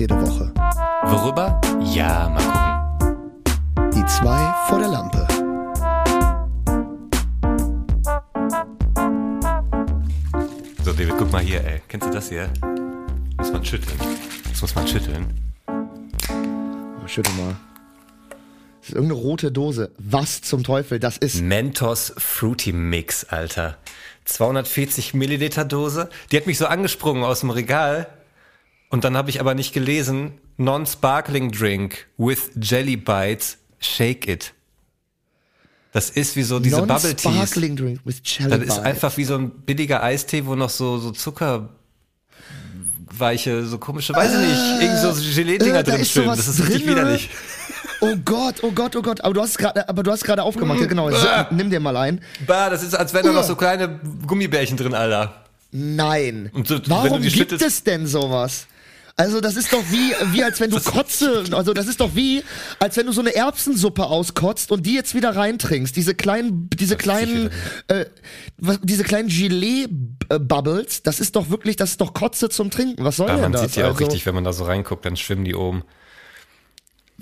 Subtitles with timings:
[0.00, 0.50] jede Woche.
[1.04, 1.60] Worüber?
[1.82, 3.92] Ja, mal gucken.
[3.92, 5.28] Die zwei vor der Lampe.
[10.82, 11.82] So, David, guck mal hier, ey.
[11.86, 12.48] Kennst du das hier?
[13.36, 13.98] Muss man schütteln.
[14.48, 15.26] Das muss man schütteln.
[15.68, 17.56] Oh, schüttel mal.
[18.80, 19.90] Das ist irgendeine rote Dose.
[19.98, 20.98] Was zum Teufel?
[20.98, 21.42] Das ist.
[21.42, 23.76] Mentos Fruity Mix, Alter.
[24.24, 26.08] 240 Milliliter Dose.
[26.32, 28.06] Die hat mich so angesprungen aus dem Regal.
[28.90, 30.32] Und dann habe ich aber nicht gelesen.
[30.58, 33.56] Non-Sparkling Drink with Jelly Bites.
[33.78, 34.52] Shake it.
[35.92, 37.24] Das ist wie so diese Bubble Teas.
[37.24, 38.78] Non-sparkling drink with Jelly Das ist Bites.
[38.78, 41.70] einfach wie so ein billiger Eistee, wo noch so, so Zuckerweiche,
[43.64, 46.28] so komische, weiß ich nicht, irgend so Gelee-Dinger äh, da drin ist schwimmen.
[46.28, 47.30] Das ist richtig widerlich.
[48.02, 49.20] Oh Gott, oh Gott, oh Gott.
[49.22, 50.80] Aber du hast gerade, aber du hast gerade aufgemacht.
[50.80, 51.10] Ja, genau.
[51.10, 51.44] Äh.
[51.50, 52.20] Nimm dir mal ein.
[52.46, 55.44] Bah, das ist, als wären da noch so kleine Gummibärchen drin, Alter.
[55.72, 56.50] Nein.
[56.52, 58.66] Und so, wenn Warum du die gibt es denn sowas?
[59.20, 62.42] Also das ist doch wie, wie als wenn du Kotze, also das ist doch wie,
[62.78, 65.94] als wenn du so eine Erbsensuppe auskotzt und die jetzt wieder reintrinkst.
[65.94, 67.50] Diese kleinen, diese kleinen,
[67.88, 68.06] äh,
[68.82, 73.04] diese kleinen Gelee-Bubbles, das ist doch wirklich, das ist doch Kotze zum Trinken.
[73.04, 73.60] Was soll Ja, denn man das?
[73.60, 75.82] sieht ja auch also, richtig, wenn man da so reinguckt, dann schwimmen die oben.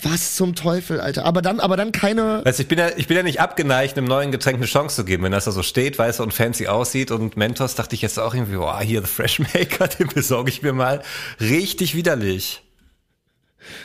[0.02, 1.24] Was zum Teufel, Alter.
[1.24, 4.06] Aber dann, aber dann keine, Weißt ich bin ja, ich bin ja nicht abgeneigt, einem
[4.06, 5.24] neuen Getränk eine Chance zu geben.
[5.24, 8.18] Wenn das da so steht, weißt du, und fancy aussieht und Mentos, dachte ich jetzt
[8.18, 11.02] auch irgendwie, boah, hier The Fresh Maker, den besorge ich mir mal.
[11.40, 12.62] Richtig widerlich.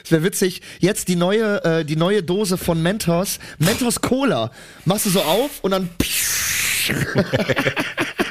[0.03, 4.51] es wäre witzig, jetzt die neue, äh, die neue Dose von Mentos, Mentos Cola.
[4.85, 5.89] Machst du so auf und dann,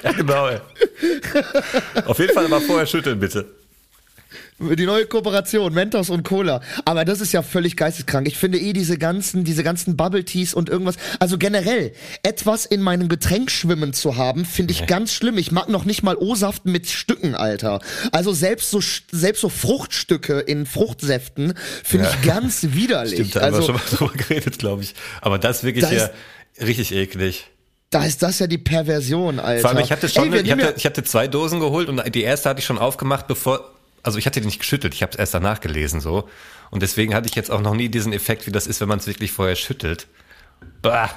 [0.02, 0.48] Ja, genau.
[0.48, 0.58] ey.
[2.06, 3.46] Auf jeden Fall mal vorher schütteln, bitte.
[4.76, 6.60] Die neue Kooperation, Mentos und Cola.
[6.84, 8.26] Aber das ist ja völlig geisteskrank.
[8.28, 12.80] Ich finde eh diese ganzen, diese ganzen Bubble Teas und irgendwas, also generell, etwas in
[12.80, 15.36] meinem Getränk schwimmen zu haben, finde ich ganz schlimm.
[15.38, 17.80] Ich mag noch nicht mal O-Saft mit Stücken, Alter.
[18.12, 18.80] Also selbst so,
[19.10, 23.14] selbst so Fruchtstücke in Fruchtsäften finde ich ganz widerlich.
[23.14, 24.94] Stimmt, da haben wir also, schon mal drüber geredet, glaube ich.
[25.20, 26.12] Aber das wirklich Da ja ist-
[26.66, 27.46] richtig eklig.
[27.90, 29.60] da ist das ja die Perversion, Alter.
[29.62, 31.88] Vor allem, ich hatte schon, Ey, wir ich, hatte, ja- ich hatte zwei Dosen geholt
[31.88, 33.71] und die erste hatte ich schon aufgemacht, bevor,
[34.02, 36.28] also ich hatte die nicht geschüttelt, ich habe es erst danach gelesen so.
[36.70, 38.98] Und deswegen hatte ich jetzt auch noch nie diesen Effekt, wie das ist, wenn man
[38.98, 40.06] es wirklich vorher schüttelt.
[40.80, 41.10] Bah.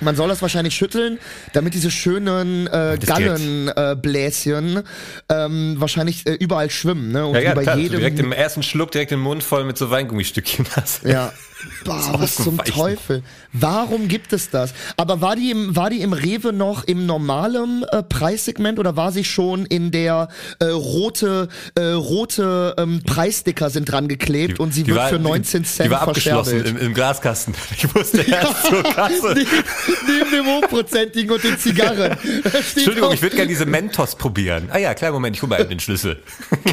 [0.00, 1.18] Man soll das wahrscheinlich schütteln,
[1.52, 2.98] damit diese schönen äh.
[3.04, 4.82] Gallenbläschen äh, Bläschen,
[5.28, 7.26] ähm, wahrscheinlich äh, überall schwimmen, ne?
[7.26, 7.98] Und Ja, ja, bei klar, jedem.
[7.98, 11.04] direkt im ersten Schluck direkt den Mund voll mit so Weingummistückchen hast.
[11.04, 11.32] ja.
[11.84, 12.58] Boah, was zum.
[12.58, 13.22] Teufel?
[13.52, 14.74] Warum gibt es das?
[14.96, 19.10] Aber war die im, war die im Rewe noch im normalen äh, Preissegment oder war
[19.10, 20.28] sie schon in der
[20.60, 25.18] äh, rote, äh, rote ähm, Preissticker sind dran geklebt und sie Die wird war- für
[25.18, 27.54] 19 Cent Die war abgeschlossen im, im Glaskasten.
[27.76, 29.34] Ich musste erst zur Kasse.
[30.06, 32.16] Neben, dem hochprozentigen und den Zigarren.
[32.76, 34.68] Entschuldigung, ich würde gerne diese Mentos probieren.
[34.72, 36.22] Ah ja, kleinen Moment, ich hole mal eben den Schlüssel.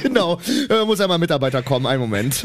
[0.02, 2.44] Genau, äh, muss einmal ein Mitarbeiter kommen, einen Moment.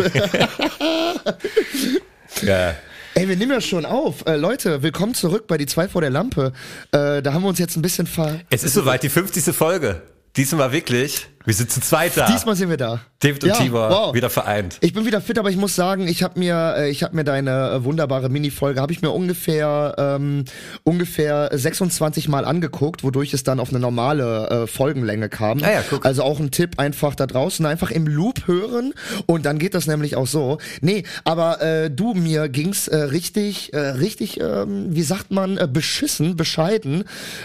[2.43, 2.75] Ja.
[3.15, 4.27] Ey, wir nehmen ja schon auf.
[4.27, 6.53] Äh, Leute, willkommen zurück bei die zwei vor der Lampe.
[6.93, 8.41] Äh, da haben wir uns jetzt ein bisschen ver...
[8.51, 9.55] Es ist soweit, die 50.
[9.55, 10.03] Folge.
[10.37, 11.27] Diesmal wirklich.
[11.47, 12.27] Wir sind zu zweit da.
[12.27, 13.01] Diesmal sind wir da.
[13.21, 14.15] David und Ja, Tibor wow.
[14.15, 14.77] wieder vereint.
[14.83, 17.25] Ich bin wieder fit, aber ich muss sagen, ich habe mir, äh, ich habe mir
[17.25, 20.45] deine äh, wunderbare Mini-Folge, habe ich mir ungefähr ähm,
[20.85, 25.63] ungefähr 26 Mal angeguckt, wodurch es dann auf eine normale äh, Folgenlänge kam.
[25.63, 26.05] Ah ja, guck.
[26.05, 28.93] Also auch ein Tipp einfach da draußen einfach im Loop hören
[29.25, 30.59] und dann geht das nämlich auch so.
[30.83, 35.67] Nee, aber äh, du mir ging's äh, richtig, äh, richtig, ähm, wie sagt man, äh,
[35.71, 37.05] beschissen, bescheiden.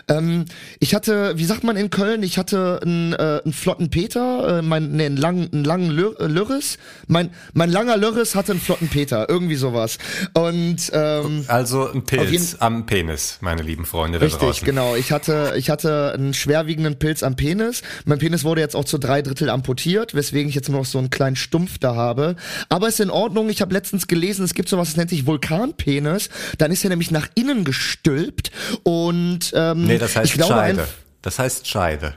[0.10, 0.46] Ähm,
[0.82, 4.62] ich hatte, wie sagt man in Köln, ich hatte einen, äh, einen flotten Peter, äh,
[4.62, 6.78] mein, nee, einen langen, einen langen Lür äh, Lörres.
[7.08, 9.98] Mein, mein langer Lörres hatte einen flotten Peter, irgendwie sowas.
[10.34, 14.66] Und ähm, Also ein Pilz am Penis, meine lieben Freunde da Richtig, draußen.
[14.66, 14.96] genau.
[14.96, 17.82] Ich hatte, ich hatte einen schwerwiegenden Pilz am Penis.
[18.06, 20.98] Mein Penis wurde jetzt auch zu drei Drittel amputiert, weswegen ich jetzt nur noch so
[20.98, 22.36] einen kleinen Stumpf da habe.
[22.70, 23.50] Aber ist in Ordnung.
[23.50, 26.30] Ich habe letztens gelesen, es gibt sowas, das nennt sich Vulkanpenis.
[26.58, 28.52] Dann ist er nämlich nach innen gestülpt
[28.84, 30.88] und ähm, Nee, das heißt ich glaube Scheide.
[31.22, 32.14] Das heißt Scheide.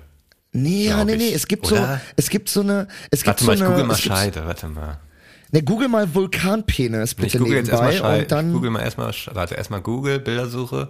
[0.53, 1.29] Nee, ja, nee, nee.
[1.29, 1.35] ich.
[1.35, 1.97] Es gibt Oder?
[1.97, 4.47] so, es gibt so eine, es gibt Warte so mal, ich eine, google mal Scheide,
[4.47, 5.01] warte mal.
[5.51, 8.23] Ne, google mal Vulkanpenis Ich bitte google jetzt erstmal nebenbei Scheide.
[8.23, 8.47] und dann.
[8.49, 10.89] ich google mal erstmal, warte, erstmal Google, Bildersuche.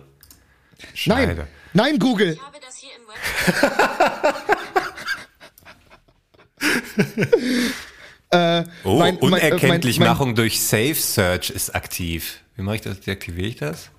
[1.06, 1.46] nein, Scheide.
[1.74, 2.32] nein, Google.
[2.32, 3.02] Ich habe das hier im
[4.26, 4.34] Web.
[8.84, 12.40] Oh, Mein- mein- Unerkenntlichmachung durch Safe Search ist aktiv.
[12.56, 13.00] Wie mache ich das?
[13.00, 13.90] Deaktiviere ich das?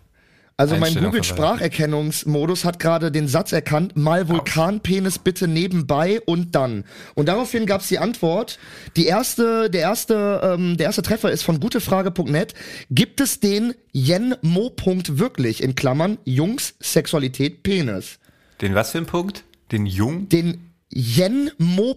[0.59, 1.57] Also mein Einstellung Google verwalten.
[1.57, 6.83] Spracherkennungsmodus hat gerade den Satz erkannt, mal Vulkanpenis bitte nebenbei und dann.
[7.15, 8.59] Und daraufhin gab es die Antwort.
[8.97, 12.55] Die erste, der erste, ähm, der erste Treffer ist von gutefrage.net.
[12.91, 14.73] Gibt es den Yen-Mo.
[15.07, 18.19] wirklich in Klammern Jungs Sexualität Penis?
[18.59, 19.45] Den was für ein Punkt?
[19.71, 20.27] Den Jung?
[20.27, 21.95] Den Jenmo.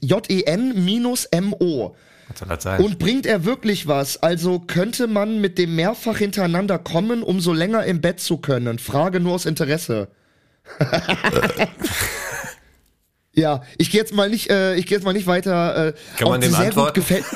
[0.00, 1.96] J-E-N minus M-O.
[2.28, 2.80] Was soll das sein?
[2.80, 4.22] Und bringt er wirklich was?
[4.22, 8.78] Also könnte man mit dem mehrfach hintereinander kommen, um so länger im Bett zu können?
[8.78, 10.08] Frage nur aus Interesse.
[13.34, 15.88] ja, ich gehe jetzt mal nicht, äh, ich gehe jetzt mal nicht weiter.
[15.88, 16.94] Äh, Kann man dem sehr antworten?
[16.94, 17.24] Gut gefällt,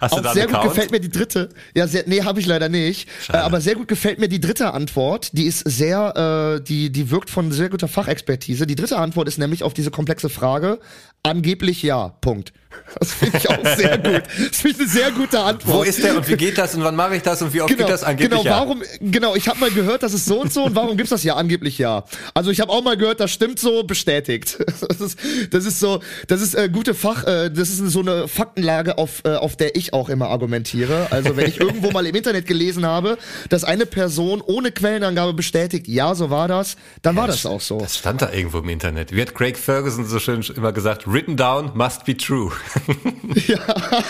[0.00, 1.50] Hast du da sehr gut gefällt mir die dritte.
[1.74, 3.08] Ja, sehr, nee, habe ich leider nicht.
[3.08, 3.44] Äh, Schade.
[3.44, 5.30] aber sehr gut gefällt mir die dritte Antwort.
[5.36, 8.66] Die ist sehr, äh, die, die wirkt von sehr guter Fachexpertise.
[8.66, 10.80] Die dritte Antwort ist nämlich auf diese komplexe Frage
[11.22, 12.08] angeblich ja.
[12.20, 12.52] Punkt.
[12.98, 14.22] Das finde ich auch sehr gut.
[14.26, 15.78] Das finde ich eine sehr gute Antwort.
[15.78, 17.76] Wo ist der und wie geht das und wann mache ich das und wie oft
[17.76, 18.60] geht das angeblich genau, ja?
[18.60, 21.22] warum, genau, ich habe mal gehört, das ist so und so und warum gibt's das
[21.22, 22.04] ja angeblich ja?
[22.34, 24.58] Also ich habe auch mal gehört, das stimmt so, bestätigt.
[24.90, 25.18] Das ist,
[25.50, 29.22] das ist so, das ist äh, gute Fach, äh, das ist so eine Faktenlage, auf,
[29.24, 31.08] äh, auf der ich auch immer argumentiere.
[31.10, 33.18] Also wenn ich irgendwo mal im Internet gelesen habe,
[33.50, 37.78] dass eine Person ohne Quellenangabe bestätigt, ja, so war das, dann war das auch so.
[37.78, 39.14] Das stand da irgendwo im Internet.
[39.14, 42.50] Wie hat Craig Ferguson so schön immer gesagt, written down must be true.
[43.46, 43.58] ja,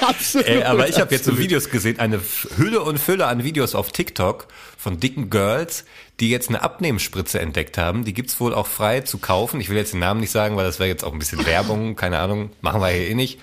[0.00, 0.46] absolut.
[0.46, 1.38] Ey, aber ich habe jetzt so.
[1.38, 2.20] Videos gesehen, eine
[2.56, 5.84] Hülle und Fülle an Videos auf TikTok von dicken Girls,
[6.20, 8.04] die jetzt eine Abnehmspritze entdeckt haben.
[8.04, 9.60] Die gibt's wohl auch frei zu kaufen.
[9.60, 11.96] Ich will jetzt den Namen nicht sagen, weil das wäre jetzt auch ein bisschen Werbung,
[11.96, 13.38] keine Ahnung, machen wir hier eh nicht.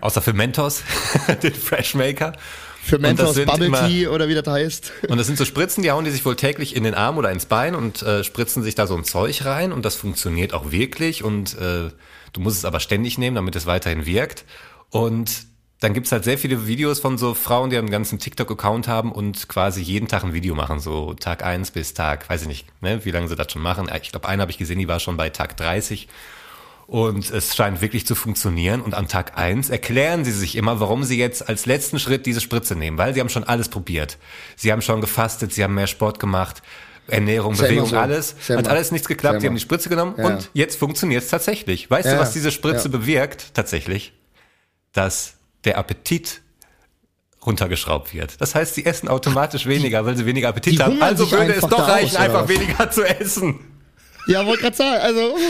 [0.00, 0.82] Außer für Mentos,
[1.42, 2.32] den Freshmaker.
[2.82, 4.92] Für Mentos Bubble immer- Tea oder wie das heißt.
[5.08, 7.30] Und das sind so Spritzen, die hauen die sich wohl täglich in den Arm oder
[7.30, 10.70] ins Bein und äh, spritzen sich da so ein Zeug rein und das funktioniert auch
[10.70, 11.90] wirklich und äh,
[12.38, 14.44] du musst es aber ständig nehmen, damit es weiterhin wirkt.
[14.90, 15.46] Und
[15.80, 19.48] dann gibt's halt sehr viele Videos von so Frauen, die einen ganzen TikTok-Account haben und
[19.48, 23.04] quasi jeden Tag ein Video machen, so Tag eins bis Tag, weiß ich nicht, ne,
[23.04, 23.90] wie lange sie das schon machen.
[24.02, 26.08] Ich glaube, einen habe ich gesehen, die war schon bei Tag 30.
[26.86, 28.80] Und es scheint wirklich zu funktionieren.
[28.80, 32.40] Und am Tag eins erklären sie sich immer, warum sie jetzt als letzten Schritt diese
[32.40, 32.98] Spritze nehmen.
[32.98, 34.16] Weil sie haben schon alles probiert.
[34.56, 36.62] Sie haben schon gefastet, sie haben mehr Sport gemacht,
[37.08, 37.96] Ernährung, ja Bewegung, so.
[37.96, 38.34] alles.
[38.48, 39.40] Ja Hat alles nichts geklappt.
[39.40, 39.52] Sie immer.
[39.52, 40.26] haben die Spritze genommen Ja.
[40.26, 41.90] und jetzt funktioniert es tatsächlich.
[41.90, 42.18] Weißt du, Ja.
[42.20, 42.90] was diese Spritze Ja.
[42.98, 43.54] bewirkt?
[43.54, 44.12] Tatsächlich,
[44.92, 45.34] dass
[45.64, 46.40] der Appetit
[47.44, 48.40] runtergeschraubt wird.
[48.40, 51.00] Das heißt, sie essen automatisch weniger, weil sie weniger Appetit die haben.
[51.02, 53.60] Also würde es doch reichen, aus, einfach weniger zu essen.
[54.26, 55.36] Ja, wollte gerade sagen, also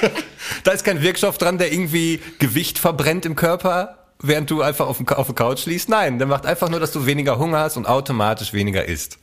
[0.64, 4.96] Da ist kein Wirkstoff dran, der irgendwie Gewicht verbrennt im Körper, während du einfach auf,
[4.98, 5.88] dem, auf der Couch liegst.
[5.88, 9.18] Nein, der macht einfach nur, dass du weniger Hunger hast und automatisch weniger isst.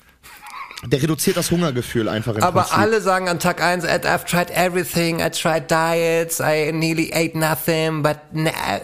[0.85, 2.77] Der reduziert das Hungergefühl einfach im Aber Prinzip.
[2.77, 8.03] alle sagen an Tag 1, I've tried everything, I tried diets, I nearly ate nothing,
[8.03, 8.17] but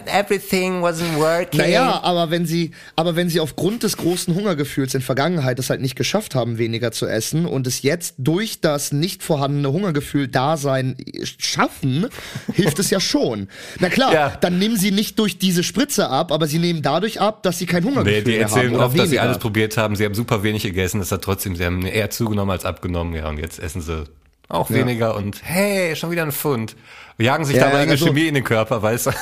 [0.06, 1.60] everything wasn't working.
[1.60, 5.80] Naja, aber wenn sie, aber wenn sie aufgrund des großen Hungergefühls in Vergangenheit es halt
[5.80, 10.96] nicht geschafft haben, weniger zu essen und es jetzt durch das nicht vorhandene Hungergefühl Dasein
[11.38, 12.08] schaffen,
[12.52, 13.48] hilft es ja schon.
[13.78, 14.36] Na klar, Ja.
[14.40, 17.66] dann nehmen sie nicht durch diese Spritze ab, aber sie nehmen dadurch ab, dass sie
[17.66, 19.96] kein Hungergefühl Nee, die mehr haben erzählen oder oft, dass sie alles probiert haben.
[19.96, 20.98] Sie haben super wenig gegessen.
[20.98, 23.14] Das hat trotzdem, sie haben eher zugenommen als abgenommen.
[23.14, 24.04] Ja, und jetzt essen sie
[24.48, 26.76] auch weniger und hey, schon wieder ein Pfund.
[27.18, 29.10] Jagen sich Ja, dabei ja, irgendeine also- Chemie in den Körper, weißt du?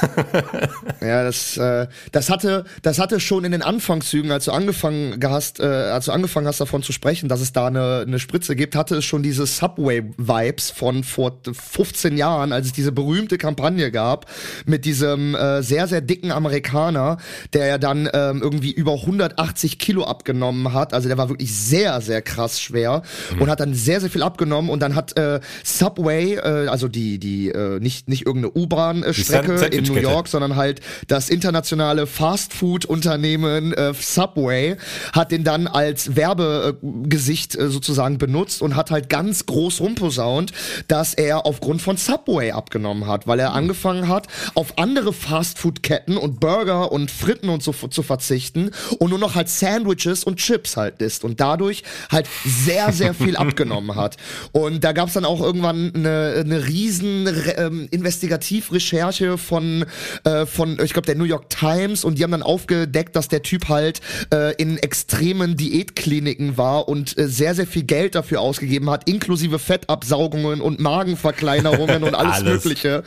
[1.02, 5.58] Ja, das, äh, das hatte, das hatte schon in den Anfangszügen, als du angefangen hast,
[5.58, 8.76] äh, als du angefangen hast davon zu sprechen, dass es da eine, eine Spritze gibt,
[8.76, 14.26] hatte es schon diese Subway-Vibes von vor 15 Jahren, als es diese berühmte Kampagne gab
[14.64, 17.18] mit diesem äh, sehr sehr dicken Amerikaner,
[17.52, 20.94] der ja dann ähm, irgendwie über 180 Kilo abgenommen hat.
[20.94, 23.02] Also der war wirklich sehr sehr krass schwer
[23.40, 27.18] und hat dann sehr sehr viel abgenommen und dann hat äh, Subway, äh, also die
[27.18, 29.96] die äh, nicht nicht irgendeine U-Bahn-Strecke in New.
[29.96, 34.76] York, sondern halt das internationale Fast-Food-Unternehmen äh, Subway
[35.12, 40.52] hat den dann als Werbegesicht äh, sozusagen benutzt und hat halt ganz groß rumposaunt,
[40.88, 46.40] dass er aufgrund von Subway abgenommen hat, weil er angefangen hat, auf andere Fast-Food-Ketten und
[46.40, 51.00] Burger und Fritten und so zu verzichten und nur noch halt Sandwiches und Chips halt
[51.02, 54.16] isst und dadurch halt sehr, sehr viel abgenommen hat.
[54.52, 59.85] Und da gab's dann auch irgendwann eine, eine riesen Re- ähm, Investigativrecherche von,
[60.25, 63.43] äh, von ich glaube, der New York Times und die haben dann aufgedeckt, dass der
[63.43, 64.00] Typ halt
[64.33, 69.59] äh, in extremen Diätkliniken war und äh, sehr, sehr viel Geld dafür ausgegeben hat, inklusive
[69.59, 72.64] Fettabsaugungen und Magenverkleinerungen und alles, Alles.
[72.64, 73.02] Mögliche.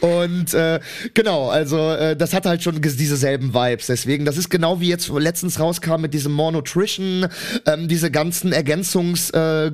[0.00, 0.80] Und äh,
[1.14, 3.86] genau, also äh, das hat halt schon diese selben Vibes.
[3.86, 7.26] Deswegen, das ist genau wie jetzt letztens rauskam mit diesem More Nutrition,
[7.66, 9.70] ähm, diese ganzen Ergänzungs, äh,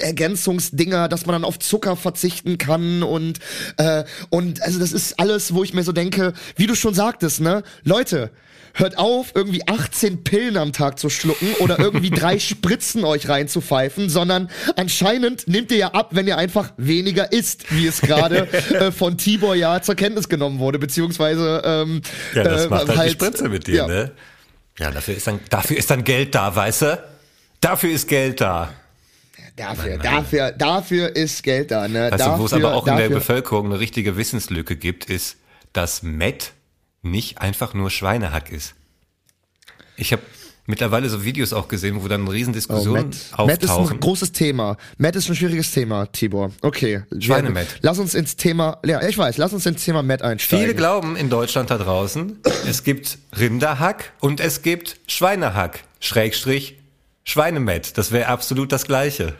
[0.00, 3.38] Ergänzungsdinger, dass man dann auf Zucker verzichten kann und
[3.76, 7.40] äh, und also das ist alles, wo ich mir so denke, wie du schon sagtest,
[7.40, 8.30] ne, Leute.
[8.76, 14.10] Hört auf, irgendwie 18 Pillen am Tag zu schlucken oder irgendwie drei Spritzen euch reinzupfeifen,
[14.10, 18.90] sondern anscheinend nehmt ihr ja ab, wenn ihr einfach weniger isst, wie es gerade äh,
[18.90, 22.02] von Tibor ja zur Kenntnis genommen wurde, beziehungsweise ähm,
[22.34, 23.86] Ja, das äh, macht halt, die Spritze mit dir, ja.
[23.86, 24.10] ne?
[24.80, 27.04] Ja, dafür ist dann, dafür ist dann Geld da, weißt du?
[27.60, 28.72] Dafür ist Geld da.
[29.56, 32.10] Dafür, dafür, dafür ist Geld da, ne?
[32.10, 35.04] Weißt dafür, du, wo es aber auch in der dafür- Bevölkerung eine richtige Wissenslücke gibt,
[35.08, 35.36] ist,
[35.72, 36.52] dass Met
[37.02, 38.74] nicht einfach nur Schweinehack ist.
[39.96, 40.22] Ich habe
[40.66, 43.46] mittlerweile so Videos auch gesehen, wo dann Oh, Riesendiskussionen Matt.
[43.46, 44.00] Matt ist ein auftauchen.
[44.00, 44.76] großes Thema.
[44.98, 46.50] Matt ist ein schwieriges Thema, Tibor.
[46.62, 47.02] Okay.
[47.16, 47.66] Schweine-Matt.
[47.82, 50.64] Lass uns ins Thema, ja, ich weiß, lass uns ins Thema Matt einsteigen.
[50.64, 56.78] Viele glauben in Deutschland da draußen, es gibt Rinderhack und es gibt Schweinehack, Schrägstrich
[57.24, 57.96] Schweinemett.
[57.98, 59.34] Das wäre absolut das Gleiche.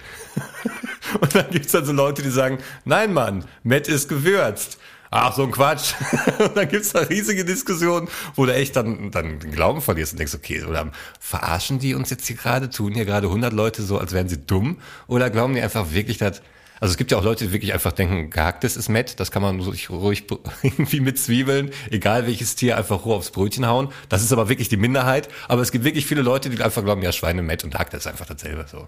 [1.20, 4.78] Und dann gibt's dann so Leute, die sagen, nein Mann, Met ist gewürzt.
[5.10, 5.94] Ach, so ein Quatsch.
[6.38, 10.18] Und dann gibt's da riesige Diskussionen, wo du echt dann, dann den Glauben verlierst und
[10.18, 12.68] denkst, okay, oder verarschen die uns jetzt hier gerade?
[12.68, 14.78] Tun hier gerade 100 Leute so, als wären sie dumm?
[15.06, 16.42] Oder glauben die einfach wirklich, dass
[16.84, 19.40] also es gibt ja auch Leute, die wirklich einfach denken, gehacktes ist Met, das kann
[19.40, 20.24] man ruhig, ruhig
[20.62, 23.88] irgendwie mit Zwiebeln, egal welches Tier, einfach roh aufs Brötchen hauen.
[24.10, 25.28] Das ist aber wirklich die Minderheit.
[25.48, 28.00] Aber es gibt wirklich viele Leute, die einfach glauben, ja, Schweine Met und Hack, das
[28.02, 28.86] ist einfach dasselbe so.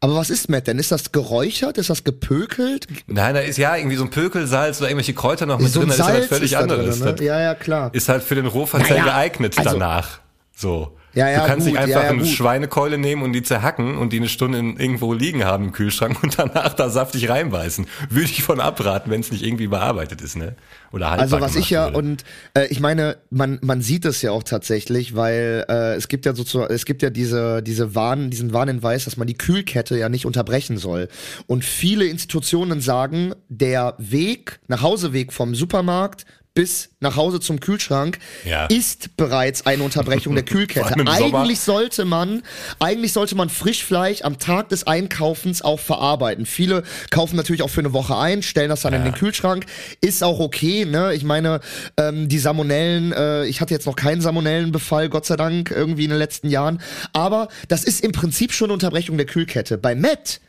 [0.00, 0.78] Aber was ist Matt denn?
[0.78, 1.78] Ist das geräuchert?
[1.78, 2.86] Ist das gepökelt?
[3.06, 5.88] Nein, da ist ja irgendwie so ein Pökelsalz oder irgendwelche Kräuter noch mit so drin,
[5.88, 7.00] das ist halt völlig anderes.
[7.00, 7.24] drin, ne?
[7.24, 7.94] Ja, ja, klar.
[7.94, 10.20] ist halt für den Rohverzehr Naja, geeignet also- danach.
[10.54, 10.92] So.
[11.16, 12.26] Ja, ja, du kannst gut, nicht einfach ja, eine.
[12.26, 16.38] Schweinekeule nehmen und die zerhacken und die eine Stunde irgendwo liegen haben im Kühlschrank und
[16.38, 17.86] danach da saftig reinbeißen.
[18.10, 20.56] Würde ich von abraten, wenn es nicht irgendwie bearbeitet ist, ne?
[20.92, 21.98] Oder haltbar Also was ich ja wurde.
[21.98, 26.26] und äh, ich meine, man man sieht es ja auch tatsächlich, weil äh, es gibt
[26.26, 30.10] ja sozusagen, es gibt ja diese diese Warn, diesen Warnhinweis, dass man die Kühlkette ja
[30.10, 31.08] nicht unterbrechen soll.
[31.46, 38.64] Und viele Institutionen sagen, der Weg, Nachhauseweg vom Supermarkt bis nach Hause zum Kühlschrank Ja.
[38.66, 40.94] ist bereits eine Unterbrechung der Kühlkette.
[41.06, 42.42] Eigentlich sollte man,
[42.80, 46.46] eigentlich sollte man Frischfleisch am Tag des Einkaufens auch verarbeiten.
[46.46, 49.66] Viele kaufen natürlich auch für eine Woche ein, stellen das dann in den Kühlschrank.
[50.00, 51.12] Ist auch okay, ne?
[51.14, 51.60] Ich meine,
[51.98, 56.10] ähm, die Salmonellen, äh, ich hatte jetzt noch keinen Salmonellenbefall, Gott sei Dank, irgendwie in
[56.10, 56.80] den letzten Jahren.
[57.12, 59.76] Aber das ist im Prinzip schon eine Unterbrechung der Kühlkette.
[59.76, 60.40] Bei Matt,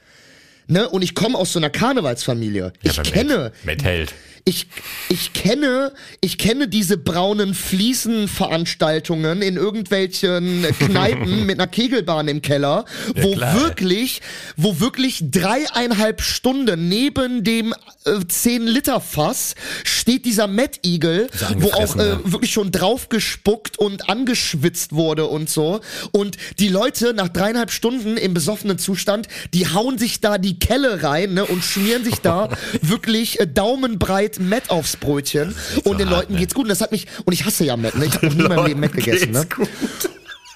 [0.67, 0.87] ne?
[0.87, 2.71] Und ich komme aus so einer Karnevalsfamilie.
[2.81, 4.13] Ja, ich kenne, Met, Met hält.
[4.47, 4.67] Ich,
[5.09, 12.85] ich kenne, ich kenne diese braunen Fliesenveranstaltungen in irgendwelchen Kneipen mit einer Kegelbahn im Keller,
[13.13, 13.59] Ja, wo klar.
[13.61, 14.21] wirklich,
[14.55, 17.73] wo wirklich dreieinhalb Stunden neben dem
[18.05, 21.27] äh, 10 Liter Fass steht dieser Mad Eagle,
[21.57, 22.19] wo auch äh, ne?
[22.23, 25.81] wirklich schon draufgespuckt und angeschwitzt wurde und so.
[26.13, 31.03] Und die Leute nach dreieinhalb Stunden im besoffenen Zustand, die hauen sich da die Kelle
[31.03, 32.49] rein ne, und schmieren sich da
[32.81, 35.55] wirklich äh, daumenbreit Met aufs Brötchen.
[35.83, 36.39] Und den hart, Leuten ne?
[36.39, 36.63] geht's gut.
[36.63, 38.05] Und das hat mich, und ich hasse ja Met, ne?
[38.05, 39.31] Ich habe noch nie in meinem Leben Met gegessen.
[39.31, 39.45] Ne?
[39.45, 39.69] Gut.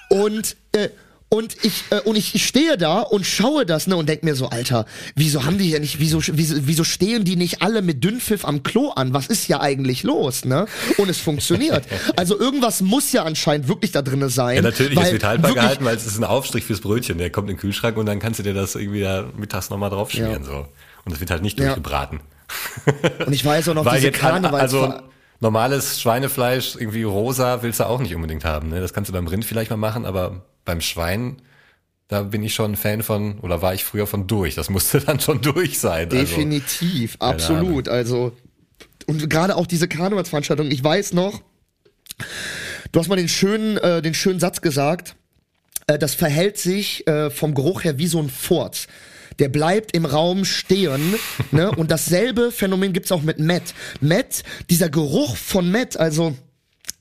[0.08, 0.88] Und äh,
[1.32, 4.34] und ich äh, und ich, ich stehe da und schaue das ne und denk mir
[4.34, 4.84] so Alter,
[5.14, 8.62] wieso haben die ja nicht wieso wieso, wieso stehen die nicht alle mit Dünnpfiff am
[8.62, 9.14] Klo an?
[9.14, 10.66] Was ist ja eigentlich los, ne?
[10.98, 11.86] Und es funktioniert.
[12.16, 14.56] Also irgendwas muss ja anscheinend wirklich da drinne sein.
[14.56, 17.16] Ja, natürlich, weil es wird haltbar gehalten, weil es ist ein Aufstrich fürs Brötchen.
[17.16, 19.88] Der kommt in den Kühlschrank und dann kannst du dir das irgendwie da mittags nochmal
[19.88, 20.42] draufschmieren.
[20.42, 20.48] Ja.
[20.48, 20.66] So.
[21.04, 21.74] Und es wird halt nicht Ja.
[23.26, 24.94] Und ich weiß auch noch Weil diese Karnevals also
[25.40, 28.68] normales Schweinefleisch, irgendwie rosa, willst du auch nicht unbedingt haben.
[28.68, 28.80] Ne?
[28.80, 31.42] Das kannst du beim Rind vielleicht mal machen, aber beim Schwein,
[32.08, 34.54] da bin ich schon ein Fan von, oder war ich früher von durch.
[34.54, 36.04] Das musste dann schon durch sein.
[36.04, 37.88] Also, Definitiv, absolut.
[37.88, 38.32] Also
[39.06, 40.70] und gerade auch diese Karnevalsveranstaltung.
[40.70, 41.42] Ich weiß noch,
[42.90, 45.16] du hast mal den schönen, äh, den schönen Satz gesagt.
[45.86, 48.86] Äh, das verhält sich äh, vom Geruch her wie so ein Furz.
[49.38, 51.14] Der bleibt im Raum stehen,
[51.50, 51.70] ne?
[51.70, 53.74] Und dasselbe Phänomen gibt's auch mit Matt.
[54.00, 56.34] Matt, dieser Geruch von Matt, also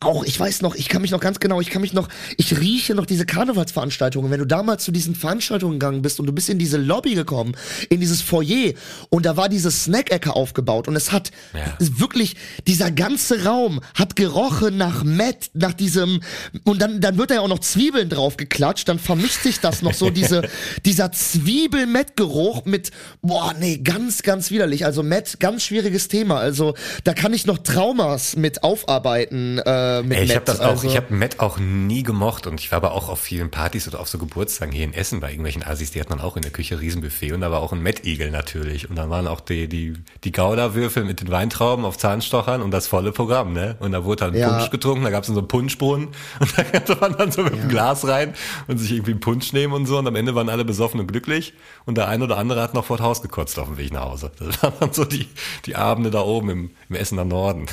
[0.01, 2.60] auch, ich weiß noch, ich kann mich noch ganz genau, ich kann mich noch, ich
[2.60, 4.31] rieche noch diese Karnevalsveranstaltungen.
[4.31, 7.55] Wenn du damals zu diesen Veranstaltungen gegangen bist und du bist in diese Lobby gekommen,
[7.89, 8.74] in dieses Foyer
[9.10, 11.77] und da war diese Snack-Ecke aufgebaut und es hat Ja.
[11.79, 12.36] wirklich,
[12.67, 16.22] dieser ganze Raum hat gerochen nach Matt, nach diesem,
[16.63, 19.84] und dann, dann wird da ja auch noch Zwiebeln drauf geklatscht, dann vermischt sich das
[19.84, 20.41] noch so, diese,
[20.86, 22.91] dieser Zwiebel-Matt-Geruch mit,
[23.22, 24.86] boah, nee, ganz, ganz widerlich.
[24.86, 26.39] Also Matt, ganz schwieriges Thema.
[26.39, 30.36] Also da kann ich noch Traumas mit aufarbeiten, äh, mit Ey, ich Matt.
[30.38, 33.10] habe das auch, also, ich habe Met auch nie gemocht und ich war aber auch
[33.10, 36.12] auf vielen Partys oder auf so Geburtstagen hier in Essen bei irgendwelchen Assis, die hatten
[36.12, 39.10] dann auch in der Küche Riesenbuffet und da war auch ein Met-Igel natürlich und dann
[39.10, 39.94] waren auch die, die,
[40.24, 43.76] die Gouda-Würfel mit den Weintrauben auf Zahnstochern und das volle Programm, ne?
[43.80, 44.50] Und da wurde dann Ja.
[44.50, 46.08] Punsch getrunken, da gab's dann so einen Punschbrunnen
[46.40, 48.34] und da konnte man dann so mit dem Glas rein
[48.68, 51.08] und sich irgendwie einen Punsch nehmen und so und am Ende waren alle besoffen und
[51.08, 51.54] glücklich
[51.86, 54.06] und der eine oder andere hat noch vor das Haus gekotzt auf dem Weg nach
[54.06, 54.32] Hause.
[54.40, 55.28] Das waren dann so die,
[55.66, 57.66] die Abende da oben im, im Essener Norden.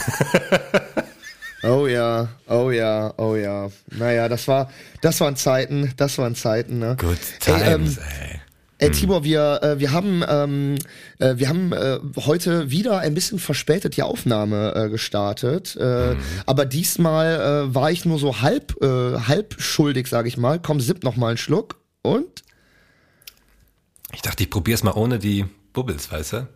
[1.62, 3.68] Oh ja, oh ja, oh ja.
[3.90, 6.96] Naja, das war, das waren Zeiten, das waren Zeiten, ne?
[6.98, 8.40] Good Ey, ähm, times, ey.
[8.80, 10.76] Ey, Tibor, wir, äh, wir haben, ähm,
[11.18, 16.14] äh, wir haben äh, heute wieder ein bisschen verspätet die Aufnahme äh, gestartet, äh,
[16.46, 20.60] aber diesmal äh, war ich nur so halb, äh, halb schuldig, sag ich mal.
[20.60, 22.44] Komm, sipp noch mal einen Schluck und
[24.12, 26.48] Ich dachte, ich probier's mal ohne die Bubbles, weißt du?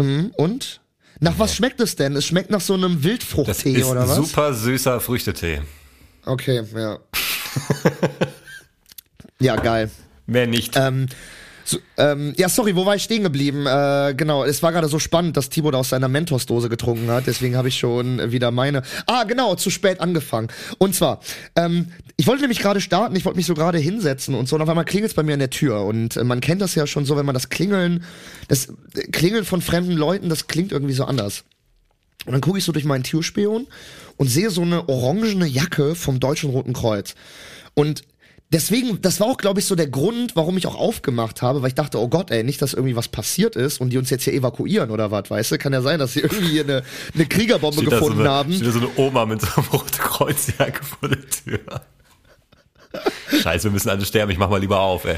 [0.00, 0.80] Mhm, Und?
[1.20, 2.14] Nach was schmeckt es denn?
[2.16, 4.16] Es schmeckt nach so einem Wildfruchttee oder was?
[4.16, 5.62] super süßer Früchtetee.
[6.24, 6.98] Okay, ja.
[9.40, 9.90] ja, geil.
[10.26, 10.76] Mehr nicht.
[10.76, 11.06] Ähm,
[11.68, 13.66] so, ähm, ja, sorry, wo war ich stehen geblieben?
[13.66, 17.26] Äh, genau, es war gerade so spannend, dass Timo da aus seiner Mentos-Dose getrunken hat,
[17.26, 18.82] deswegen habe ich schon wieder meine.
[19.06, 20.48] Ah, genau, zu spät angefangen.
[20.78, 21.20] Und zwar,
[21.56, 24.62] ähm, ich wollte nämlich gerade starten, ich wollte mich so gerade hinsetzen und so, und
[24.62, 25.82] auf einmal klingelt es bei mir an der Tür.
[25.82, 28.04] Und äh, man kennt das ja schon so, wenn man das Klingeln,
[28.48, 31.44] das äh, Klingeln von fremden Leuten, das klingt irgendwie so anders.
[32.24, 33.66] Und dann gucke ich so durch meinen Türspion
[34.16, 37.14] und sehe so eine orangene Jacke vom Deutschen Roten Kreuz.
[37.74, 38.02] Und
[38.50, 41.68] deswegen, das war auch, glaube ich, so der Grund, warum ich auch aufgemacht habe, weil
[41.68, 44.24] ich dachte, oh Gott, ey, nicht, dass irgendwie was passiert ist und die uns jetzt
[44.24, 45.58] hier evakuieren oder was, weißt du?
[45.58, 46.82] Kann ja sein, dass sie irgendwie hier eine,
[47.14, 48.52] eine Kriegerbombe Steht da gefunden so eine, haben.
[48.52, 51.60] Steht da so eine Oma mit so einem roten Kreuzjacke vor der Tür.
[53.42, 55.16] Scheiße, wir müssen alle sterben, ich mach mal lieber auf, ey.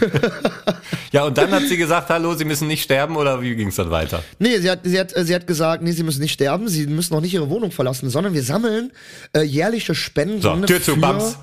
[1.12, 3.90] ja, und dann hat sie gesagt, hallo, sie müssen nicht sterben oder wie ging's dann
[3.90, 4.22] weiter?
[4.38, 7.14] Nee, sie hat, sie, hat, sie hat gesagt, nee, sie müssen nicht sterben, sie müssen
[7.14, 8.90] auch nicht ihre Wohnung verlassen, sondern wir sammeln
[9.36, 10.40] äh, jährliche Spenden.
[10.40, 11.36] So, Tür zu, Bams.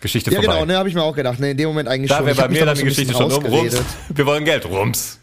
[0.00, 0.54] Geschichte Ja, vorbei.
[0.54, 1.40] genau, ne, habe ich mir auch gedacht.
[1.40, 2.26] Ne, in dem Moment eigentlich da schon.
[2.26, 3.44] wäre Ich bei mir dann die Geschichte schon um.
[3.46, 3.82] Rums.
[4.08, 4.66] Wir wollen Geld.
[4.66, 5.18] Rums.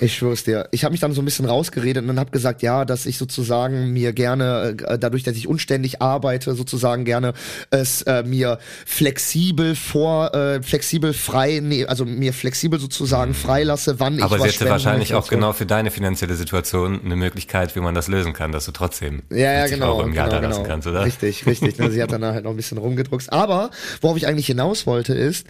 [0.00, 0.68] Ich schwör's dir.
[0.72, 3.92] Ich habe mich dann so ein bisschen rausgeredet und habe gesagt, ja, dass ich sozusagen
[3.92, 7.32] mir gerne, äh, dadurch, dass ich unständig arbeite, sozusagen gerne
[7.70, 14.18] es äh, mir flexibel vor, äh, flexibel frei, nee, also mir flexibel sozusagen freilasse, wann
[14.18, 17.74] ich Aber was sie hätte spenden wahrscheinlich auch genau für deine finanzielle Situation eine Möglichkeit,
[17.74, 19.92] wie man das lösen kann, dass du trotzdem Ja, ja, 50 genau.
[19.92, 20.72] Euro im Jahr genau, da lassen genau.
[20.72, 21.04] kannst, oder?
[21.04, 21.78] Richtig, richtig.
[21.78, 23.32] Ne, sie hat dann halt noch ein bisschen rumgedruckst.
[23.32, 25.46] Aber worauf ich eigentlich hinaus wollte, ist,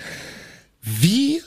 [0.83, 1.43] wie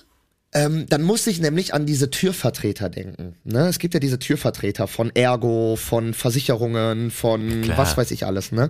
[0.51, 3.35] ähm, dann musste ich nämlich an diese Türvertreter denken.
[3.43, 3.67] Ne?
[3.67, 7.77] Es gibt ja diese Türvertreter von Ergo, von Versicherungen, von Klar.
[7.77, 8.51] was weiß ich alles.
[8.51, 8.69] Ne?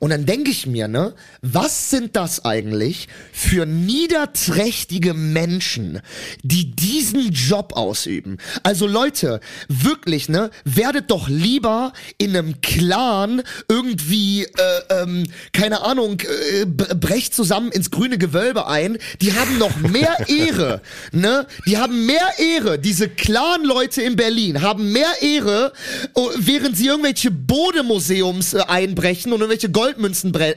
[0.00, 6.00] Und dann denke ich mir, ne, was sind das eigentlich für niederträchtige Menschen,
[6.42, 8.38] die diesen Job ausüben?
[8.62, 16.20] Also Leute, wirklich, ne, werdet doch lieber in einem Clan irgendwie, äh, ähm, keine Ahnung,
[16.20, 18.98] äh, bre- brecht zusammen ins grüne Gewölbe ein.
[19.20, 20.82] Die haben noch mehr Ehre,
[21.20, 21.46] ne?
[21.66, 22.78] Die haben mehr Ehre.
[22.78, 25.72] Diese Clan-Leute in Berlin haben mehr Ehre,
[26.14, 30.54] oh, während sie irgendwelche Bodemuseums äh, einbrechen und irgendwelche Goldmünzen äh,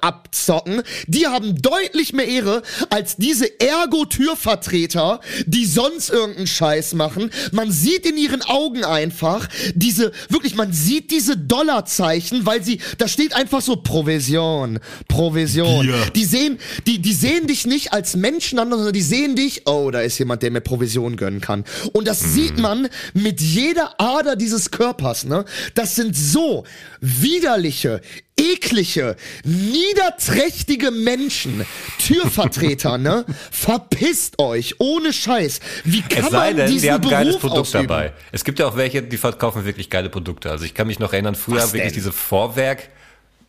[0.00, 0.82] abzocken.
[1.06, 7.30] Die haben deutlich mehr Ehre als diese Ergo-Türvertreter, die sonst irgendeinen Scheiß machen.
[7.52, 13.08] Man sieht in ihren Augen einfach diese, wirklich, man sieht diese Dollarzeichen, weil sie, da
[13.08, 15.86] steht einfach so Provision, Provision.
[15.86, 15.96] Bier.
[16.14, 19.90] Die sehen, die, die sehen dich nicht als Menschen an, sondern die sehen dich, oh,
[19.94, 21.64] da ist jemand, der mir Provision gönnen kann.
[21.92, 25.44] Und das sieht man mit jeder Ader dieses Körpers, ne?
[25.74, 26.64] Das sind so
[27.00, 28.00] widerliche,
[28.36, 31.64] eklige, niederträchtige Menschen,
[31.98, 33.24] Türvertreter, ne?
[33.50, 35.60] Verpisst euch, ohne Scheiß.
[35.84, 37.86] Wie kann Es sei man denn, diesen die haben Beruf geiles Produkt ausüben?
[37.88, 38.12] dabei.
[38.32, 40.50] Es gibt ja auch welche, die verkaufen wirklich geile Produkte.
[40.50, 41.94] Also ich kann mich noch erinnern, früher Was wirklich denn?
[41.94, 42.88] diese Vorwerk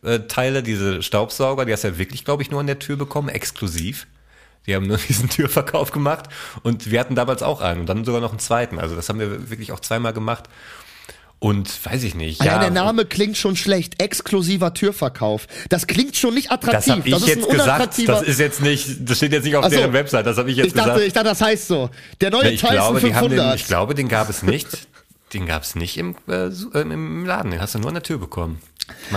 [0.02, 2.96] äh, Teile, diese Staubsauger, die hast du ja wirklich, glaube ich, nur an der Tür
[2.96, 4.06] bekommen, exklusiv.
[4.66, 6.26] Die haben nur diesen Türverkauf gemacht
[6.62, 8.78] und wir hatten damals auch einen und dann sogar noch einen zweiten.
[8.78, 10.44] Also das haben wir wirklich auch zweimal gemacht.
[11.38, 12.42] Und weiß ich nicht.
[12.42, 14.02] Ja, Ja, der Name klingt schon schlecht.
[14.02, 15.46] Exklusiver Türverkauf.
[15.68, 16.82] Das klingt schon nicht attraktiv.
[16.84, 18.08] das habe ich ist ein jetzt gesagt.
[18.08, 19.76] Das ist jetzt nicht, das steht jetzt nicht auf Ach so.
[19.76, 20.24] deren Website.
[20.24, 21.06] Das habe ich jetzt ich dachte, gesagt.
[21.06, 21.90] ich dachte, das heißt so.
[22.22, 23.52] Der neue ich Tyson glaube, die haben 500.
[23.52, 24.88] den, ich glaube, den gab es nicht.
[25.34, 27.50] Den gab es nicht im, äh, äh, im Laden.
[27.50, 28.60] Den hast du nur an der Tür bekommen.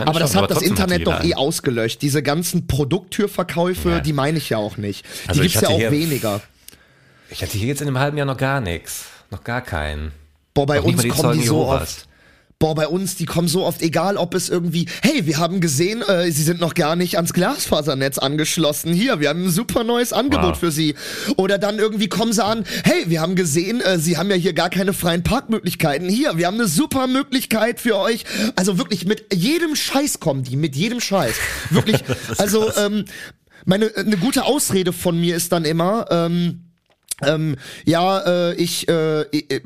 [0.05, 2.01] Aber das hat das trotzdem Internet doch eh ausgelöscht.
[2.01, 3.99] Diese ganzen Produkttürverkäufe, Ja.
[3.99, 5.05] die meine ich ja auch nicht.
[5.27, 6.41] Also die ich gibt's ja hatte auch hier- weniger.
[7.29, 9.05] Ich hatte hier jetzt in einem halben Jahr noch gar nichts.
[9.29, 10.11] Noch gar keinen.
[10.55, 11.81] Boah, bei Noch uns die kommen die so Jehovas.
[11.81, 12.07] oft.
[12.61, 16.01] Boah, bei uns, die kommen so oft, egal ob es irgendwie, hey, wir haben gesehen,
[16.01, 18.91] äh, sie sind noch gar nicht ans Glasfasernetz angeschlossen.
[18.93, 20.59] Hier, wir haben ein super neues Angebot Wow.
[20.59, 20.95] für sie.
[21.37, 24.51] Oder dann irgendwie kommen sie an, hey, wir haben gesehen, äh, sie haben ja hier
[24.51, 26.09] gar keine freien Parkmöglichkeiten.
[26.09, 28.25] Hier, wir haben eine super Möglichkeit für euch.
[28.57, 31.35] Also wirklich, mit jedem Scheiß kommen die, mit jedem Scheiß.
[31.69, 32.03] Wirklich,
[32.37, 33.05] also, ähm,
[33.63, 36.65] meine, eine gute Ausrede von mir ist dann immer, ähm,
[37.21, 37.55] ähm,
[37.85, 39.61] ja, äh, ich, äh, äh,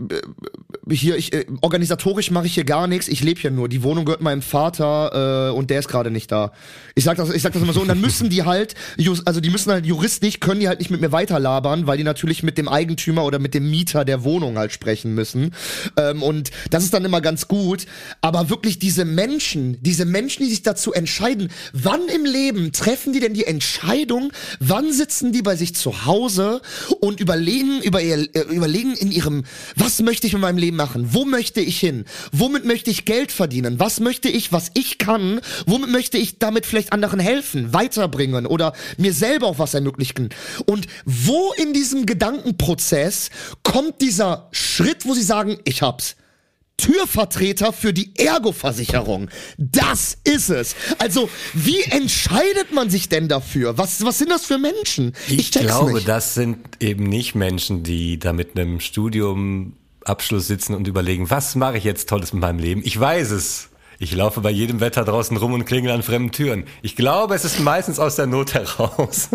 [0.89, 3.69] hier, ich, äh, organisatorisch mache ich hier gar nichts, ich lebe hier nur.
[3.69, 6.51] Die Wohnung gehört meinem Vater äh, und der ist gerade nicht da.
[6.95, 7.81] Ich sag das, ich sag das immer so.
[7.81, 8.75] Und dann müssen die halt,
[9.25, 12.43] also die müssen halt juristisch, können die halt nicht mit mir weiterlabern, weil die natürlich
[12.43, 15.53] mit dem Eigentümer oder mit dem Mieter der Wohnung halt sprechen müssen.
[15.97, 17.85] Ähm, und das ist dann immer ganz gut.
[18.21, 23.19] Aber wirklich diese Menschen, diese Menschen, die sich dazu entscheiden, wann im Leben treffen die
[23.19, 26.61] denn die Entscheidung, wann sitzen die bei sich zu Hause
[26.99, 29.43] und überlegen überlegen, über äh, überlegen in ihrem,
[29.75, 31.13] was möchte ich mit meinem Leben machen?
[31.13, 32.05] Wo möchte ich hin?
[32.31, 33.79] Womit möchte ich Geld verdienen?
[33.79, 35.41] Was möchte ich, was ich kann?
[35.65, 40.29] Womit möchte ich damit vielleicht anderen helfen, weiterbringen oder mir selber auch was ermöglichen?
[40.65, 43.29] Und wo in diesem Gedankenprozess
[43.63, 46.15] kommt dieser Schritt, wo sie sagen, ich hab's?
[46.77, 49.29] Türvertreter für die Ergo-Versicherung.
[49.57, 50.75] Das ist es.
[50.97, 53.77] Also, wie entscheidet man sich denn dafür?
[53.77, 55.13] Was, was sind das für Menschen?
[55.27, 56.07] Ich, check's glaube, nicht.
[56.07, 61.55] das sind eben nicht Menschen, die da mit einem Studium Abschluss sitzen und überlegen, was
[61.55, 62.81] mache ich jetzt Tolles mit meinem Leben?
[62.83, 63.69] Ich weiß es.
[63.99, 66.65] Ich laufe bei jedem Wetter draußen rum und klingel an fremden Türen.
[66.81, 69.29] Ich glaube, es ist meistens aus der Not heraus.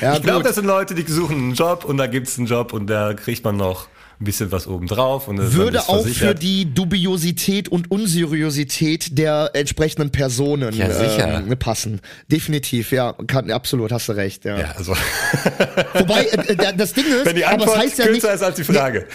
[0.00, 2.72] Ja, ich glaube, das sind Leute, die suchen einen Job und da gibt's einen Job
[2.72, 3.88] und da kriegt man noch
[4.20, 5.28] ein bisschen was obendrauf.
[5.28, 6.42] Und würde auch für versichert.
[6.42, 11.42] die Dubiosität und Unseriosität der entsprechenden Personen Ja, sicher.
[11.46, 12.00] ähm, passen.
[12.30, 14.58] Definitiv, ja, kann, absolut, hast du recht, ja.
[14.58, 14.92] Ja, also,
[15.94, 18.34] Wobei, äh, äh, das Ding ist, wenn die aber Antwort es heißt ja nicht, kürzer
[18.34, 19.06] ist als die Frage.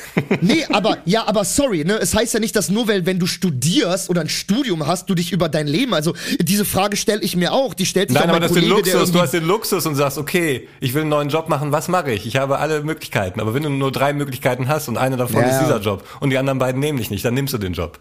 [0.41, 1.97] Nee, aber ja, aber sorry, ne?
[1.99, 5.15] Es heißt ja nicht, dass nur weil wenn du studierst oder ein Studium hast, du
[5.15, 8.29] dich über dein Leben, also diese Frage stelle ich mir auch, die stellt sich Nein,
[8.29, 9.11] auch aber das ist den Luxus.
[9.11, 12.11] Du hast den Luxus und sagst, okay, ich will einen neuen Job machen, was mache
[12.11, 12.25] ich?
[12.25, 13.39] Ich habe alle Möglichkeiten.
[13.39, 15.63] Aber wenn du nur drei Möglichkeiten hast und eine davon Ja, ist ja.
[15.63, 17.99] dieser Job und die anderen beiden nehmen dich nicht, dann nimmst du den Job.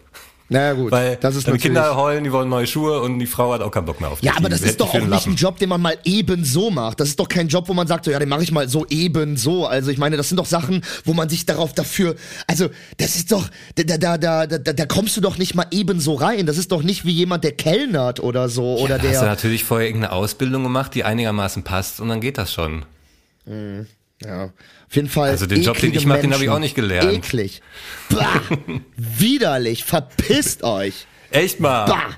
[0.49, 1.57] Naja gut, Weil das ist deine.
[1.57, 4.19] Kinder heulen, die wollen neue Schuhe und die Frau hat auch keinen Bock mehr auf
[4.19, 4.29] dich.
[4.29, 5.35] ja, aber das ist doch auch nicht ein.
[5.35, 6.99] Job, den man mal eben so macht.
[6.99, 8.85] Das ist doch kein Job, wo man sagt, so, ja, den mache ich mal so
[8.89, 9.65] eben so.
[9.65, 13.31] Also ich meine, das sind doch Sachen, wo man sich darauf dafür, also das ist
[13.31, 16.45] doch, da, da, da, da, da, kommst du doch nicht mal eben so rein.
[16.45, 19.29] Das ist doch nicht wie jemand, der kellnert oder so oder Da hast du der.
[19.29, 22.85] natürlich vorher irgendeine Ausbildung gemacht, die einigermaßen passt und dann geht das schon.
[24.21, 25.29] Ja, auf jeden Fall.
[25.31, 27.11] Also den Job, den ich mach, den hab ich auch nicht gelernt.
[27.11, 27.61] Eklig.
[28.09, 28.41] Bah,
[28.95, 29.83] widerlich.
[29.83, 31.07] Verpisst euch.
[31.31, 31.85] Echt mal.
[31.85, 32.09] Bah.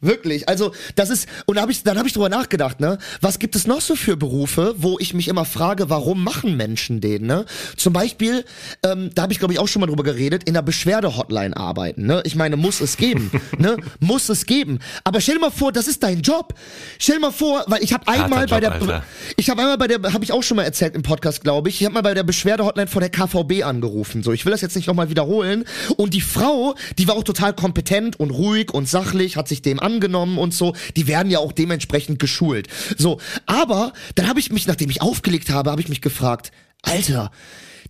[0.00, 2.98] Wirklich, also das ist und da hab ich, dann habe ich drüber nachgedacht, ne?
[3.20, 7.00] Was gibt es noch so für Berufe, wo ich mich immer frage, warum machen Menschen
[7.00, 7.46] den, ne?
[7.76, 8.44] Zum Beispiel,
[8.84, 12.06] ähm, da habe ich glaube ich auch schon mal drüber geredet, in der Beschwerde-Hotline arbeiten,
[12.06, 12.22] ne?
[12.24, 13.76] Ich meine, muss es geben, ne?
[13.98, 14.78] Muss es geben.
[15.02, 16.54] Aber stell dir mal vor, das ist dein Job.
[17.00, 19.04] Stell dir mal vor, weil ich habe einmal bei Job, der, Alter.
[19.36, 21.80] ich habe einmal bei der, habe ich auch schon mal erzählt im Podcast, glaube ich,
[21.80, 24.22] ich habe mal bei der Beschwerde-Hotline von der KVB angerufen.
[24.22, 25.64] So, ich will das jetzt nicht nochmal wiederholen.
[25.96, 29.80] Und die Frau, die war auch total kompetent und ruhig und sachlich, hat sich dem
[29.88, 30.74] angenommen und so.
[30.96, 32.68] Die werden ja auch dementsprechend geschult.
[32.96, 37.30] So, aber dann habe ich mich, nachdem ich aufgelegt habe, habe ich mich gefragt, Alter,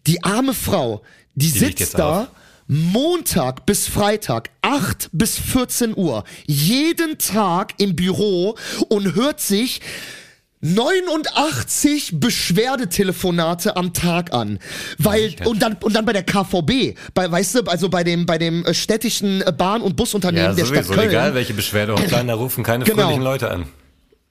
[0.06, 1.02] die arme Frau,
[1.34, 2.22] die, liegt sitzt da.
[2.22, 2.28] auf.
[2.70, 8.56] Montag bis Freitag, 8 bis 14 Uhr, jeden Tag im Büro
[8.90, 9.80] und hört sich
[10.60, 14.58] 89 Beschwerdetelefonate am Tag an,
[14.98, 18.38] weil und dann und dann bei der KVB, bei weißt du, also bei dem bei
[18.38, 21.10] dem äh, städtischen äh, Bahn- und Busunternehmen Ja, der Stadt sowieso, Köln.
[21.10, 23.02] egal welche Beschwerde Hotline, da rufen keine Genau.
[23.02, 23.66] fröhlichen Leute an.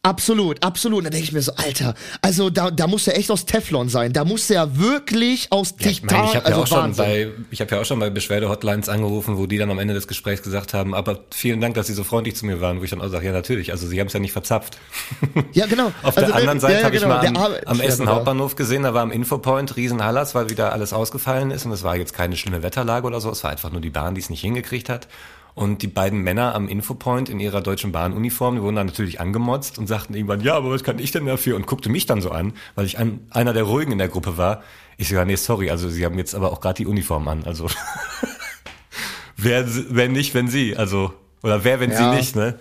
[0.07, 0.99] Absolut, absolut.
[0.99, 3.89] Und da denke ich mir so, Alter, also da, da muss er echt aus Teflon
[3.89, 4.13] sein.
[4.13, 7.31] Da muss er wirklich aus Ja, ich meine, ich habe also ja auch schon bei,
[7.51, 10.43] ich habe ja auch schon bei Beschwerde-Hotlines angerufen, wo die dann am Ende des Gesprächs
[10.43, 13.01] gesagt haben, aber vielen Dank, dass Sie so freundlich zu mir waren, wo ich dann
[13.01, 14.77] auch sage, ja natürlich, also Sie haben es ja nicht verzapft.
[15.51, 15.87] Ja, genau.
[16.03, 18.13] Auf Also, der anderen Seite ja, ja, habe genau, ich mal am, am Essen Ja,
[18.13, 21.97] Hauptbahnhof gesehen, da war am Infopoint Riesenhallers, weil wieder alles ausgefallen ist und es war
[21.97, 24.41] jetzt keine schlimme Wetterlage oder so, es war einfach nur die Bahn, die es nicht
[24.41, 25.09] hingekriegt hat.
[25.57, 29.79] Und die beiden Männer am Infopoint in ihrer Deutschen Bahn-Uniform, die wurden dann natürlich angemotzt
[29.79, 31.55] und sagten irgendwann, ja, aber was kann ich denn dafür?
[31.55, 34.37] Und guckte mich dann so an, weil ich ein, einer der Ruhigen in der Gruppe
[34.37, 34.61] war.
[34.97, 37.67] Ich ja, nee, sorry, also sie haben jetzt aber auch gerade die Uniform an, also
[39.35, 41.97] wer, wer nicht, wenn sie, also, oder wer, wenn Ja.
[42.11, 42.59] sie nicht, ne?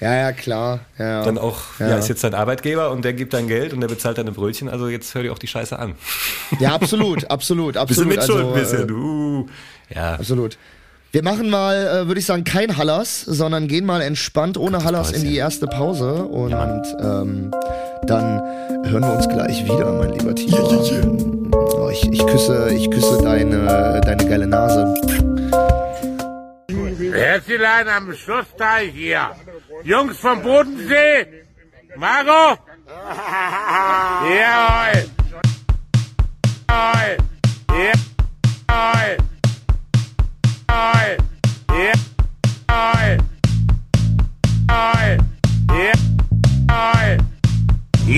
[0.00, 0.80] Ja, ja, klar.
[0.98, 1.22] Ja.
[1.22, 1.90] Dann auch, ja.
[1.90, 1.96] Ja.
[1.98, 4.88] ist jetzt dein Arbeitgeber und der gibt dein Geld und der bezahlt deine Brötchen, also
[4.88, 5.94] jetzt hör dir auch die Scheiße an.
[6.58, 8.16] Ja, absolut, absolut, Bisschen absolut.
[8.16, 9.48] mitschuld, also, ein bisschen, äh, du.
[9.94, 10.56] Ja, absolut.
[11.12, 15.10] Wir machen mal, äh, würde ich sagen, kein Hallers, sondern gehen mal entspannt ohne Hallers
[15.10, 16.52] in die erste Pause und
[17.00, 17.50] ähm,
[18.06, 18.40] dann
[18.86, 20.70] hören wir uns gleich wieder, mein lieber Tibor.
[21.80, 24.94] Oh, ich, ich küsse, ich küsse deine, deine geile Nase.
[27.12, 29.30] Herzlein am Schlussteich hier.
[29.82, 31.26] Jungs vom Bodensee.
[31.96, 32.60] Margot.
[34.38, 35.10] Jawohl.
[36.68, 37.16] Jawohl.
[38.68, 39.29] Jawohl.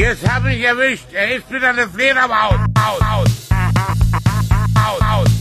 [0.03, 1.13] Jetzt hab ich erwischt.
[1.13, 2.55] Er ist wieder eine Fledermaus.
[2.75, 3.01] Aus.
[3.01, 3.29] Aus.
[4.75, 5.01] Aus.
[5.01, 5.32] Aus.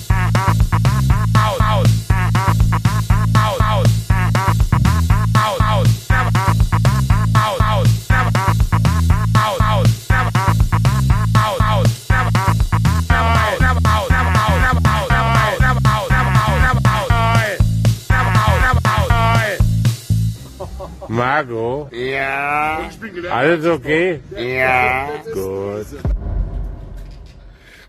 [21.12, 21.90] Marco?
[21.92, 22.90] Ja.
[23.30, 24.22] Alles okay?
[24.38, 25.10] Ja.
[25.34, 25.86] Gut.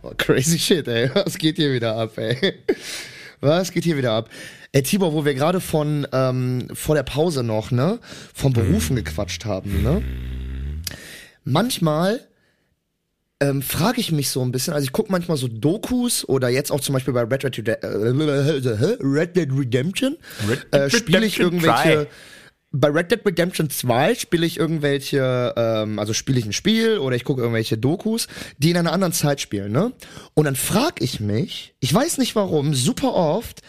[0.02, 1.08] Oh, crazy shit, ey.
[1.14, 2.54] Was geht hier wieder ab, ey?
[3.40, 4.28] Was geht hier wieder ab?
[4.72, 8.00] Ey, Tibor, wo wir gerade von ähm, vor der Pause noch, ne,
[8.35, 10.02] von Berufen gequatscht haben, ne?
[11.44, 12.20] Manchmal
[13.40, 16.72] ähm, frage ich mich so ein bisschen, also ich gucke manchmal so Dokus oder jetzt
[16.72, 20.16] auch zum Beispiel bei Red Dead, Rede- äh, Red Dead Redemption,
[20.48, 22.06] Red äh, spiele ich Redemption irgendwelche 2.
[22.72, 27.14] bei Red Dead Redemption 2 spiele ich irgendwelche, ähm, also spiele ich ein Spiel oder
[27.14, 29.92] ich gucke irgendwelche Dokus, die in einer anderen Zeit spielen, ne?
[30.35, 33.61] Und dann frage ich mich, ich weiß nicht warum, super oft,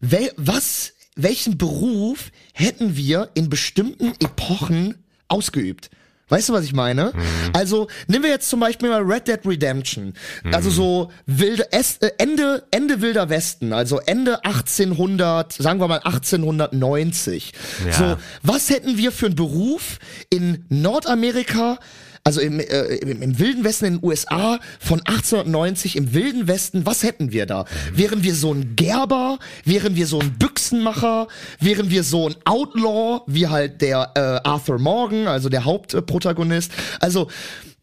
[0.00, 5.90] wel, was, welchen Beruf hätten wir in bestimmten Epochen ausgeübt?
[6.28, 7.12] Weißt du, was ich meine?
[7.52, 10.12] Also, nehmen wir jetzt zum Beispiel mal Red Dead Redemption.
[10.52, 16.00] Also so wilde, es, äh, Ende, Ende wilder Westen, also Ende 1800, sagen wir mal
[16.00, 17.52] 1890.
[17.86, 17.92] Ja.
[17.92, 21.78] So, was hätten wir für einen Beruf in Nordamerika,
[22.26, 22.64] also im, äh,
[22.96, 27.46] im, im wilden Westen in den USA von 1890 im wilden Westen, was hätten wir
[27.46, 27.66] da?
[27.92, 29.38] Wären wir so ein Gerber?
[29.64, 31.28] Wären wir so ein Büchsenmacher?
[31.60, 36.72] Wären wir so ein Outlaw, wie halt der äh, Arthur Morgan, also der Hauptprotagonist?
[36.98, 37.28] Also,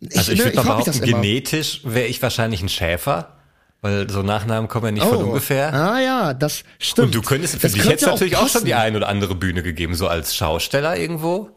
[0.02, 3.38] ich, Also ich ne, würde mal behaupten, genetisch wäre ich wahrscheinlich ein Schäfer,
[3.82, 5.74] weil so Nachnamen kommen ja nicht von ungefähr.
[5.74, 7.08] Ah ja, das stimmt.
[7.08, 8.66] Und du könntest, für Das dich könnte hättest natürlich auch schon passen.
[8.66, 11.50] die ein oder andere Bühne gegeben, so als Schausteller irgendwo.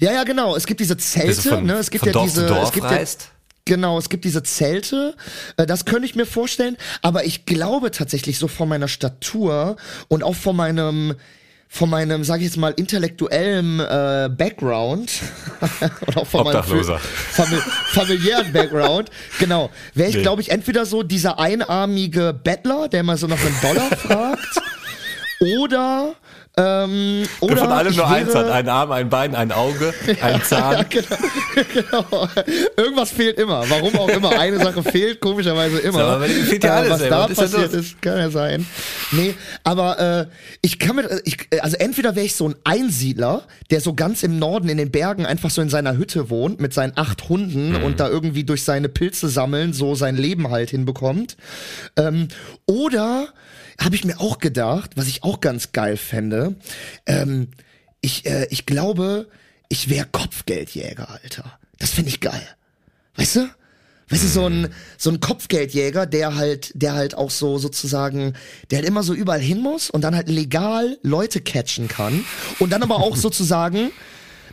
[0.00, 0.54] Ja, ja, genau.
[0.56, 1.74] Es gibt diese Zelte, Also von- ne?
[1.74, 3.22] Es gibt ja Dorf diese, Dorf es gibt reist.
[3.22, 5.14] Ja, genau, es gibt diese Zelte.
[5.56, 6.76] Äh, Das könnte ich mir vorstellen.
[7.02, 9.76] Aber ich glaube tatsächlich so von meiner Statur
[10.08, 11.14] und auch von meinem
[11.70, 15.12] von meinem, sag ich jetzt mal, intellektuellen äh, Background
[16.06, 17.60] oder auch von meinem famili
[17.92, 20.22] familiären Background, genau, wäre ich, Nee.
[20.22, 24.62] glaube ich, entweder so dieser einarmige Bettler, der mal so nach einem Dollar fragt,
[25.58, 26.14] oder
[26.58, 30.42] ähm, oder Der von allem nur eins hat, ein Arm, ein Bein, ein Auge, ein
[30.42, 30.84] Zahn.
[31.74, 32.28] genau.
[32.76, 33.64] Irgendwas fehlt immer.
[33.68, 34.38] Warum auch immer.
[34.38, 36.18] Eine Sache fehlt komischerweise immer.
[36.18, 37.10] Bei dem fehlt ja alles, was ey.
[37.10, 37.80] da Was ist passiert los?
[37.84, 38.66] ist, kann ja sein.
[39.12, 40.26] Nee, aber äh,
[40.62, 44.38] ich kann mir, ich, also entweder wäre ich so ein Einsiedler, der so ganz im
[44.38, 47.82] Norden in den Bergen einfach so in seiner Hütte wohnt mit seinen acht Hunden Mhm.
[47.84, 51.36] und da irgendwie durch seine Pilze sammeln so sein Leben halt hinbekommt.
[51.96, 52.28] Ähm,
[52.66, 53.28] oder
[53.78, 56.56] habe ich mir auch gedacht, was ich auch ganz geil fände,
[57.06, 57.48] ähm,
[58.00, 59.28] ich, äh, ich glaube,
[59.68, 61.58] ich wäre Kopfgeldjäger, Alter.
[61.78, 62.46] Das finde ich geil.
[63.16, 63.48] Weißt du?
[64.10, 68.32] Weißt du, so ein, so ein Kopfgeldjäger, der halt, der halt auch so sozusagen,
[68.70, 72.24] der halt immer so überall hin muss und dann halt legal Leute catchen kann.
[72.58, 73.90] Und dann aber auch sozusagen,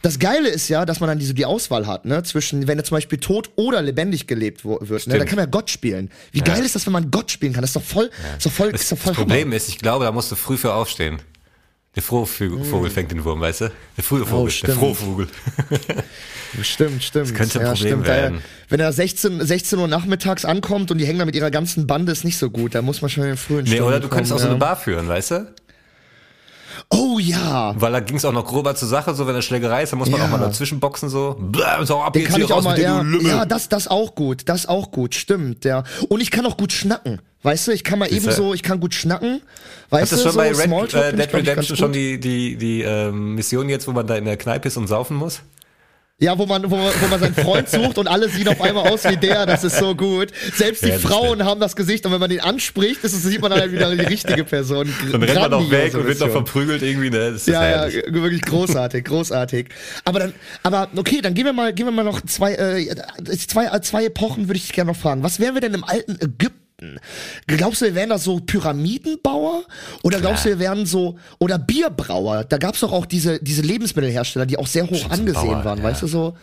[0.06, 2.84] das Geile ist ja, dass man dann diese, die Auswahl hat, ne, zwischen, wenn er
[2.84, 5.26] zum Beispiel tot oder lebendig gelebt wird, ne, dann Stimmt.
[5.26, 6.12] kann man ja Gott spielen.
[6.32, 7.62] Wie geil ist das, wenn man Gott spielen kann?
[7.62, 9.80] Das ist doch voll, ist doch voll, Das, ist doch voll das Problem ist, ich
[9.80, 11.20] glaube, da musst du früh für aufstehen.
[11.96, 13.72] Der frohe Vogel fängt den Wurm, weißt du?
[13.96, 14.50] Der frühe Vogel, der Mm.
[14.52, 14.78] stimmt.
[14.80, 15.28] frohe Vogel.
[16.62, 17.30] Stimmt, stimmt.
[17.30, 18.06] Das könnte ein Problem stimmt.
[18.08, 18.36] werden.
[18.36, 21.86] Ja, Wenn er 16, 16 Uhr nachmittags ankommt und die hängen da mit ihrer ganzen
[21.88, 22.76] Bande, ist nicht so gut.
[22.76, 24.56] Da muss man schon in den frühen Nee, Stunden oder du könntest auch kommen, so
[24.56, 24.66] eine ja.
[24.66, 25.54] Bar führen, weißt du?
[26.90, 27.74] Oh ja.
[27.78, 30.00] Weil da ging es auch noch grober zur Sache, so wenn eine Schlägerei ist, dann
[30.00, 30.26] muss man Ja.
[30.28, 31.36] auch mal dazwischen boxen, so.
[31.40, 33.28] Blah, so ab Den jetzt kann hier ich auch raus mal, mit ja, du Lümmel.
[33.28, 35.84] ja, das, das auch gut, das auch gut, stimmt, ja.
[36.10, 38.80] Und ich kann auch gut schnacken, weißt du, ich kann mal eben so, ich kann
[38.80, 39.42] gut schnacken,
[39.90, 42.56] weißt Hast du du, schon so bei Red, Smalltalk äh, Dead Redemption schon die, die,
[42.58, 45.42] die ähm, Mission jetzt, wo man da in der Kneipe ist und saufen muss?
[46.18, 48.88] Ja, wo man, wo, man- wo man seinen Freund sucht und alle sehen auf einmal
[48.88, 50.30] aus wie der, das ist so gut.
[50.56, 53.42] Selbst die Ja, Frauen haben das Gesicht und wenn man den anspricht, ist es, sieht
[53.42, 54.88] man dann halt wieder die richtige Person.
[55.12, 57.32] Dann rennt man noch weg und wird noch verprügelt irgendwie, ne?
[57.32, 57.96] Das ist Ja, herrlich.
[58.08, 59.68] ja, wirklich großartig, großartig.
[60.06, 62.96] Aber dann, aber okay, dann gehen wir mal, gehen wir mal noch zwei, äh,
[63.38, 65.22] zwei, zwei Epochen würde ich dich gerne noch fragen.
[65.22, 66.65] Was wären wir denn im alten Ägypten?
[67.48, 69.64] Glaubst du, wir wären da so Pyramidenbauer?
[70.04, 72.44] Oder glaubst du, wir wären so, oder Bierbrauer?
[72.44, 75.84] Da gab's doch auch diese, diese Lebensmittelhersteller, die auch sehr hoch angesehen Bauer, waren, ja.
[75.86, 76.36] weißt du, so,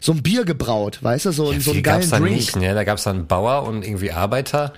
[0.00, 2.36] so ein Bier gebraut, weißt du, so, so einen geilen gab's da Drink.
[2.36, 2.74] nicht, ne?
[2.74, 4.74] Da gab's dann Bauer und irgendwie Arbeiter.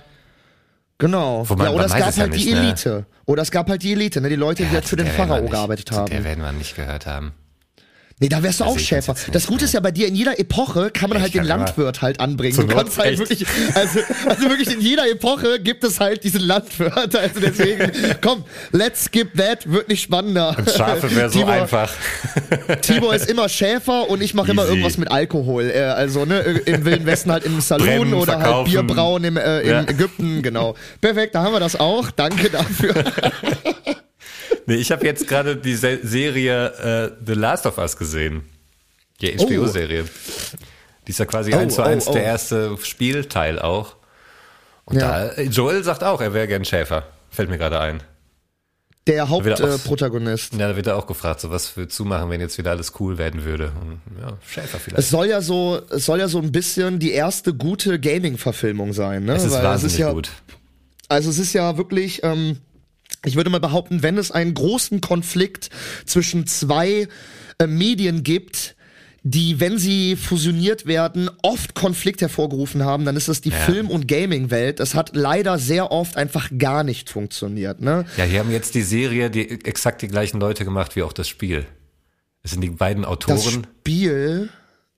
[0.97, 1.47] Genau.
[1.47, 2.59] Wobei, ja, oder man es gab es ja halt die nicht, ne?
[2.59, 3.05] Elite.
[3.25, 4.29] Oder es gab halt die Elite, ne?
[4.29, 6.09] Die Leute, die halt für den Pharao gearbeitet haben.
[6.09, 7.33] Der werden wir nicht gehört haben.
[8.23, 9.15] Nee, da wärst du auch ich uns Schäfer.
[9.33, 11.59] Das Gute ist ja bei dir, in jeder Epoche kann man Ich halt den kann
[11.59, 12.55] Landwirt halt anbringen.
[12.55, 13.19] Du Not kannst halt echt.
[13.19, 17.13] wirklich, also, also wirklich in jeder Epoche gibt es halt diesen Landwirt.
[17.17, 20.55] Also deswegen, komm, let's skip that, wird nicht spannender.
[20.57, 21.91] Und Schafe wäre so Tibor, einfach.
[22.81, 25.69] Tibor ist immer Schäfer und ich mache immer irgendwas mit Alkohol.
[25.69, 28.71] Äh, also, ne, im Wilden Westen halt im Saloon Brennen, oder halt verkaufen.
[28.71, 29.81] Bier brauen im, äh, in Ja.
[29.81, 30.75] Ägypten, genau.
[31.01, 32.09] Perfekt, da haben wir das auch.
[32.11, 32.93] Danke dafür.
[34.65, 38.43] Nee, ich habe jetzt gerade die Se Serie äh, The Last of Us gesehen.
[39.21, 39.45] Die Oh.
[39.47, 40.05] HBO-Serie.
[41.07, 42.13] Die ist ja quasi Oh, eins zu oh, eins oh.
[42.13, 43.95] der erste Spielteil auch.
[44.85, 45.27] Und Ja.
[45.27, 47.07] da, Joel sagt auch, er wäre gern Schäfer.
[47.29, 48.03] Fällt mir gerade ein.
[49.05, 50.53] Der Hauptprotagonist.
[50.53, 52.93] Ja, da wird er auch gefragt, so was würdest du machen, wenn jetzt wieder alles
[53.01, 53.73] cool werden würde?
[53.81, 54.99] Und, ja, Schäfer vielleicht.
[54.99, 59.25] Es soll ja so, es soll ja so ein bisschen die erste gute Gaming-Verfilmung sein,
[59.25, 59.33] ne?
[59.35, 60.29] Es ist Weil wahnsinnig ja, gut.
[61.09, 62.59] Also es ist ja wirklich, ähm,
[63.25, 65.69] ich würde mal behaupten, wenn es einen großen Konflikt
[66.05, 67.07] zwischen zwei
[67.59, 68.75] äh, Medien gibt,
[69.25, 73.55] die, wenn sie fusioniert werden, oft Konflikt hervorgerufen haben, dann ist es die Ja.
[73.55, 74.81] Film- und Gaming-Welt.
[74.81, 78.03] Das hat leider sehr oft einfach gar nicht funktioniert, ne?
[78.17, 81.29] Ja, hier haben jetzt die Serie die exakt die gleichen Leute gemacht wie auch das
[81.29, 81.65] Spiel.
[82.41, 83.39] Es sind die beiden Das Autoren.
[83.79, 84.49] Spiel.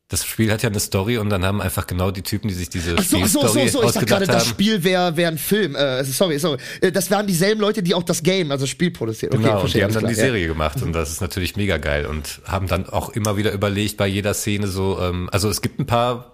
[0.08, 2.70] Das Spiel hat ja eine Story und dann haben einfach genau die Typen, die sich
[2.70, 3.84] diese Ach so, ach so, so, Spielstory so.
[3.84, 4.46] Ich dachte gerade, das.
[4.46, 5.76] Spiel wäre wär ein Film.
[5.76, 6.60] Äh, sorry, sorry.
[6.82, 9.34] Äh, Das waren dieselben Leute, die auch das Game, also das Spiel produziert.
[9.34, 10.32] Okay, Genau, und die haben dann die klar, ja.
[10.32, 13.98] Serie gemacht und das ist natürlich mega geil und haben dann auch immer wieder überlegt
[13.98, 16.34] bei jeder Szene so, ähm, also es gibt ein paar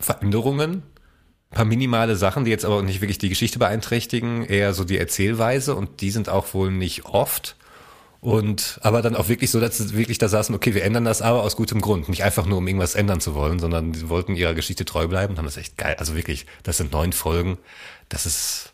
[0.00, 0.82] Veränderungen,
[1.50, 4.98] ein paar minimale Sachen, die jetzt aber nicht wirklich die Geschichte beeinträchtigen, eher so die
[4.98, 7.54] Erzählweise und die sind auch wohl nicht oft.
[8.24, 11.20] Und aber dann auch wirklich so, dass sie wirklich da saßen, okay, wir ändern das
[11.20, 12.08] aber aus gutem Grund.
[12.08, 15.32] Nicht einfach nur, um irgendwas ändern zu wollen, sondern sie wollten ihrer Geschichte treu bleiben
[15.34, 15.96] und haben das echt geil.
[15.98, 17.58] Also wirklich, das sind neun Folgen.
[18.08, 18.72] Das ist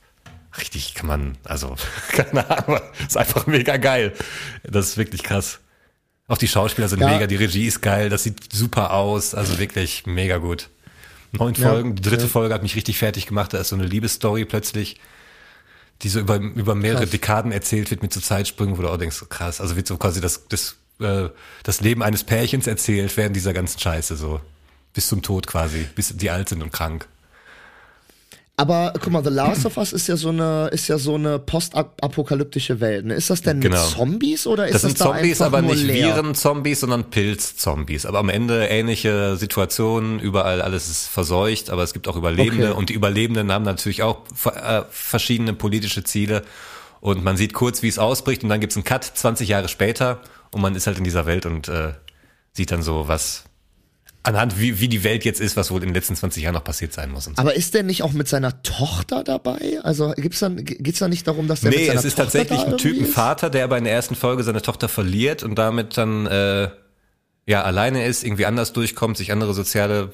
[0.56, 1.74] richtig, kann man, also,
[2.12, 4.12] keine Ahnung, ist einfach mega geil.
[4.62, 5.58] Das ist wirklich krass.
[6.28, 7.08] Auch die Schauspieler sind Ja.
[7.08, 10.70] mega, die Regie ist geil, das sieht super aus, also wirklich mega gut.
[11.32, 12.28] Neun Ja, Folgen, die dritte ja.
[12.28, 15.00] Folge hat mich richtig fertig gemacht, da ist so eine Liebesstory plötzlich,
[16.02, 17.10] die so über, über mehrere Krass.
[17.10, 19.96] Dekaden erzählt wird mit so Zeitsprüngen, wo du auch denkst, so krass, also wird so
[19.96, 21.28] quasi das, das, äh,
[21.62, 24.40] das Leben eines Pärchens erzählt während dieser ganzen Scheiße, so.
[24.92, 27.06] Bis zum Tod quasi, bis die alt sind und krank.
[28.60, 31.38] Aber guck mal, The Last of Us ist ja so eine, ist ja so eine
[31.38, 33.06] postapokalyptische Welt.
[33.06, 33.14] Ne?
[33.14, 33.80] Ist das denn Genau.
[33.80, 35.88] mit Zombies oder ist Das das, sind da Zombies, einfach aber nur nicht?
[35.88, 38.04] Viren-Zombies, sondern Pilz-Zombies.
[38.04, 42.78] Aber am Ende ähnliche Situationen, überall alles ist verseucht, aber es gibt auch Überlebende Okay.
[42.78, 46.42] und die Überlebenden haben natürlich auch äh, verschiedene politische Ziele.
[47.00, 50.18] Und man sieht kurz, wie es ausbricht und dann gibt's einen Cut 20 Jahre später
[50.50, 51.94] und man ist halt in dieser Welt und äh,
[52.52, 53.44] sieht dann so, was
[54.22, 56.64] anhand wie, wie die Welt jetzt ist, was wohl in den letzten 20 Jahren noch
[56.64, 57.26] passiert sein muss.
[57.26, 57.40] Und so.
[57.40, 59.78] Aber ist der nicht auch mit seiner Tochter dabei?
[59.82, 62.24] Also gibt's dann, geht's da nicht darum, dass der mit Nee, seiner es ist Tochter
[62.24, 62.96] tatsächlich ein irgendwie ist?
[62.96, 66.68] Typenvater, der aber in der ersten Folge seine Tochter verliert und damit dann äh,
[67.46, 70.12] ja alleine ist, irgendwie anders durchkommt, sich andere soziale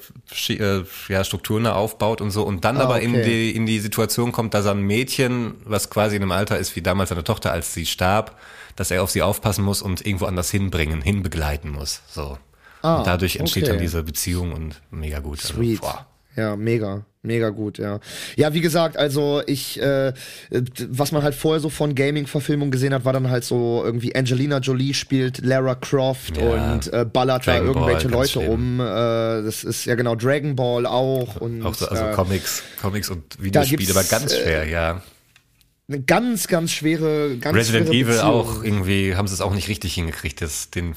[0.48, 3.24] äh, ja, Strukturen aufbaut und so und dann Ah, aber in okay.
[3.24, 6.76] die in die Situation kommt, dass er ein Mädchen, was quasi in einem Alter ist
[6.76, 8.38] wie damals seine Tochter, als sie starb,
[8.76, 12.02] dass er auf sie aufpassen muss und irgendwo anders hinbringen, hinbegleiten muss.
[12.08, 12.38] So.
[12.86, 13.72] Ah, und dadurch entsteht okay.
[13.72, 15.40] dann diese Beziehung und mega gut.
[15.40, 15.80] Also, Sweet.
[15.80, 16.06] boah.
[16.36, 17.98] Ja, mega, mega gut, ja.
[18.36, 20.12] Ja, wie gesagt, also ich, äh,
[20.90, 24.58] was man halt vorher so von Gaming-Verfilmungen gesehen hat, war dann halt so irgendwie Angelina
[24.58, 26.74] Jolie spielt Lara Croft Ja.
[26.74, 28.78] und äh, ballert da Dragon Ball, irgendwelche ganz Leute um.
[28.78, 33.08] Äh, das ist ja genau Dragon Ball auch und Auch so, also äh, Comics, Comics
[33.08, 35.02] und Videospiele, aber ganz äh, schwer, ja.
[35.88, 39.68] eine ganz, ganz schwere, ganz Resident schwere Evil auch irgendwie, haben sie es auch nicht
[39.68, 40.94] richtig hingekriegt, das, den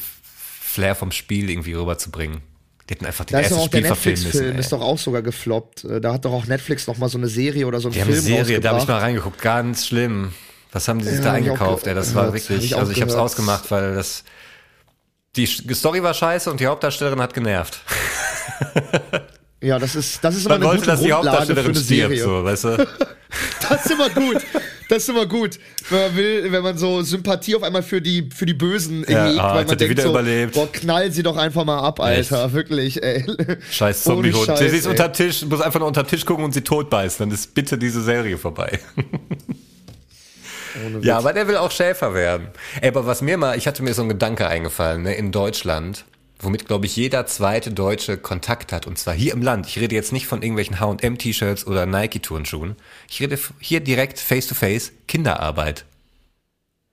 [0.80, 2.42] Flair vom Spiel irgendwie rüberzubringen.
[2.90, 4.60] Die hätten einfach den Da ist ersten auch der Spiel verfilmen Netflix-Film, müssen.
[4.60, 4.80] ist ey.
[4.80, 5.84] doch auch sogar gefloppt.
[5.84, 8.02] Äh, Da hat doch auch Netflix noch mal so eine Serie oder so einen Die
[8.02, 10.34] haben eine Film Serie, da habe ich mal reingeguckt, ganz schlimm.
[10.72, 11.84] Was haben die sich Ja, da eingekauft?
[11.84, 14.24] ge- Ey, das war wirklich, ich also ich habe es ausgemacht, weil das
[15.36, 17.80] die Story war scheiße und die Hauptdarstellerin hat genervt.
[19.62, 21.76] Ja, das ist, das ist immer Man eine wollte, gute dass die Grundlage für Hauptdarstellerin
[21.76, 22.24] eine stirbt, Serie.
[22.24, 22.88] so, weißt du?
[23.70, 24.38] Das ist immer gut.
[24.90, 25.60] Das ist immer gut.
[25.90, 29.28] Wenn man will, wenn man so Sympathie auf einmal für die, für die Bösen Ja,
[29.28, 30.54] hegt, ah, weil man denkt wieder so, überlebt.
[30.56, 32.52] boah, knall sie doch einfach mal ab, Alter.
[32.54, 33.24] Wirklich, ey.
[33.72, 34.48] Scheiß Zombie-Hund.
[34.48, 34.92] Scheiß, Sie ist ey.
[34.92, 37.78] unter Tisch, muss einfach nur unter Tisch gucken und sie tot beißen, dann ist bitte
[37.78, 38.80] diese Serie vorbei.
[40.86, 42.48] Ohne Ja, aber der will auch Schäfer werden.
[42.82, 46.06] Ey, aber was mir mal, ich hatte mir so ein Gedanke eingefallen, ne, in Deutschland,
[46.40, 49.68] womit, glaube ich, jeder zweite Deutsche Kontakt hat, und zwar hier im Land.
[49.68, 52.76] Ich rede jetzt nicht von irgendwelchen H&M-T-Shirts oder Nike-Turnschuhen.
[53.10, 55.86] Ich rede hier direkt face-to-face Kinderarbeit.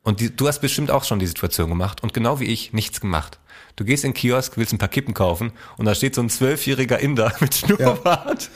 [0.03, 3.01] Und die, du hast bestimmt auch schon die Situation gemacht und genau wie ich nichts
[3.01, 3.39] gemacht.
[3.75, 6.31] Du gehst in den Kiosk, willst ein paar Kippen kaufen und da steht so ein
[6.31, 8.51] zwölfjähriger Inder mit Schnurrbart.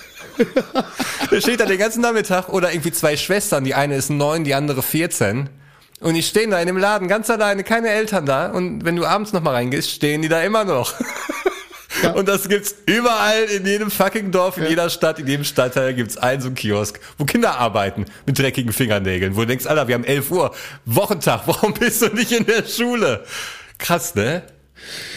[1.31, 4.55] Der steht da den ganzen Nachmittag oder irgendwie zwei Schwestern, die eine ist neun, die
[4.55, 5.51] andere 14.
[6.01, 8.47] Und die stehen da in dem Laden ganz alleine, keine Eltern da.
[8.47, 10.95] Und wenn du abends noch mal reingehst, stehen die da immer noch.
[12.15, 16.17] Und das gibt's überall in jedem fucking Dorf, in jeder Stadt, in jedem Stadtteil gibt's
[16.17, 19.97] einen so einen Kiosk, wo Kinder arbeiten mit dreckigen Fingernägeln, wo du denkst, Alter, wir
[19.97, 20.55] haben 11 Uhr,
[20.87, 23.25] Wochentag, warum bist du nicht in der Schule?
[23.77, 24.45] Krass, ne?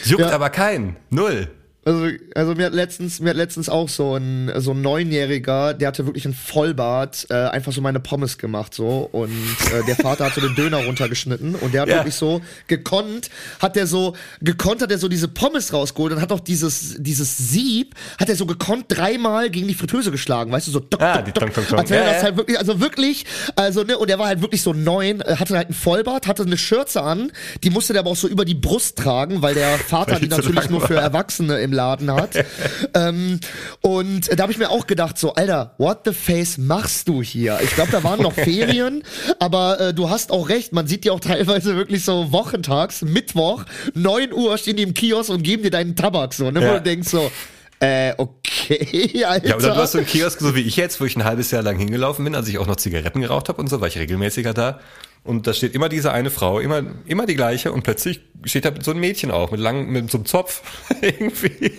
[0.03, 0.31] Juckt Ja.
[0.31, 0.97] aber keinen.
[1.09, 1.47] Null.
[1.85, 5.89] Also, also mir hat letztens, mir hat letztens auch so ein so ein Neunjähriger, der
[5.89, 9.29] hatte wirklich ein Vollbart, äh, einfach so meine Pommes gemacht so und
[9.73, 11.95] äh, der Vater hat so den Döner runtergeschnitten und der hat Ja.
[11.97, 13.29] wirklich so gekonnt,
[13.59, 17.37] hat der so gekonnt, hat er so diese Pommes rausgeholt und hat auch dieses dieses
[17.37, 20.79] Sieb, hat er so gekonnt dreimal gegen die Fritteuse geschlagen, weißt du so.
[20.79, 21.73] Dock, Ah, Tonk, Tonk.
[21.73, 23.25] Als wäre Ja, das halt wirklich, also wirklich,
[23.57, 26.43] also ne und der war halt wirklich so neun, äh, hatte halt ein Vollbart, hatte
[26.43, 27.31] eine Schürze an,
[27.63, 30.69] die musste der aber auch so über die Brust tragen, weil der Vater die natürlich
[30.69, 30.93] nur für.
[31.03, 32.31] Erwachsene im Laden hat.
[32.93, 33.39] ähm,
[33.81, 37.59] und da habe ich mir auch gedacht, so, Alter, what the face machst du hier?
[37.63, 39.03] Ich glaube, da waren noch Ferien,
[39.39, 43.63] aber äh, du hast auch recht, man sieht die auch teilweise wirklich so wochentags, Mittwoch,
[43.93, 46.61] 9 Uhr stehen die im Kiosk und geben dir deinen Tabak so, ne?
[46.61, 46.73] Wo Ja.
[46.75, 47.31] du denkst so,
[47.79, 49.47] äh, okay, Alter.
[49.47, 51.51] Ja, oder du hast so einen Kiosk, so wie ich jetzt, wo ich ein halbes
[51.51, 53.97] Jahr lang hingelaufen bin, als ich auch noch Zigaretten geraucht habe und so, war ich
[53.97, 54.79] regelmäßiger da.
[55.23, 58.73] Und da steht immer diese eine Frau, immer, immer die gleiche und plötzlich steht da
[58.81, 60.61] so ein Mädchen auch mit lang, mit so einem Zopf,
[61.01, 61.71] irgendwie,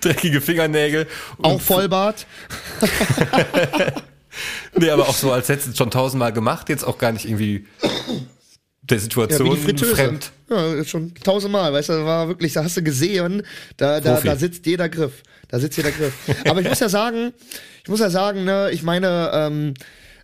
[0.00, 1.06] dreckige Fingernägel.
[1.42, 2.26] Auch Vollbart.
[4.76, 7.24] Nee, aber auch so, als hättest du es schon tausendmal gemacht, jetzt auch gar nicht
[7.24, 7.66] irgendwie
[8.82, 10.32] der Ja, Situation wie die fremd.
[10.48, 13.42] Ja, schon tausendmal, weißt du, war wirklich, da hast du gesehen,
[13.76, 14.28] da, da, Profi.
[14.28, 15.22] da sitzt jeder Griff.
[15.48, 16.12] Da sitzt jeder Griff.
[16.46, 17.32] Aber ich muss ja sagen,
[17.82, 19.74] ich muss ja sagen, ne, ich meine, ähm,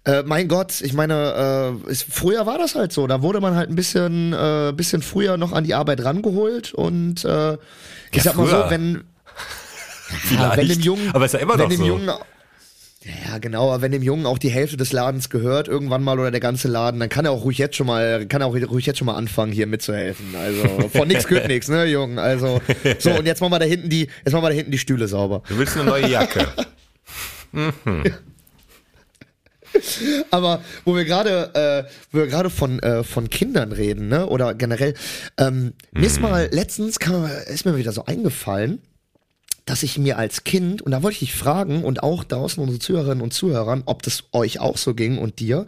[0.05, 3.07] äh, mein Gott, ich meine, äh, ist, früher war das halt so.
[3.07, 7.25] Da wurde man halt ein bisschen, äh, bisschen früher noch an die Arbeit rangeholt und
[7.25, 7.59] äh, ich
[8.19, 8.65] Ja, sag mal früher.
[8.65, 9.05] so, wenn,
[10.07, 10.57] Vielleicht.
[10.59, 11.87] wenn dem Jungen, aber ist ja immer wenn noch dem so.
[11.87, 12.11] Jungen,
[13.27, 16.31] ja, genau, aber wenn dem Jungen auch die Hälfte des Ladens gehört, irgendwann mal oder
[16.31, 18.87] der ganze Laden, dann kann er auch ruhig jetzt schon mal, kann er auch ruhig
[18.87, 20.35] jetzt schon mal anfangen, hier mitzuhelfen.
[20.35, 22.19] Also von nix gehört nix, ne, Jungen.
[22.19, 22.63] Also
[22.99, 25.07] so und jetzt machen wir da hinten die, jetzt machen wir da hinten die Stühle
[25.07, 25.43] sauber.
[25.49, 26.47] Du willst eine neue Jacke.
[30.31, 34.55] Aber wo wir gerade, äh, wo wir gerade von äh, von Kindern reden, ne, oder
[34.55, 34.95] generell,
[35.39, 38.81] ähm, mir ist mal letztens kam, ist mir wieder so eingefallen.
[39.67, 42.79] dass ich mir als Kind, und da wollte ich dich fragen und auch draußen unsere
[42.79, 45.67] Zuhörerinnen und Zuhörern, ob das euch auch so ging und dir,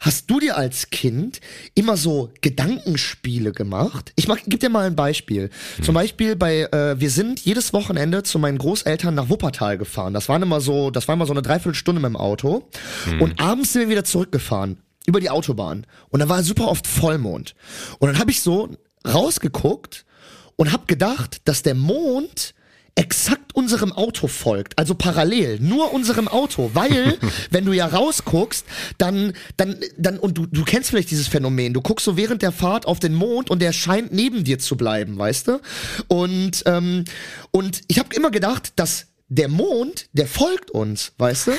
[0.00, 1.40] hast du dir als Kind
[1.74, 4.12] immer so Gedankenspiele gemacht?
[4.16, 5.50] Ich mach, gib dir mal ein Beispiel.
[5.82, 10.14] Zum Beispiel bei, äh, wir sind jedes Wochenende zu meinen Großeltern nach Wuppertal gefahren.
[10.14, 12.68] Das waren immer so, das war immer so eine Dreiviertelstunde mit dem Auto.
[13.20, 15.86] Und abends sind wir wieder zurückgefahren über die Autobahn.
[16.08, 17.54] Und da war super oft Vollmond.
[17.98, 18.70] Und dann habe ich so
[19.06, 20.04] rausgeguckt
[20.56, 22.54] und habe gedacht, dass der Mond
[23.00, 27.16] exakt unserem Auto folgt, also parallel, nur unserem Auto, weil
[27.50, 28.66] wenn du ja rausguckst,
[28.98, 32.52] dann dann dann und du du kennst vielleicht dieses Phänomen, du guckst so während der
[32.52, 35.60] Fahrt auf den Mond und der scheint neben dir zu bleiben, weißt du?
[36.08, 37.06] Und ähm,
[37.52, 41.52] und ich habe immer gedacht, dass der Mond, der folgt uns, weißt du?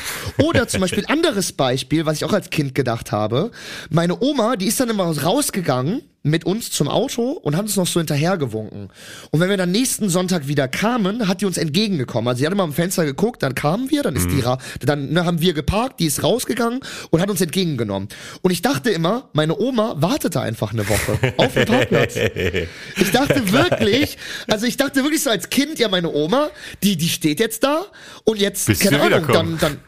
[0.43, 3.49] Oder zum Beispiel anderes Beispiel, was ich auch als Kind gedacht habe.
[3.89, 7.87] Meine Oma, die ist dann immer rausgegangen mit uns zum Auto und hat uns noch
[7.87, 8.89] so hinterhergewunken.
[9.31, 12.27] Und wenn wir dann nächsten Sonntag wieder kamen, hat die uns entgegengekommen.
[12.27, 15.11] Also sie hat immer am Fenster geguckt, dann kamen wir, dann ist die ra dann
[15.13, 18.09] ne, haben wir geparkt, die ist rausgegangen und hat uns entgegengenommen.
[18.41, 22.15] Und ich dachte immer, meine Oma wartete einfach eine Woche auf dem Parkplatz.
[22.15, 24.17] Ich dachte wirklich,
[24.47, 26.49] also ich dachte wirklich so als Kind, ja, meine Oma,
[26.83, 27.85] die, die steht jetzt da
[28.25, 29.79] und jetzt, Bis keine Ahnung, dann, dann,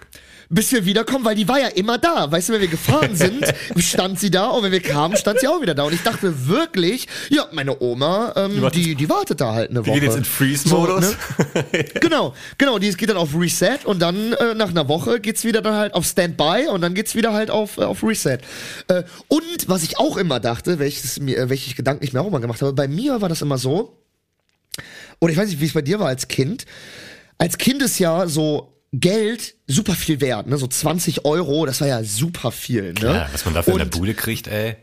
[0.50, 2.32] bis wir wiederkommen, weil die war ja immer da.
[2.32, 3.46] Weißt du, wenn wir gefahren sind,
[3.78, 5.84] stand sie da und wenn wir kamen, stand sie auch wieder da.
[5.84, 9.92] Und ich dachte wirklich, ja, meine Oma, ähm, die, die wartet da halt eine Woche.
[9.92, 11.06] Die geht jetzt in Freeze-Modus.
[11.06, 11.86] So, ne?
[12.00, 15.62] genau, genau, die geht dann auf Reset und dann äh, nach einer Woche geht's wieder
[15.62, 18.40] dann halt auf Standby und dann geht's wieder halt auf, äh, auf Reset.
[18.88, 22.28] Äh, und was ich auch immer dachte, welches mir, äh, welche Gedanken ich mir auch
[22.28, 23.98] immer gemacht habe, bei mir war das immer so,
[25.20, 26.66] oder ich weiß nicht, wie es bei dir war als Kind.
[27.38, 30.58] Als Kind ist ja so Geld super viel wert, ne?
[30.58, 33.00] So 20 Euro, das war ja super viel, ne?
[33.02, 34.76] Ja, was man dafür in Und- der Bude kriegt, ey.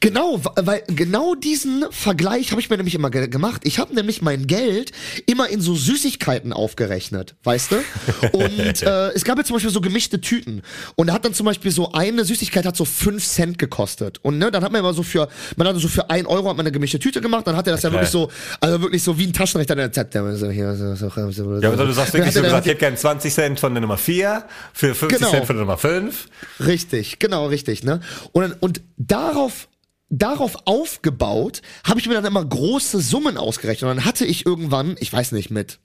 [0.00, 3.62] Genau, weil genau diesen Vergleich habe ich mir nämlich immer ge gemacht.
[3.64, 4.92] Ich habe nämlich mein Geld
[5.26, 7.76] immer in so Süßigkeiten aufgerechnet, weißt du?
[8.32, 10.62] Und äh, es gab ja zum Beispiel so gemischte Tüten.
[10.94, 14.18] Und da hat dann zum Beispiel so eine Süßigkeit hat so fünf Cent gekostet.
[14.22, 16.56] Und ne, dann hat man immer so für, man hatte so für ein Euro hat
[16.56, 18.02] man eine gemischte Tüte gemacht, dann hat er das ja, klar.
[18.02, 18.30] wirklich so,
[18.60, 19.82] also wirklich so wie ein Taschenrechner.
[19.82, 20.46] Hat er so,
[20.94, 23.58] so, so, Ja, aber du sagst wirklich so hat gesagt, ich hätte gern 20 Cent
[23.58, 25.30] von der Nummer 4, für 50 Genau.
[25.32, 26.28] Cent von der Nummer 5.
[26.60, 28.00] Richtig, genau, richtig, ne?
[28.30, 29.66] Und, und darauf
[30.10, 33.90] darauf aufgebaut, habe ich mir dann immer große Summen ausgerechnet.
[33.90, 35.78] Und dann hatte ich irgendwann, ich weiß nicht, mit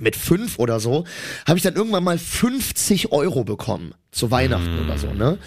[0.00, 1.04] mit fünf oder so,
[1.46, 5.38] habe ich dann irgendwann mal 50 Euro bekommen zu Weihnachten oder so, ne?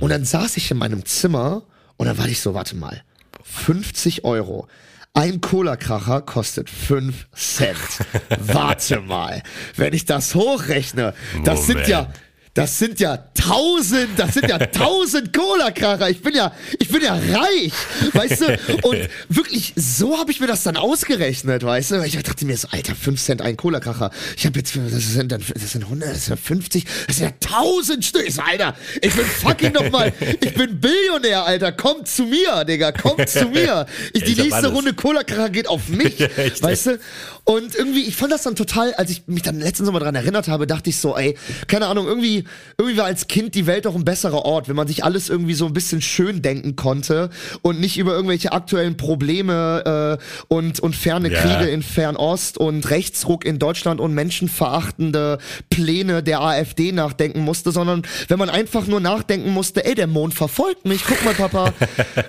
[0.00, 1.62] Und dann saß ich in meinem Zimmer
[1.96, 3.02] und dann war ich so, warte mal,
[3.42, 4.68] 50 Euro.
[5.14, 7.78] Ein Cola-Kracher kostet 5 Cent.
[8.40, 9.44] Warte mal,
[9.76, 11.14] wenn ich das hochrechne,
[11.44, 12.18] das sind ja, Moment.
[12.54, 16.08] Das sind ja tausend, das sind ja tausend Cola-Kracher.
[16.08, 17.72] Ich bin ja, ich bin ja reich,
[18.12, 18.78] weißt du?
[18.82, 22.02] Und wirklich, so habe ich mir das dann ausgerechnet, weißt du?
[22.04, 24.12] Ich dachte mir so, Alter, 5 Cent ein Cola-Kracher.
[24.36, 27.32] Ich habe jetzt, das sind dann, das sind 100, das sind 50, das sind ja
[27.40, 28.24] tausend Stück.
[28.24, 31.72] Ich so, Alter, ich bin fucking nochmal, ich bin Billionär, Alter.
[31.72, 33.86] Kommt zu mir, Digga, kommt zu mir.
[34.12, 34.68] Ich, die ich nächste.
[34.68, 36.20] Runde Cola-Kracher geht auf mich,
[36.60, 36.98] weißt du?
[37.46, 40.48] Und irgendwie, ich fand das dann total, als ich mich dann letzten Sommer dran erinnert
[40.48, 41.36] habe, dachte ich so, ey,
[41.66, 42.44] keine Ahnung, irgendwie,
[42.78, 45.52] irgendwie war als Kind die Welt doch ein besserer Ort, wenn man sich alles irgendwie
[45.52, 47.28] so ein bisschen schön denken konnte
[47.60, 51.40] und nicht über irgendwelche aktuellen Probleme äh, und, und ferne Ja.
[51.40, 55.38] Kriege in Fernost und Rechtsruck in Deutschland und menschenverachtende
[55.70, 60.32] Pläne der AfD nachdenken musste, sondern wenn man einfach nur nachdenken musste, ey, der Mond
[60.34, 61.72] verfolgt mich, guck mal, Papa,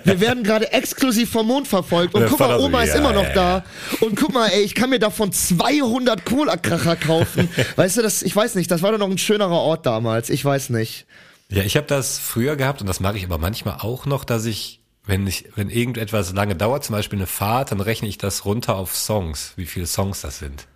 [0.04, 2.14] wir werden gerade exklusiv vom Mond verfolgt.
[2.14, 3.64] Und guck mal, Oma ist immer noch da.
[4.00, 7.48] und guck mal, ey, ich kann mir davon 200 Cola-Kracher kaufen.
[7.76, 10.44] weißt du, das, ich weiß nicht, das war doch noch ein schönerer Ort damals, ich
[10.44, 11.06] weiß nicht.
[11.48, 14.44] Ja, ich habe das früher gehabt und das mache ich aber manchmal auch noch, dass
[14.46, 18.44] ich, wenn ich, wenn irgendetwas lange dauert, zum Beispiel eine Fahrt, dann rechne ich das
[18.44, 20.66] runter auf Songs, wie viele Songs das sind.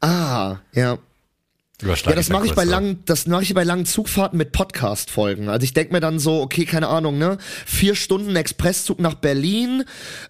[0.00, 0.98] Ah, ja.
[1.80, 5.48] Ja, das mache ich bei langen, das mache ich bei langen Zugfahrten mit Podcast-Folgen.
[5.48, 9.84] Also ich denk mir dann so, okay, keine Ahnung, ne, vier Stunden Expresszug nach Berlin.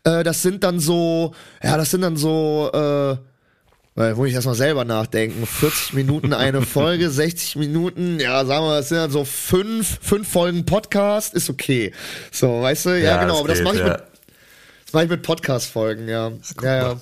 [0.05, 3.16] Äh, das sind dann so, ja, das sind dann so, äh,
[3.94, 5.46] weil, muss ich erstmal selber nachdenken.
[5.46, 10.28] 40 Minuten eine Folge, 60 Minuten, ja, sagen wir, das sind dann so fünf, fünf
[10.28, 11.92] Folgen Podcast, ist okay.
[12.30, 13.88] So, weißt du, ja, Ja, genau, das aber das geht, mache ich ja.
[13.88, 14.03] mit,
[14.84, 16.30] das mache ich mit Podcast-Folgen, ja.
[16.62, 17.01] Ja, ja.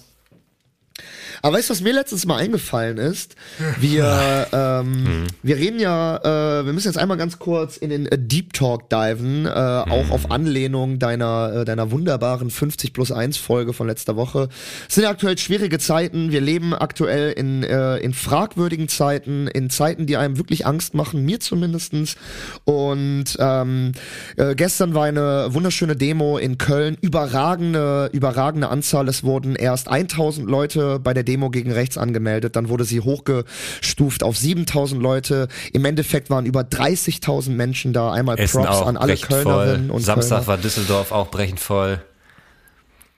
[1.42, 3.36] Aber weißt du, was mir letztens mal eingefallen ist?
[3.78, 8.18] Wir, ähm, wir reden ja, äh, wir müssen jetzt einmal ganz kurz in den äh,
[8.18, 13.72] Deep Talk diven, äh, auch auf Anlehnung deiner, äh, deiner wunderbaren 50 plus 1 Folge
[13.72, 14.48] von letzter Woche.
[14.88, 16.32] Es sind aktuell schwierige Zeiten.
[16.32, 21.24] Wir leben aktuell in, äh, in fragwürdigen Zeiten, in Zeiten, die einem wirklich Angst machen,
[21.24, 22.16] mir zumindestens.
[22.64, 23.92] Und ähm,
[24.36, 29.08] äh, gestern war eine wunderschöne Demo in Köln, überragende, überragende Anzahl.
[29.08, 34.22] Es wurden erst 1000 Leute bei der Demo gegen rechts angemeldet, dann wurde sie hochgestuft
[34.22, 35.48] auf 7000 Leute.
[35.72, 38.12] Im Endeffekt waren über 30.000 Menschen da.
[38.12, 39.96] Einmal Essen Props an alle Kölnerinnen voll.
[39.96, 40.46] und Samstag Kölner.
[40.46, 42.00] war Düsseldorf auch brechend voll.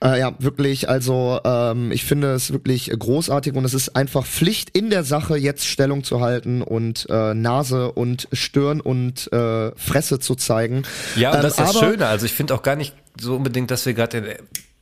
[0.03, 0.89] Äh, ja, wirklich.
[0.89, 5.37] Also ähm, ich finde es wirklich großartig und es ist einfach Pflicht in der Sache,
[5.37, 10.85] jetzt Stellung zu halten und äh, Nase und Stirn und äh, Fresse zu zeigen.
[11.17, 12.07] Ja, und Ähm, das ist das aber- Schöne.
[12.07, 14.25] Also ich finde auch gar nicht so unbedingt, dass wir gerade in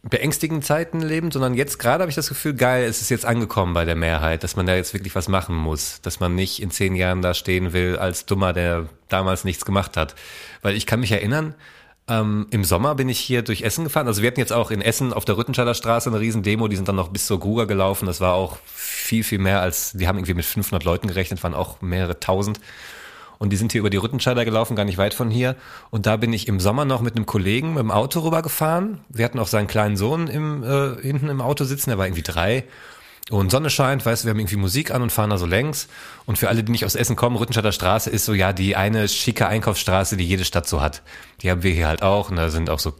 [0.08, 3.74] beängstigenden Zeiten leben, sondern jetzt gerade habe ich das Gefühl, geil, es ist jetzt angekommen
[3.74, 6.70] bei der Mehrheit, dass man da jetzt wirklich was machen muss, dass man nicht in
[6.70, 10.14] zehn Jahren da stehen will als Dummer, der damals nichts gemacht hat.
[10.62, 11.54] Weil ich kann mich erinnern,
[12.08, 14.06] ähm, im Sommer bin ich hier durch Essen gefahren.
[14.06, 16.76] Also wir hatten jetzt auch in Essen auf der Rüttenscheider Straße eine riesen Demo, die
[16.76, 18.06] sind dann noch bis zur Gruger gelaufen.
[18.06, 21.54] Das war auch viel, viel mehr als, die haben irgendwie mit 500 Leuten gerechnet, waren
[21.54, 22.60] auch mehrere tausend.
[23.38, 25.56] Und die sind hier über die Rüttenscheider gelaufen, gar nicht weit von hier.
[25.90, 29.00] Und da bin ich im Sommer noch mit einem Kollegen mit dem Auto rübergefahren.
[29.08, 32.22] Wir hatten auch seinen kleinen Sohn im, äh, hinten im Auto sitzen, der war irgendwie
[32.22, 32.64] drei.
[33.28, 35.88] Und Sonne scheint, weißt du, wir haben irgendwie Musik an und fahren da so längs.
[36.26, 39.08] Und für alle, die nicht aus Essen kommen, Rüttenscheider Straße ist so ja die eine
[39.08, 41.02] schicke Einkaufsstraße, die jede Stadt so hat.
[41.42, 42.30] Die haben wir hier halt auch.
[42.30, 42.92] Und da sind auch so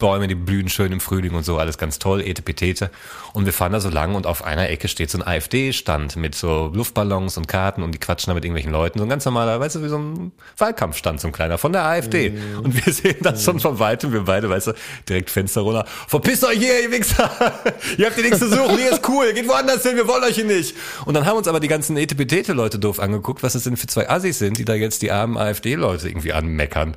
[0.00, 2.90] Kirschbäume, die blühen schön im Frühling und so, alles ganz toll, etepetete.
[3.34, 6.34] Und wir fahren da so lang und auf einer Ecke steht so ein AfD-Stand mit
[6.34, 8.98] so Luftballons und Karten und die quatschen da mit irgendwelchen Leuten.
[8.98, 11.84] So ein ganz normaler, weißt du, wie so ein Wahlkampfstand, so ein kleiner von der
[11.84, 12.32] AfD.
[12.62, 14.72] Und wir sehen das schon von weitem, wir beide, weißt du,
[15.06, 15.84] direkt Fenster runter.
[16.08, 17.30] Verpisst euch hier, ihr Wichser!
[17.98, 20.36] ihr habt hier nichts zu suchen, hier ist cool, geht woanders hin, wir wollen euch
[20.36, 20.74] hier nicht.
[21.04, 24.08] Und dann haben uns aber die ganzen Etepetete-Leute doof angeguckt, was das denn für zwei
[24.08, 26.96] Assis sind, die da jetzt die armen AfD-Leute irgendwie anmeckern.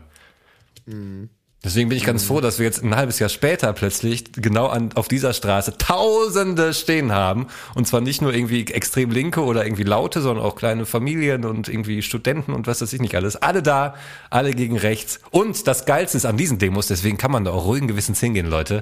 [1.63, 4.89] Deswegen bin ich ganz froh, dass wir jetzt ein halbes Jahr später plötzlich genau an,
[4.95, 7.47] auf dieser Straße Tausende stehen haben.
[7.73, 11.69] Und zwar nicht nur irgendwie extrem Linke oder irgendwie Laute, sondern auch kleine Familien und
[11.69, 13.37] irgendwie Studenten und was weiß ich nicht alles.
[13.37, 13.95] Alle da,
[14.29, 15.21] alle gegen rechts.
[15.31, 18.47] Und das Geilste ist an diesen Demos, deswegen kann man da auch ruhigen Gewissens hingehen,
[18.47, 18.81] Leute.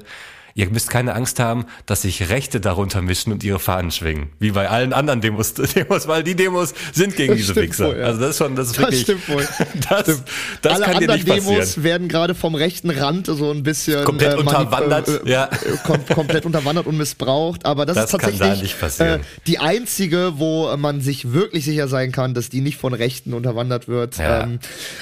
[0.55, 4.29] Ihr müsst keine Angst haben, dass sich Rechte darunter mischen und ihre Fahnen schwingen.
[4.39, 7.87] Wie bei allen anderen Demos, Demos weil die Demos sind gegen Das diese Wichser.
[7.89, 8.05] wohl, ja.
[8.05, 9.47] Also das ist schon, das ist Das wirklich, stimmt wohl.
[9.89, 10.23] das, Stimmt.
[10.61, 11.55] das Alle kann dir anderen nicht passieren.
[11.55, 15.49] Demos werden gerade vom rechten Rand so ein bisschen Komplett manip- unterwandert, ja.
[15.85, 17.65] kom komplett unterwandert und missbraucht.
[17.65, 19.21] Aber das, Das ist kann tatsächlich da nicht passieren.
[19.21, 23.33] Äh, die einzige, wo man sich wirklich sicher sein kann, dass die nicht von Rechten
[23.33, 24.17] unterwandert wird.
[24.17, 24.43] Ja.
[24.43, 24.59] Ähm,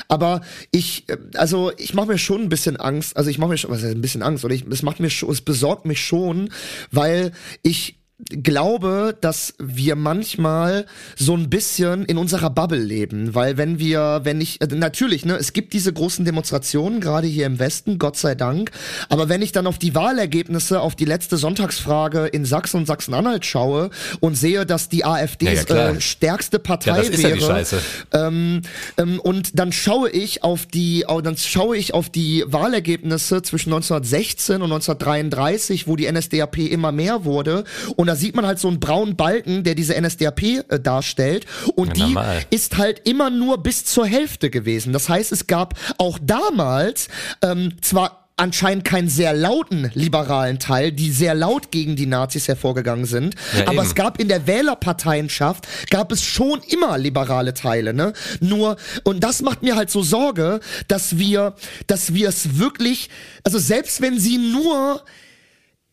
[0.07, 0.41] aber
[0.71, 3.17] ich, äh, also ich mache mir schon ein bisschen Angst.
[3.17, 4.45] Also ich mache mir schon, was heißt ein bisschen Angst?
[4.45, 6.51] Oder ich, es macht mir schon, es besorgt mich schon,
[6.91, 7.31] weil
[7.63, 14.21] ich glaube, dass wir manchmal so ein bisschen in unserer Bubble leben, weil wenn wir,
[14.23, 18.17] wenn ich, äh, natürlich, ne, es gibt diese großen Demonstrationen, gerade hier im Westen, Gott
[18.17, 18.71] sei Dank,
[19.07, 23.45] aber wenn ich dann auf die Wahlergebnisse, auf die letzte Sonntagsfrage in Sachsen und Sachsen-Anhalt
[23.45, 23.89] schaue
[24.19, 27.65] und sehe, dass die AfD Ja, ja, äh, stärkste Partei Ja, wäre,
[28.11, 28.61] ähm,
[28.97, 34.55] ähm, und dann schaue ich auf die, dann schaue ich auf die Wahlergebnisse zwischen 1916
[34.55, 37.63] und 1933, wo die NSDAP immer mehr wurde.
[37.95, 41.45] Und da sieht man halt so einen braunen Balken, der diese NSDAP äh, darstellt.
[41.75, 42.41] Und Ja, die normal.
[42.49, 44.93] ist halt immer nur bis zur Hälfte gewesen.
[44.93, 47.07] Das heißt, es gab auch damals
[47.43, 53.03] ähm, zwar anscheinend keinen sehr lauten liberalen Teil, die sehr laut gegen die Nazis hervorgegangen
[53.03, 53.81] sind, Ja, aber eben.
[53.85, 58.13] es gab in der Wählerparteienschaft gab es schon immer liberale Teile, ne?
[58.39, 61.53] Nur und das macht mir halt so Sorge, dass wir,
[61.87, 63.09] dass wir es wirklich,
[63.43, 65.03] also selbst wenn sie nur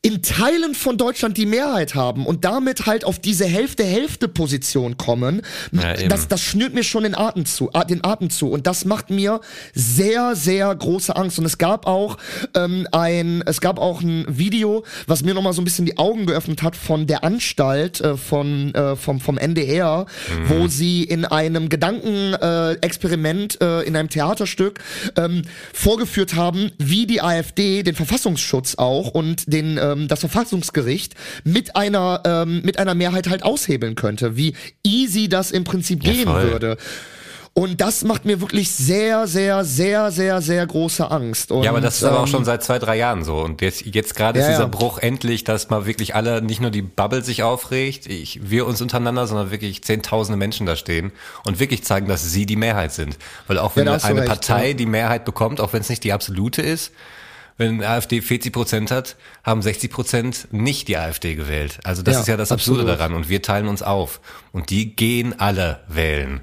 [0.07, 5.43] in Teilen von Deutschland die Mehrheit haben und damit halt auf diese Hälfte-Hälfte-Position kommen,
[5.73, 8.49] Ja, das, das schnürt mir schon den Atem zu, ah, den Atem zu.
[8.49, 9.41] Und das macht mir
[9.75, 11.41] sehr, sehr große Angst.
[11.41, 12.19] Und es gab auch
[12.55, 16.27] ähm, ein, es gab auch ein Video, was mir nochmal so ein bisschen die Augen
[16.27, 20.49] geöffnet hat von der Anstalt äh, von, äh, vom, vom NDR, Mhm.
[20.51, 24.79] wo sie in einem Gedankenexperiment, äh, äh, in einem Theaterstück
[25.17, 25.43] ähm,
[25.73, 32.23] vorgeführt haben, wie die AfD den Verfassungsschutz auch und den ähm, das Verfassungsgericht mit einer
[32.25, 36.43] ähm, mit einer Mehrheit halt aushebeln könnte, wie easy das im Prinzip Ja, gehen voll.
[36.43, 36.77] würde.
[37.59, 41.51] Und das macht mir wirklich sehr, sehr, sehr, sehr, sehr große Angst.
[41.51, 43.39] Und, Ja, aber das ist aber auch ähm, schon seit zwei, drei Jahren so.
[43.39, 44.69] Und jetzt, jetzt gerade ist Ja, dieser ja.
[44.69, 48.83] Bruch endlich, dass mal wirklich alle, nicht nur die Bubble sich aufregt, ich, wir uns
[48.83, 51.13] untereinander, sondern wirklich zehntausende Menschen da stehen
[51.47, 53.17] und wirklich zeigen, dass sie die Mehrheit sind.
[53.47, 56.13] Weil auch wenn Ja, eine recht, Partei die Mehrheit bekommt, auch wenn es nicht die
[56.13, 56.93] absolute ist,
[57.59, 61.79] wenn AfD 40 Prozent hat, haben 60 Prozent nicht die AfD gewählt.
[61.85, 63.01] Also das Ja, ist ja das Absurde absolut.
[63.01, 63.15] daran.
[63.15, 64.21] Und wir teilen uns auf.
[64.53, 66.41] Und die gehen alle wählen.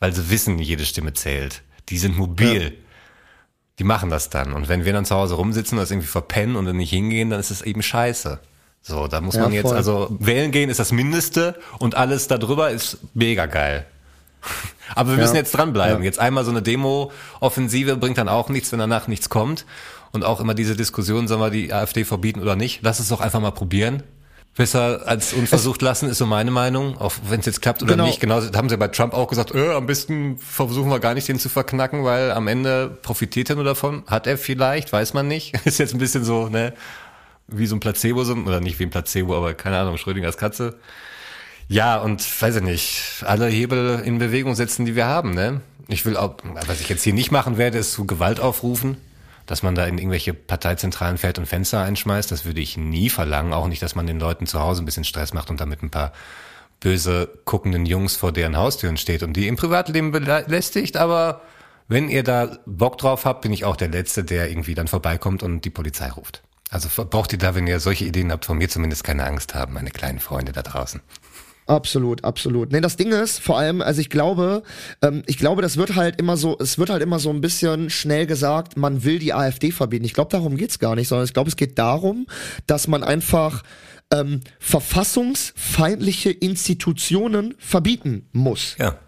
[0.00, 1.62] Weil sie wissen, jede Stimme zählt.
[1.90, 2.72] Die sind mobil.
[3.78, 4.52] Die machen das dann.
[4.54, 7.40] Und wenn wir dann zu Hause rumsitzen, das irgendwie verpennen und dann nicht hingehen, dann
[7.40, 8.40] ist es eben scheiße.
[8.80, 9.76] So, da muss Ja, man jetzt, voll.
[9.76, 13.84] also wählen gehen ist das Mindeste und alles darüber ist mega geil.
[14.94, 15.22] Aber wir Ja.
[15.22, 15.98] müssen jetzt dranbleiben.
[15.98, 16.04] Ja.
[16.04, 19.66] Jetzt einmal so eine Demo-Offensive bringt dann auch nichts, wenn danach nichts kommt.
[20.12, 22.80] Und auch immer diese Diskussion, sollen wir die AfD verbieten oder nicht?
[22.82, 24.02] Lass es doch einfach mal probieren.
[24.56, 26.96] Besser als unversucht lassen, ist so meine Meinung.
[26.96, 28.06] Auch wenn es jetzt klappt oder Genau.
[28.06, 28.20] nicht.
[28.20, 31.38] Genauso haben sie bei Trump auch gesagt, äh, am besten versuchen wir gar nicht den
[31.38, 34.02] zu verknacken, weil am Ende profitiert er nur davon.
[34.06, 35.54] Hat er vielleicht, weiß man nicht.
[35.66, 36.72] Ist jetzt ein bisschen so, ne,
[37.48, 40.76] wie so ein Placebo, oder nicht wie ein Placebo, aber keine Ahnung, Schrödingers Katze.
[41.68, 45.60] Ja, und weiß ich nicht, alle Hebel in Bewegung setzen, die wir haben, ne?
[45.88, 46.36] Ich will auch,
[46.66, 48.96] was ich jetzt hier nicht machen werde, ist zu Gewalt aufrufen,
[49.46, 52.30] dass man da in irgendwelche Parteizentralen fährt und Fenster einschmeißt.
[52.30, 53.52] Das würde ich nie verlangen.
[53.52, 55.90] Auch nicht, dass man den Leuten zu Hause ein bisschen Stress macht und damit ein
[55.90, 56.12] paar
[56.80, 60.96] böse guckenden Jungs vor deren Haustüren steht und die im Privatleben belästigt.
[60.96, 61.42] Aber
[61.88, 65.42] wenn ihr da Bock drauf habt, bin ich auch der Letzte, der irgendwie dann vorbeikommt
[65.42, 66.42] und die Polizei ruft.
[66.70, 69.74] Also braucht ihr da, wenn ihr solche Ideen habt, von mir zumindest keine Angst haben,
[69.74, 71.00] meine kleinen Freunde da draußen.
[71.66, 72.70] Absolut, absolut.
[72.70, 74.62] Nee, das Ding ist, vor allem, also ich glaube,
[75.02, 77.90] ähm, ich glaube, das wird halt immer so, es wird halt immer so ein bisschen
[77.90, 80.04] schnell gesagt, man will die AfD verbieten.
[80.04, 82.26] Ich glaube, darum geht's gar nicht, sondern ich glaube, es geht darum,
[82.68, 83.64] dass man einfach
[84.12, 88.76] ähm, verfassungsfeindliche Institutionen verbieten muss.
[88.78, 88.98] Ja.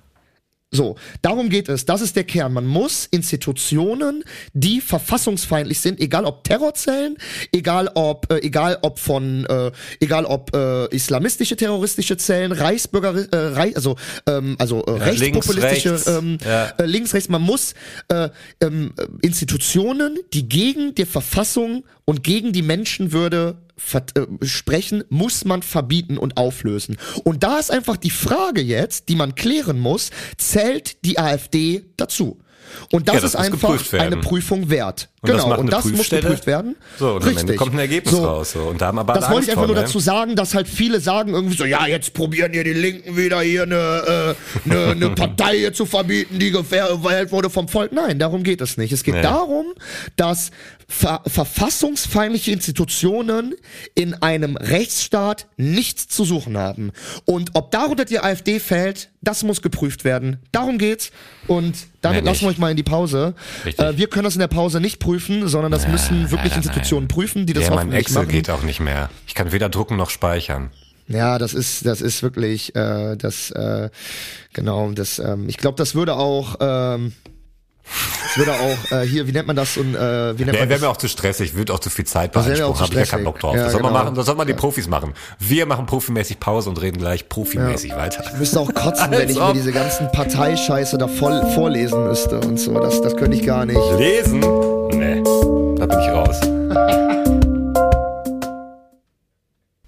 [0.70, 1.86] So, darum geht es.
[1.86, 2.52] Das ist der Kern.
[2.52, 7.16] Man muss Institutionen, die verfassungsfeindlich sind, egal ob Terrorzellen,
[7.52, 13.36] egal ob, äh, egal ob von, äh, egal ob äh, islamistische terroristische Zellen, Reichsbürger, äh,
[13.54, 13.96] Reich, also
[14.26, 16.22] ähm, also äh, rechtspopulistische, links, rechts.
[16.22, 16.66] ähm, Ja.
[16.78, 17.30] äh, links, rechts.
[17.30, 17.72] Man muss
[18.08, 18.28] äh,
[18.60, 23.58] ähm, äh, Institutionen, die gegen die Verfassung und gegen die Menschenwürde
[23.92, 26.96] äh, sprechen, muss man verbieten und auflösen.
[27.22, 32.38] Und da ist einfach die Frage jetzt, die man klären muss, zählt die AfD dazu?
[32.90, 35.10] Und das Ja, das ist einfach eine Prüfung wert.
[35.20, 36.22] Und das genau, macht und das muss Prüfstelle.
[36.22, 36.76] geprüft werden.
[36.96, 38.24] So, und am Ende kommt ein Ergebnis So.
[38.24, 38.52] raus.
[38.52, 38.60] So.
[38.60, 39.86] Und da haben aber Das wollte ich einfach nur vor, ne?
[39.86, 43.40] dazu sagen, dass halt viele sagen irgendwie so, ja, jetzt probieren hier die Linken wieder
[43.40, 47.90] hier eine, äh, eine, eine Partei hier zu verbieten, die gewählt wurde vom Volk.
[47.92, 48.92] Nein, darum geht es nicht.
[48.92, 49.22] Es geht Nee.
[49.22, 49.66] darum,
[50.16, 50.50] dass
[50.90, 53.54] ver verfassungsfeindliche Institutionen
[53.94, 56.92] in einem Rechtsstaat nichts zu suchen haben.
[57.24, 60.38] Und ob darunter die AfD fällt, das muss geprüft werden.
[60.52, 61.10] Darum geht's.
[61.46, 63.34] Und damit Mehr lassen wir euch mal in die Pause.
[63.64, 63.84] Richtig.
[63.84, 67.04] Äh, wir können das in der Pause nicht prüfen, sondern das müssen wirklich nein, Institutionen
[67.04, 67.08] nein.
[67.08, 68.28] prüfen, die das ja, mein hoffentlich Excel machen.
[68.28, 69.10] geht auch nicht mehr.
[69.26, 70.70] Ich kann weder drucken noch speichern.
[71.08, 73.88] Ja, das ist, das ist wirklich, äh, das, äh,
[74.52, 77.12] genau, das, ähm, ich glaube, das würde auch, ähm,
[78.30, 79.78] Es würde auch, äh, hier, wie nennt man das?
[79.78, 80.80] Und, äh, wie nennt Wäre man wär das?
[80.82, 83.16] mir auch zu stressig, würde auch zu viel Zeit Das wäre beanspruchen, habe ich ja
[83.16, 83.24] keinen.
[83.24, 83.56] Bock drauf.
[83.56, 84.04] Ja, das soll man genau.
[84.04, 85.14] machen, das soll man die Profis machen.
[85.38, 88.22] Wir machen profimäßig Pause und reden gleich profimäßig weiter.
[88.30, 92.60] Ich müsste auch kotzen, wenn ich mir diese ganzen Parteischeiße da voll vorlesen müsste und
[92.60, 92.74] so.
[92.74, 93.80] Das, das könnte ich gar nicht.
[93.96, 94.44] Lesen?
[95.78, 96.40] Da bin ich raus.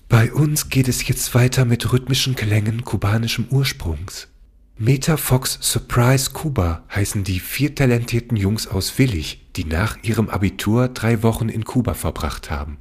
[0.09, 4.29] Bei uns geht es jetzt weiter mit rhythmischen Klängen kubanischem Ursprungs.
[4.79, 10.87] Meta Fox Surprise Kuba heißen die vier talentierten Jungs aus Willig, die nach ihrem Abitur
[10.89, 12.79] drei Wochen in Kuba verbracht haben.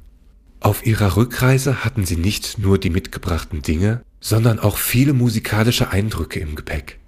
[0.60, 6.38] Auf ihrer Rückreise hatten sie nicht nur die mitgebrachten Dinge, sondern auch viele musikalische Eindrücke
[6.38, 7.00] im Gepäck.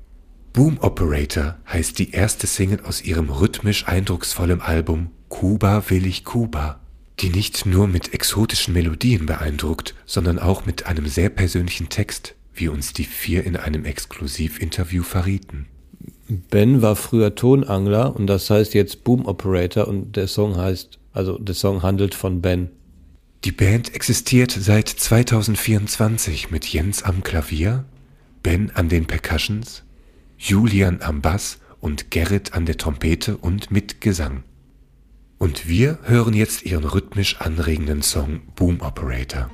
[0.53, 6.79] Boom Operator heißt die erste Single aus ihrem rhythmisch eindrucksvollen Album Kuba will ich Kuba,
[7.21, 12.69] die nicht nur mit exotischen Melodien beeindruckt, sondern auch mit einem sehr persönlichen Text, wie
[12.69, 15.67] uns die vier in einem Exklusivinterview verrieten.
[16.29, 21.39] Ben war früher Tonangler und das heißt jetzt Boom Operator und der Song heißt, also
[21.39, 22.69] der Song handelt von Ben.
[23.45, 27.87] Die Band existiert seit 2024 mit Jens am Klavier,
[28.43, 29.83] Ben an den Percussions,
[30.37, 34.45] Julian am Bass und Gerrit an der Trompete und mit Gesang.
[35.43, 39.51] Und wir hören jetzt ihren rhythmisch anregenden Song Boom Operator,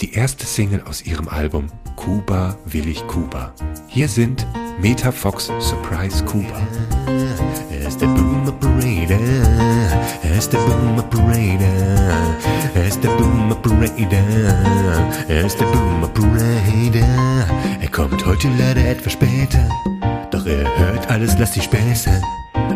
[0.00, 1.66] die erste Single aus ihrem Album
[1.96, 3.52] Kuba will ich Kuba.
[3.88, 4.46] Hier sind
[4.80, 6.64] Meta Fox Surprise Kuba.
[7.72, 9.18] Er ist der Boom Operator.
[10.22, 11.66] Er ist der Boom Operator.
[12.76, 14.06] Er ist der Boom Operator.
[15.26, 17.46] Er ist der Boom Operator.
[17.80, 19.68] Er kommt heute leider etwas später.
[20.42, 22.10] Doch er hört alles, lass die Späße.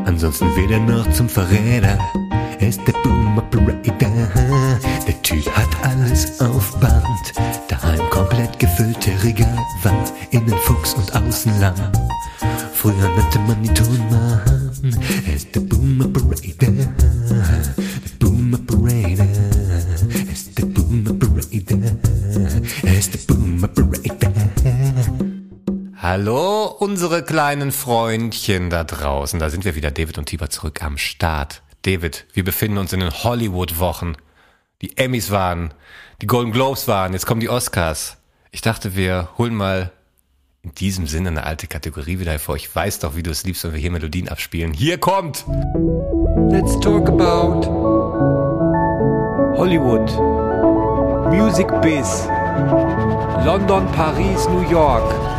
[0.04, 1.98] Ansonsten wird er noch zum Verräter.
[2.60, 4.28] Er ist der Boom Operator.
[5.04, 7.32] Der Typ hat alles auf Band.
[7.66, 10.12] Daheim komplett gefüllte Regalwand.
[10.30, 11.74] Innen Fuchs und außen lang.
[12.72, 14.40] Früher nannte man die Tonmann.
[15.26, 16.68] Er ist der Boom Operator.
[16.70, 19.26] Der Boom Operator.
[20.14, 21.78] Er ist der Boom Operator.
[22.84, 24.55] Er ist der Boom Operator.
[26.08, 29.40] Hallo, unsere kleinen Freundchen da draußen.
[29.40, 31.62] Da sind wir wieder, David und Tiber, zurück am Start.
[31.82, 34.16] David, wir befinden uns in den Hollywood-Wochen.
[34.82, 35.74] Die Emmys waren,
[36.22, 38.18] die Golden Globes waren, jetzt kommen die Oscars.
[38.52, 39.90] Ich dachte, wir holen mal
[40.62, 42.54] in diesem Sinne eine alte Kategorie wieder hervor.
[42.54, 44.72] Ich weiß doch, wie du es liebst, wenn wir hier Melodien abspielen.
[44.72, 45.44] Hier kommt!
[46.52, 47.66] Let's talk about
[49.58, 50.08] Hollywood,
[51.32, 52.28] Music Biz,
[53.44, 55.35] London, Paris, New York,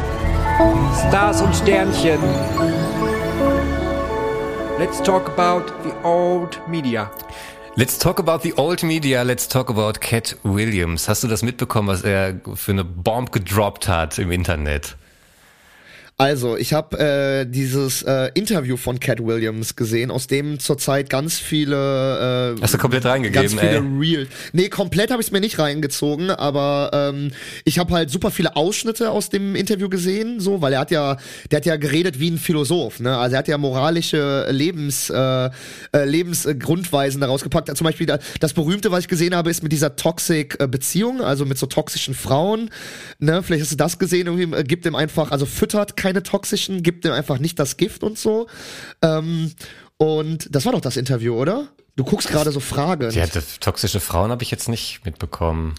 [0.58, 2.18] Stars und Sternchen.
[4.80, 7.12] Let's talk about the old media.
[7.76, 9.22] Let's talk about the old media.
[9.22, 11.08] Let's talk about Cat Williams.
[11.08, 14.98] Hast du das mitbekommen, was er für eine Bomb gedroppt hat im Internet?
[16.20, 21.38] Also, ich habe äh, dieses äh, Interview von Cat Williams gesehen, aus dem zurzeit ganz
[21.38, 24.00] viele äh, Hast du komplett reingegeben, ganz viele ey?
[24.00, 24.28] Real.
[24.52, 27.34] Nee, komplett habe ich es mir nicht reingezogen, aber ähm,
[27.66, 31.18] ich habe halt super viele Ausschnitte aus dem Interview gesehen, so, weil er hat ja,
[31.52, 33.16] der hat ja geredet wie ein Philosoph, ne?
[33.16, 35.52] Also er hat ja moralische Lebens äh,
[35.92, 37.78] äh, Lebensgrundweisen daraus gepackt.
[37.78, 41.22] Zum Beispiel da, das berühmte, was ich gesehen habe, ist mit dieser toxic äh, Beziehung,
[41.22, 42.72] also mit so toxischen Frauen.
[43.20, 43.44] Ne?
[43.44, 47.04] Vielleicht hast du das gesehen, irgendwie äh, gibt ihm einfach, also füttert keine toxischen, gibt
[47.06, 48.48] ihm einfach nicht das Gift und so.
[49.02, 49.52] Ähm,
[49.98, 51.68] und das war doch das Interview, oder?
[51.98, 53.12] Du guckst gerade so Fragen.
[53.12, 53.26] Ja,
[53.60, 55.76] toxische Frauen habe ich jetzt nicht mitbekommen.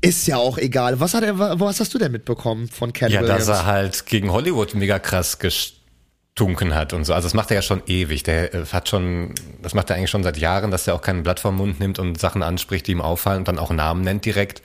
[0.00, 1.00] Ist ja auch egal.
[1.00, 3.46] Was hat er, was hast du denn mitbekommen von Cat Ja, Williams?
[3.46, 7.14] dass er halt gegen Hollywood mega krass gestunken hat und so.
[7.14, 8.22] Also das macht er ja schon ewig.
[8.22, 11.22] Der äh, hat schon, das macht er eigentlich schon seit Jahren, dass er auch kein
[11.22, 14.24] Blatt vom Mund nimmt und Sachen anspricht, die ihm auffallen und dann auch Namen nennt
[14.26, 14.62] direkt.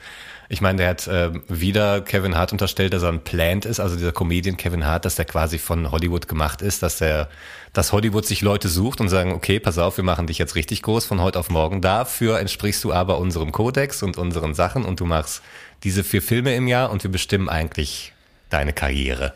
[0.52, 3.94] Ich meine, der hat äh, wieder Kevin Hart unterstellt, dass er ein Plant ist, also
[3.94, 7.28] dieser Comedian Kevin Hart, dass der quasi von Hollywood gemacht ist, dass der,
[7.72, 10.82] dass Hollywood sich Leute sucht und sagen, okay, pass auf, wir machen dich jetzt richtig
[10.82, 11.80] groß von heute auf morgen.
[11.80, 15.40] Dafür entsprichst du aber unserem Kodex und unseren Sachen und du machst
[15.84, 18.12] diese vier Filme im Jahr und wir bestimmen eigentlich
[18.48, 19.34] deine Karriere.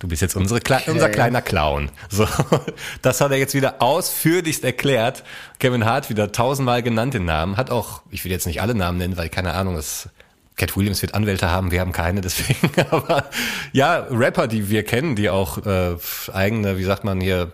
[0.00, 1.92] Du bist jetzt unsere Kle unser kleiner Clown.
[2.10, 2.26] So,
[3.02, 5.22] das hat er jetzt wieder ausführlichst erklärt.
[5.60, 8.98] Kevin Hart wieder tausendmal genannt den Namen, hat auch, ich will jetzt nicht alle Namen
[8.98, 10.08] nennen, weil keine Ahnung, es
[10.56, 12.70] Cat Williams wird Anwälte haben, wir haben keine, deswegen.
[12.90, 13.30] Aber
[13.72, 15.96] ja, Rapper, die wir kennen, die auch äh,
[16.32, 17.52] eigene, wie sagt man hier,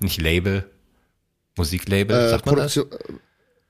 [0.00, 0.64] nicht Label,
[1.56, 2.74] Musiklabel, äh, sagt man das?
[2.74, 3.18] Produktion,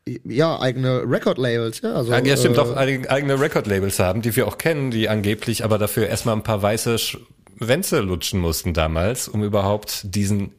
[0.06, 1.94] äh, ja, eigene Record-Labels, ja.
[1.94, 5.64] Also, Ja, stimmt, äh, auch eig- eigene Record-Labels haben, die wir auch kennen, die angeblich
[5.64, 10.52] aber dafür erstmal ein paar weiße Schwänze lutschen mussten damals, um überhaupt diesen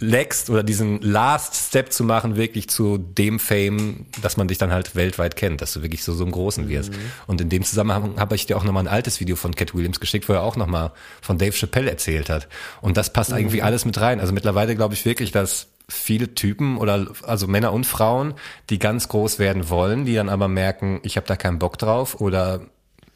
[0.00, 4.72] Next oder diesen Last Step zu machen, wirklich zu dem Fame, dass man dich dann
[4.72, 6.92] halt weltweit kennt, dass du wirklich so so im Großen wirst.
[7.26, 10.00] Und in dem Zusammenhang habe ich dir auch nochmal ein altes Video von Cat Williams
[10.00, 12.48] geschickt, wo er auch nochmal von Dave Chappelle erzählt hat.
[12.80, 14.20] Und das passt irgendwie alles mit rein.
[14.20, 18.34] Also mittlerweile glaube ich wirklich, dass viele Typen oder also Männer und Frauen,
[18.70, 22.20] die ganz groß werden wollen, die dann aber merken, ich habe da keinen Bock drauf
[22.20, 22.60] oder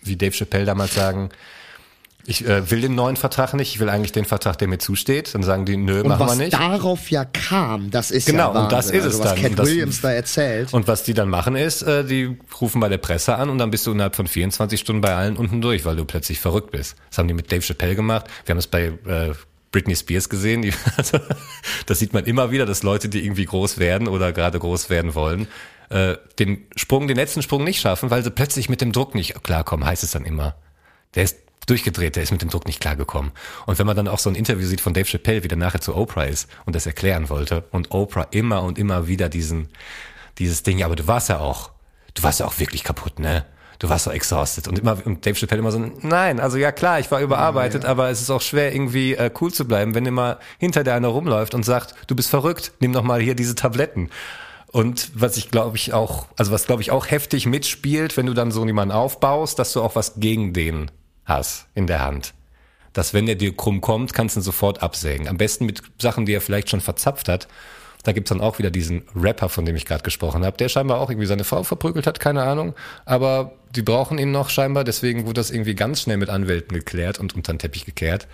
[0.03, 1.31] wie Dave Chappelle damals sagen,
[2.27, 5.35] ich äh, will den neuen Vertrag nicht, ich will eigentlich den Vertrag, der mir zusteht.
[5.35, 6.53] Dann sagen die, nö, Und machen wir was nicht.
[6.55, 9.43] darauf ja kam, das ist Genau, ja und das ist es also, was dann.
[9.43, 10.73] Cat das- Williams da erzählt.
[10.73, 13.71] Und was die dann machen ist, äh, die rufen bei der Presse an und dann
[13.71, 16.97] bist du innerhalb von 24 Stunden bei allen unten durch, weil du plötzlich verrückt bist.
[17.11, 18.27] Das haben die mit Dave Chappelle gemacht.
[18.47, 19.33] Wir haben es bei äh,
[19.73, 20.63] Britney Spears gesehen.
[20.63, 21.19] Die, also,
[21.87, 25.15] das sieht man immer wieder, dass Leute, die irgendwie groß werden oder gerade groß werden
[25.15, 25.47] wollen,
[25.91, 29.43] äh, den Sprung, den letzten Sprung nicht schaffen, weil sie plötzlich mit dem Druck nicht
[29.43, 30.55] klarkommen, heißt es dann immer.
[31.15, 33.33] Der ist durchgedreht, der ist mit dem Druck nicht klargekommen.
[33.67, 35.81] Und wenn man dann auch so ein Interview sieht von Dave Chappelle, wie der nachher
[35.81, 39.69] zu Oprah ist und das erklären wollte und Oprah immer und immer wieder diesen,
[40.39, 41.71] dieses Ding, ja, aber du warst ja auch,
[42.15, 43.45] du warst ja auch wirklich kaputt, ne?
[43.81, 44.69] Du warst so exhausted.
[44.69, 48.09] Und immer, und Dave Chappelle immer so, nein, also ja klar, ich war überarbeitet, aber
[48.09, 51.55] es ist auch schwer irgendwie äh, cool zu bleiben, wenn immer hinter dir einer rumläuft
[51.55, 54.11] und sagt, du bist verrückt, nimm doch mal hier diese Tabletten.
[54.69, 58.35] Und was ich glaube ich auch, also was glaube ich auch heftig mitspielt, wenn du
[58.35, 60.91] dann so jemanden aufbaust, dass du auch was gegen den
[61.25, 62.35] hast in der Hand.
[62.93, 65.29] Dass wenn der dir krumm kommt, kannst du ihn sofort absägen.
[65.29, 67.49] Am besten mit Sachen, die er vielleicht schon verzapft hat.
[68.05, 71.01] Da gibt's dann auch wieder diesen Rapper, von dem ich gerade gesprochen habe, der scheinbar
[71.01, 72.75] auch irgendwie seine Frau verprügelt hat, keine Ahnung.
[73.07, 77.19] Aber die brauchen ihn noch scheinbar, deswegen wurde das irgendwie ganz schnell mit Anwälten geklärt
[77.19, 78.29] und unter den Teppich gekehrt.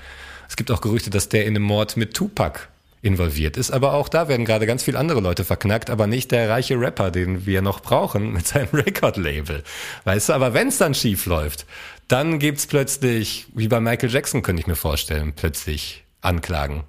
[0.49, 2.68] Es gibt auch Gerüchte, dass der in einem Mord mit Tupac
[3.03, 3.70] involviert ist.
[3.70, 7.11] Aber auch da werden gerade ganz viele andere Leute verknackt, aber nicht der reiche Rapper,
[7.11, 9.62] den wir noch brauchen mit seinem Record-Label.
[10.05, 11.64] Weißt du, aber wenn's dann schief läuft,
[12.11, 16.84] dann gibt's plötzlich, wie bei Michael Jackson könnte ich mir vorstellen, plötzlich Anklagen.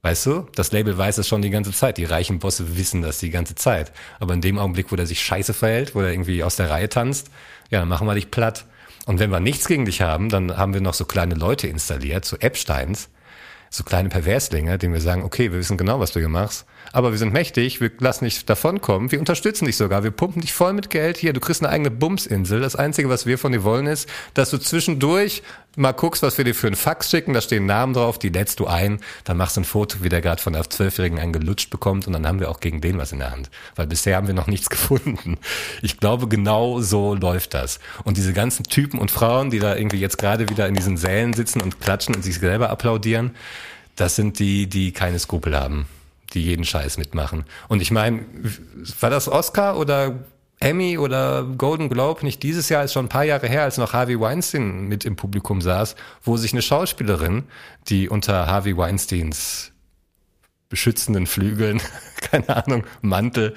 [0.00, 1.98] Weißt du, das Label weiß es schon die ganze Zeit.
[1.98, 3.92] Die reichen Bosse wissen das die ganze Zeit.
[4.20, 6.88] Aber in dem Augenblick, wo der sich scheiße verhält, wo er irgendwie aus der Reihe
[6.88, 7.30] tanzt,
[7.70, 8.66] ja, dann machen wir dich platt.
[9.06, 12.24] Und wenn wir nichts gegen dich haben, dann haben wir noch so kleine Leute installiert,
[12.24, 13.10] so Epsteins,
[13.70, 17.10] so kleine Perverslinge, denen wir sagen, okay, wir wissen genau, was du hier machst, aber
[17.10, 20.72] wir sind mächtig, wir lassen dich davonkommen, wir unterstützen dich sogar, wir pumpen dich voll
[20.72, 22.60] mit Geld hier, du kriegst eine eigene Bumsinsel.
[22.60, 25.42] Das Einzige, was wir von dir wollen, ist, dass du zwischendurch
[25.76, 28.60] mal guckst, was wir dir für einen Fax schicken, da stehen Namen drauf, die lädst
[28.60, 31.68] du ein, dann machst du ein Foto, wie der gerade von der Zwölfjährigen einen gelutscht
[31.70, 33.50] bekommt und dann haben wir auch gegen den was in der Hand.
[33.74, 35.38] Weil bisher haben wir noch nichts gefunden.
[35.82, 37.80] Ich glaube, genau so läuft das.
[38.04, 41.32] Und diese ganzen Typen und Frauen, die da irgendwie jetzt gerade wieder in diesen Sälen
[41.32, 43.32] sitzen und klatschen und sich selber applaudieren,
[43.96, 45.86] das sind die, die keine Skrupel haben,
[46.32, 47.44] die jeden Scheiß mitmachen.
[47.68, 48.24] Und ich meine,
[49.00, 50.18] war das Oscar oder
[50.60, 53.92] Emmy oder Golden Globe nicht dieses Jahr, ist schon ein paar Jahre her, als noch
[53.92, 57.44] Harvey Weinstein mit im Publikum saß, wo sich eine Schauspielerin,
[57.88, 59.72] die unter Harvey Weinsteins
[60.68, 61.80] beschützenden Flügeln,
[62.16, 63.54] keine Ahnung, Mantel,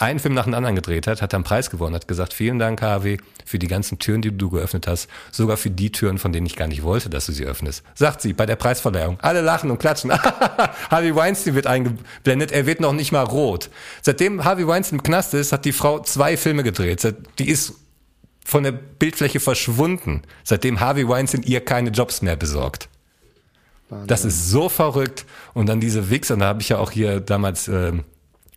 [0.00, 2.58] einen Film nach dem anderen gedreht hat, hat dann einen Preis gewonnen, hat gesagt, vielen
[2.58, 6.32] Dank, Harvey, für die ganzen Türen, die du geöffnet hast, sogar für die Türen, von
[6.32, 7.82] denen ich gar nicht wollte, dass du sie öffnest.
[7.94, 9.18] Sagt sie bei der Preisverleihung.
[9.20, 10.10] Alle lachen und klatschen.
[10.90, 13.68] Harvey Weinstein wird eingeblendet, er wird noch nicht mal rot.
[14.00, 17.06] Seitdem Harvey Weinstein im Knast ist, hat die Frau zwei Filme gedreht.
[17.38, 17.74] Die ist
[18.44, 22.88] von der Bildfläche verschwunden, seitdem Harvey Weinstein ihr keine Jobs mehr besorgt.
[24.06, 25.26] Das ist so verrückt.
[25.52, 27.92] Und dann diese Wichser, und da habe ich ja auch hier damals äh,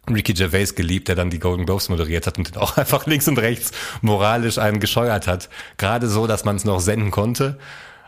[0.09, 3.27] Ricky Gervais geliebt, der dann die Golden Globes moderiert hat und den auch einfach links
[3.27, 5.49] und rechts moralisch einen gescheuert hat.
[5.77, 7.57] Gerade so, dass man es noch senden konnte.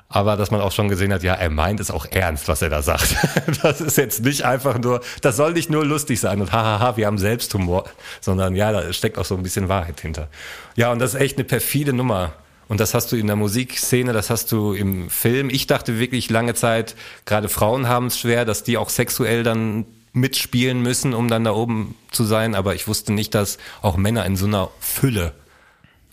[0.07, 2.69] Aber dass man auch schon gesehen hat, ja, er meint es auch ernst, was er
[2.69, 3.15] da sagt.
[3.63, 7.07] Das ist jetzt nicht einfach nur, das soll nicht nur lustig sein und hahaha, wir
[7.07, 7.85] haben Selbsthumor,
[8.21, 10.29] sondern ja, da steckt auch so ein bisschen Wahrheit hinter.
[10.75, 12.33] Ja, und das ist echt eine perfide Nummer.
[12.67, 15.49] Und das hast du in der Musikszene, das hast du im Film.
[15.49, 19.85] Ich dachte wirklich lange Zeit, gerade Frauen haben es schwer, dass die auch sexuell dann
[20.15, 22.55] mitspielen müssen, um dann da oben zu sein.
[22.55, 25.33] Aber ich wusste nicht, dass auch Männer in so einer Fülle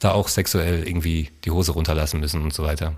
[0.01, 2.97] da auch sexuell irgendwie die Hose runterlassen müssen und so weiter.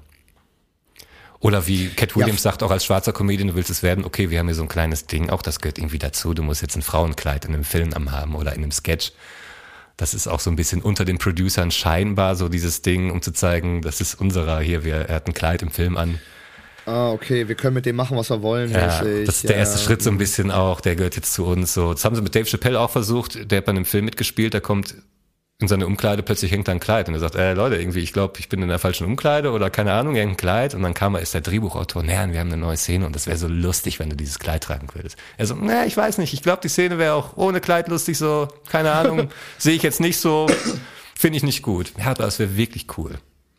[1.44, 4.38] Oder wie Cat Williams sagt auch als schwarzer Comedian, du willst es werden, okay, wir
[4.38, 6.80] haben hier so ein kleines Ding, auch das gehört irgendwie dazu, du musst jetzt ein
[6.80, 9.12] Frauenkleid in einem Film am haben oder in einem Sketch.
[9.98, 13.30] Das ist auch so ein bisschen unter den Producern scheinbar so dieses Ding, um zu
[13.30, 16.18] zeigen, das ist unserer hier, wir, er hat ein Kleid im Film an.
[16.86, 18.70] Ah, okay, wir können mit dem machen, was wir wollen.
[18.70, 19.26] Ja, mäßig.
[19.26, 19.56] das ist der Ja.
[19.58, 21.72] erste Schritt so ein bisschen auch, der gehört jetzt zu uns.
[21.74, 24.52] So, das haben sie mit Dave Chappelle auch versucht, der hat bei einem Film mitgespielt,
[24.54, 24.94] der kommt
[25.60, 28.12] in seine Umkleide, plötzlich hängt da ein Kleid und er sagt, äh, Leute, irgendwie, ich
[28.12, 31.14] glaube, ich bin in der falschen Umkleide oder keine Ahnung, irgendein Kleid und dann kam
[31.14, 34.00] er, ist der Drehbuchautor, naja, wir haben eine neue Szene und das wäre so lustig,
[34.00, 35.16] wenn du dieses Kleid tragen würdest.
[35.38, 38.18] Er so, naja, ich weiß nicht, ich glaube, die Szene wäre auch ohne Kleid lustig,
[38.18, 39.28] so, keine Ahnung,
[39.58, 40.48] sehe ich jetzt nicht so,
[41.16, 41.92] finde ich nicht gut.
[41.98, 43.12] Ja, aber es wäre wirklich cool.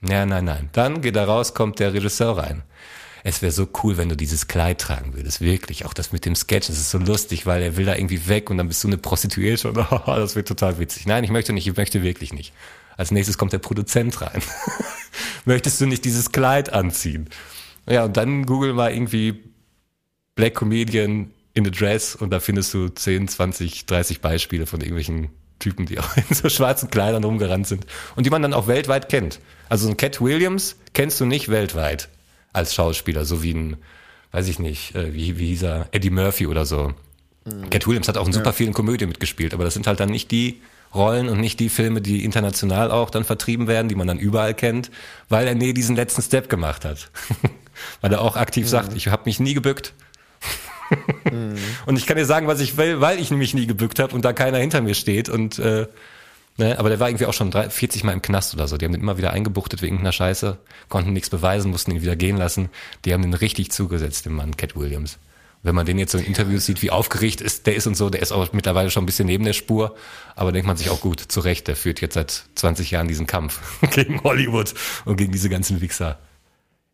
[0.08, 0.70] Ja, nein, nein.
[0.74, 2.62] Dann geht er raus, kommt der Regisseur rein.
[3.28, 5.42] Es wäre so cool, wenn du dieses Kleid tragen würdest.
[5.42, 5.86] Wirklich.
[5.88, 6.68] Auch das mit dem Sketch.
[6.68, 9.00] Das ist so lustig, weil er will da irgendwie weg und dann bist du eine
[9.00, 11.08] Prostituierte und oh, das wird total witzig.
[11.08, 12.54] Nein, ich möchte nicht, ich möchte wirklich nicht.
[12.98, 14.44] Als nächstes kommt der Produzent rein.
[15.46, 17.28] Möchtest du nicht dieses Kleid anziehen?
[17.90, 19.44] Ja, und dann google mal irgendwie
[20.36, 25.30] Black Comedian in a Dress und da findest du 10, 20, 30 Beispiele von irgendwelchen
[25.58, 29.10] Typen, die auch in so schwarzen Kleidern rumgerannt sind und die man dann auch weltweit
[29.10, 29.40] kennt.
[29.68, 32.08] Also so ein Cat Williams kennst du nicht weltweit
[32.56, 33.78] als Schauspieler, so wie ein,
[34.32, 36.94] weiß ich nicht, äh, wie, wie hieß er, Eddie Murphy oder so.
[37.70, 40.32] Cat Williams hat auch in super vielen Komödien mitgespielt, aber das sind halt dann nicht
[40.32, 40.62] die
[40.96, 44.56] Rollen und nicht die Filme, die international auch dann vertrieben werden, die man dann überall
[44.56, 44.90] kennt,
[45.30, 47.12] weil er nie diesen letzten Step gemacht hat.
[48.02, 49.94] weil er auch aktiv sagt, ich habe mich nie gebückt.
[51.86, 54.24] und ich kann dir sagen, was ich will, weil ich mich nie gebückt habe und
[54.24, 55.88] da keiner hinter mir steht und äh,
[56.58, 58.78] Ne, aber der war irgendwie auch schon drei- 40 Mal im Knast oder so.
[58.78, 62.16] Die haben den immer wieder eingebuchtet wegen irgendeiner Scheiße, konnten nichts beweisen, mussten ihn wieder
[62.16, 62.70] gehen lassen.
[63.04, 65.18] Die haben den richtig zugesetzt, dem Mann Cat Williams.
[65.64, 68.10] Wenn man den jetzt so in Interviews sieht, wie aufgeregt ist, der ist und so,
[68.10, 69.96] der ist auch mittlerweile schon ein bisschen neben der Spur.
[70.36, 73.28] Aber denkt man sich auch gut, zu Recht, der führt jetzt seit 20 Jahren diesen
[73.28, 73.60] Kampf
[73.94, 76.20] gegen Hollywood und gegen diese ganzen Wichser.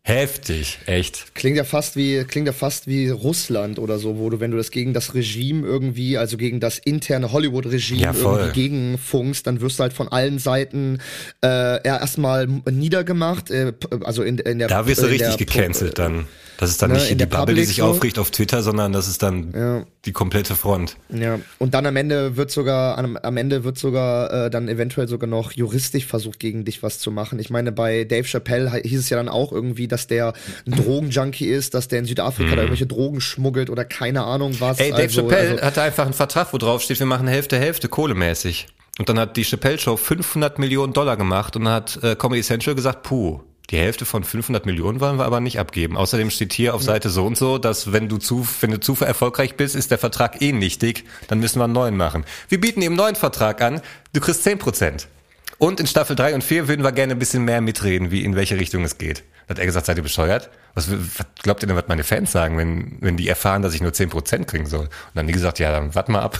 [0.04, 1.32] Heftig, echt.
[1.36, 4.56] Klingt ja fast wie klingt ja fast wie Russland oder so, wo du, wenn du
[4.56, 8.40] das gegen das Regime irgendwie, also gegen das interne Hollywood-Regime Ja, voll.
[8.40, 10.98] irgendwie gegenfunkst, dann wirst du halt von allen Seiten
[11.44, 11.46] äh,
[11.86, 16.26] ja, erstmal niedergemacht, äh, also in, in der Da wirst du richtig gecancelt dann.
[16.62, 17.82] Das ist dann Ne, nicht die Bubble, die sich so.
[17.86, 19.84] aufregt auf Twitter, sondern das ist dann Ja.
[20.04, 20.96] die komplette Front.
[21.08, 25.08] Ja, und dann am Ende wird sogar, am, am Ende wird sogar äh, dann eventuell
[25.08, 27.40] sogar noch juristisch versucht, gegen dich was zu machen.
[27.40, 30.34] Ich meine, bei Dave Chappelle hieß es ja dann auch irgendwie, dass der
[30.64, 34.78] ein Drogenjunkie ist, dass der in Südafrika da irgendwelche Drogen schmuggelt oder keine Ahnung was.
[34.78, 34.84] Mhm.
[34.84, 37.58] Ey, Dave also, Chappelle also, hatte einfach einen Vertrag, wo drauf steht, wir machen Hälfte,
[37.58, 38.68] Hälfte, kohlemäßig.
[39.00, 42.42] Und dann hat die Chappelle Show 500 Millionen Dollar gemacht und dann hat äh, Comedy
[42.42, 43.40] Central gesagt, puh,
[43.72, 45.96] die Hälfte von 500 Millionen wollen wir aber nicht abgeben.
[45.96, 48.94] Außerdem steht hier auf Seite so und so, dass wenn du zu, wenn du zu
[49.00, 52.24] erfolgreich bist, ist der Vertrag eh nichtig, dann müssen wir einen neuen machen.
[52.50, 53.80] Wir bieten ihm einen neuen Vertrag an,
[54.12, 55.08] du kriegst 10 Prozent.
[55.56, 58.36] Und in Staffel 3 und 4 würden wir gerne ein bisschen mehr mitreden, wie in
[58.36, 59.24] welche Richtung es geht.
[59.46, 60.50] Dann hat er gesagt, seid ihr bescheuert?
[60.74, 63.80] Was, was glaubt ihr denn, was meine Fans sagen, wenn, wenn die erfahren, dass ich
[63.80, 64.86] nur 10% kriegen soll?
[64.86, 66.38] Und dann haben die gesagt, ja, dann warte mal ab,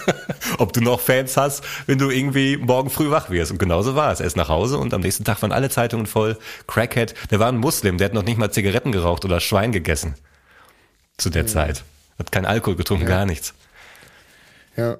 [0.58, 3.52] ob du noch Fans hast, wenn du irgendwie morgen früh wach wirst.
[3.52, 4.20] Und genauso war es.
[4.20, 6.38] Er ist nach Hause und am nächsten Tag waren alle Zeitungen voll.
[6.66, 10.14] Crackhead, der war ein Muslim, der hat noch nicht mal Zigaretten geraucht oder Schwein gegessen.
[11.16, 11.84] Zu der Zeit.
[12.18, 13.54] Hat keinen Alkohol getrunken, gar nichts.
[14.76, 14.98] Ja.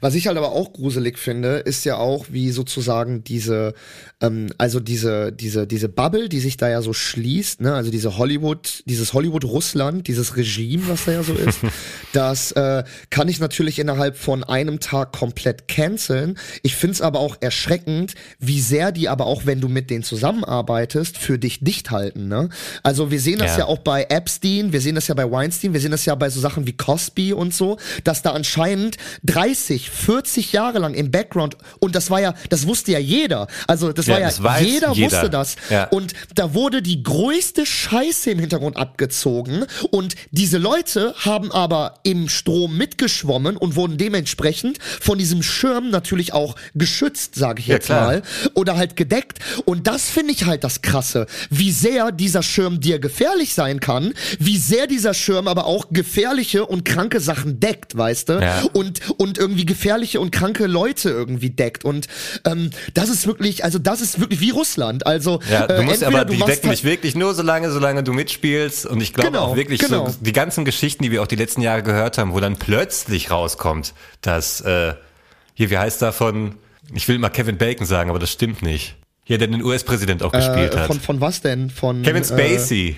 [0.00, 3.74] Was ich halt aber auch gruselig finde, ist ja auch, wie sozusagen diese,
[4.20, 8.16] ähm, also diese, diese, diese Bubble, die sich da ja so schließt, ne, also diese
[8.18, 11.60] Hollywood, dieses Hollywood-Russland, dieses Regime, was da ja so ist,
[12.12, 16.38] das äh, kann ich natürlich innerhalb von einem Tag komplett canceln.
[16.62, 21.18] Ich find's aber auch erschreckend, wie sehr die aber auch, wenn du mit denen zusammenarbeitest,
[21.18, 22.48] für dich dicht halten, ne?
[22.82, 23.60] Also wir sehen das Ja.
[23.60, 26.30] ja auch bei Epstein, wir sehen das ja bei Weinstein, wir sehen das ja bei
[26.30, 31.56] so Sachen wie Cosby und so, dass da anscheinend 30, 40 Jahre lang im Background
[31.80, 33.46] und das war ja, das wusste ja jeder.
[33.66, 35.12] Also das Ja, war ja, das jeder, jeder.
[35.12, 35.56] wusste das.
[35.70, 35.84] Ja.
[35.88, 42.28] Und da wurde die größte Scheiße im Hintergrund abgezogen und diese Leute haben aber im
[42.28, 47.86] Strom mitgeschwommen und wurden dementsprechend von diesem Schirm natürlich auch geschützt, sage ich Ja, jetzt
[47.86, 48.04] klar.
[48.06, 48.22] mal,
[48.54, 49.38] oder halt gedeckt.
[49.64, 54.12] Und das finde ich halt das Krasse, wie sehr dieser Schirm dir gefährlich sein kann,
[54.38, 58.32] wie sehr dieser Schirm aber auch gefährliche und kranke Sachen deckt, weißt du?
[58.40, 58.62] Ja.
[58.72, 61.84] Und, und irgendwie gefährliche und kranke Leute irgendwie deckt.
[61.84, 62.08] Und
[62.44, 65.06] ähm, das ist wirklich, also das ist wirklich wie Russland.
[65.06, 67.70] Also Ja, du äh, musst aber, die machst wecken halt- dich wirklich nur so lange,
[67.70, 68.86] solange du mitspielst.
[68.86, 70.08] Und ich glaube Genau, auch wirklich, genau.
[70.08, 73.30] so, die ganzen Geschichten, die wir auch die letzten Jahre gehört haben, wo dann plötzlich
[73.30, 74.94] rauskommt, dass, äh,
[75.54, 76.56] hier, wie heißt da von,
[76.94, 78.96] ich will mal Kevin Bacon sagen, aber das stimmt nicht.
[79.24, 80.86] Hier, der den US-Präsident auch gespielt äh, hat.
[80.86, 81.70] von, von was denn?
[81.70, 82.96] Von Kevin Äh, Spacey.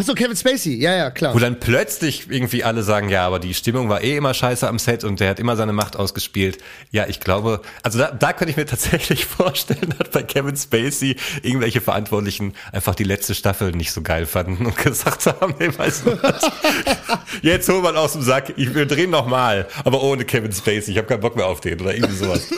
[0.00, 1.34] Achso, Kevin Spacey, ja, ja, klar.
[1.34, 4.78] Wo dann plötzlich irgendwie alle sagen, ja, aber die Stimmung war eh immer scheiße am
[4.78, 6.56] Set und der hat immer seine Macht ausgespielt.
[6.90, 11.16] Ja, ich glaube, also da, da könnte ich mir tatsächlich vorstellen, dass bei Kevin Spacey
[11.42, 16.06] irgendwelche Verantwortlichen einfach die letzte Staffel nicht so geil fanden und gesagt haben, nee, weißt
[16.06, 16.50] du was?
[17.42, 20.92] Jetzt hol mal aus dem Sack, ich, wir drehen noch mal, aber ohne Kevin Spacey,
[20.92, 22.48] ich habe keinen Bock mehr auf den oder irgendwie sowas.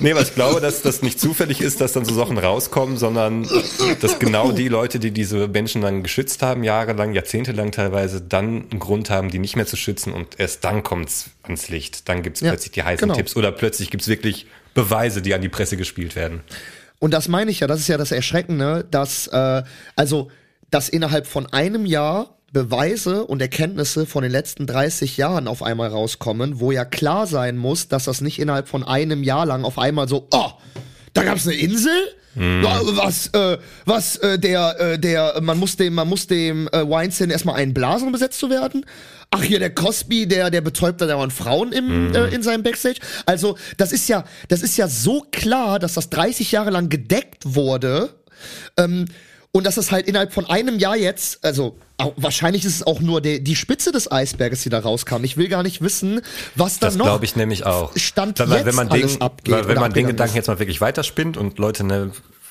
[0.00, 3.48] Nee, aber ich glaube, dass das nicht zufällig ist, dass dann so Sachen rauskommen, sondern
[4.00, 8.80] dass genau die Leute, die diese Menschen dann geschützt haben, jahrelang, jahrzehntelang teilweise, dann einen
[8.80, 12.08] Grund haben, die nicht mehr zu schützen und erst dann kommt's ans Licht.
[12.08, 13.14] Dann gibt's Ja, plötzlich die heißen genau.
[13.14, 16.42] Tipps oder plötzlich gibt's wirklich Beweise, die an die Presse gespielt werden.
[16.98, 19.62] Und das meine ich ja, das ist ja das Erschreckende, dass, äh,
[19.96, 20.30] also,
[20.70, 25.88] dass innerhalb von einem Jahr Beweise und Erkenntnisse von den letzten 30 Jahren auf einmal
[25.88, 29.78] rauskommen, wo ja klar sein muss, dass das nicht innerhalb von einem Jahr lang auf
[29.78, 30.50] einmal so, oh,
[31.12, 31.92] da gab's eine Insel?
[32.38, 36.88] Ja, Was, äh, was, äh, der, äh, der, man muss dem, man muss dem äh,
[36.88, 38.84] Weinstein erstmal einblasen, um besetzt zu werden.
[39.30, 43.00] Ach hier, der Cosby, der, der betäubt da dauernd Frauen im, äh, in seinem Backstage.
[43.24, 47.54] Also, das ist ja, das ist ja so klar, dass das 30 Jahre lang gedeckt
[47.54, 48.10] wurde.
[48.76, 49.06] Ähm,
[49.56, 51.78] und dass es halt innerhalb von einem Jahr jetzt, also
[52.16, 55.24] wahrscheinlich ist es auch nur die, die Spitze des Eisberges, die da rauskam.
[55.24, 56.20] Ich will gar nicht wissen,
[56.56, 57.96] was da Das noch glaube ich nämlich auch.
[57.96, 60.36] Stand Weil, jetzt wenn man alles den, abgeht weil, wenn man den Gedanken ist.
[60.36, 62.10] jetzt mal wirklich weiterspinnt und Leute, ne,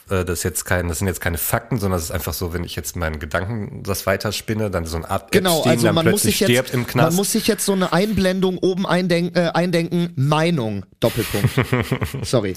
[0.09, 2.63] äh, das jetzt kein, das sind jetzt keine Fakten, sondern es ist einfach so, wenn
[2.63, 6.03] ich jetzt meinen Gedanken das weiterspinne, dann so eine Art Genau, Epstein also man muss
[6.23, 7.09] plötzlich sich stirbt jetzt, im Knast.
[7.09, 11.51] man muss sich jetzt so eine Einblendung oben eindenken, äh, eindenken, Meinung, Doppelpunkt.
[12.23, 12.55] Sorry.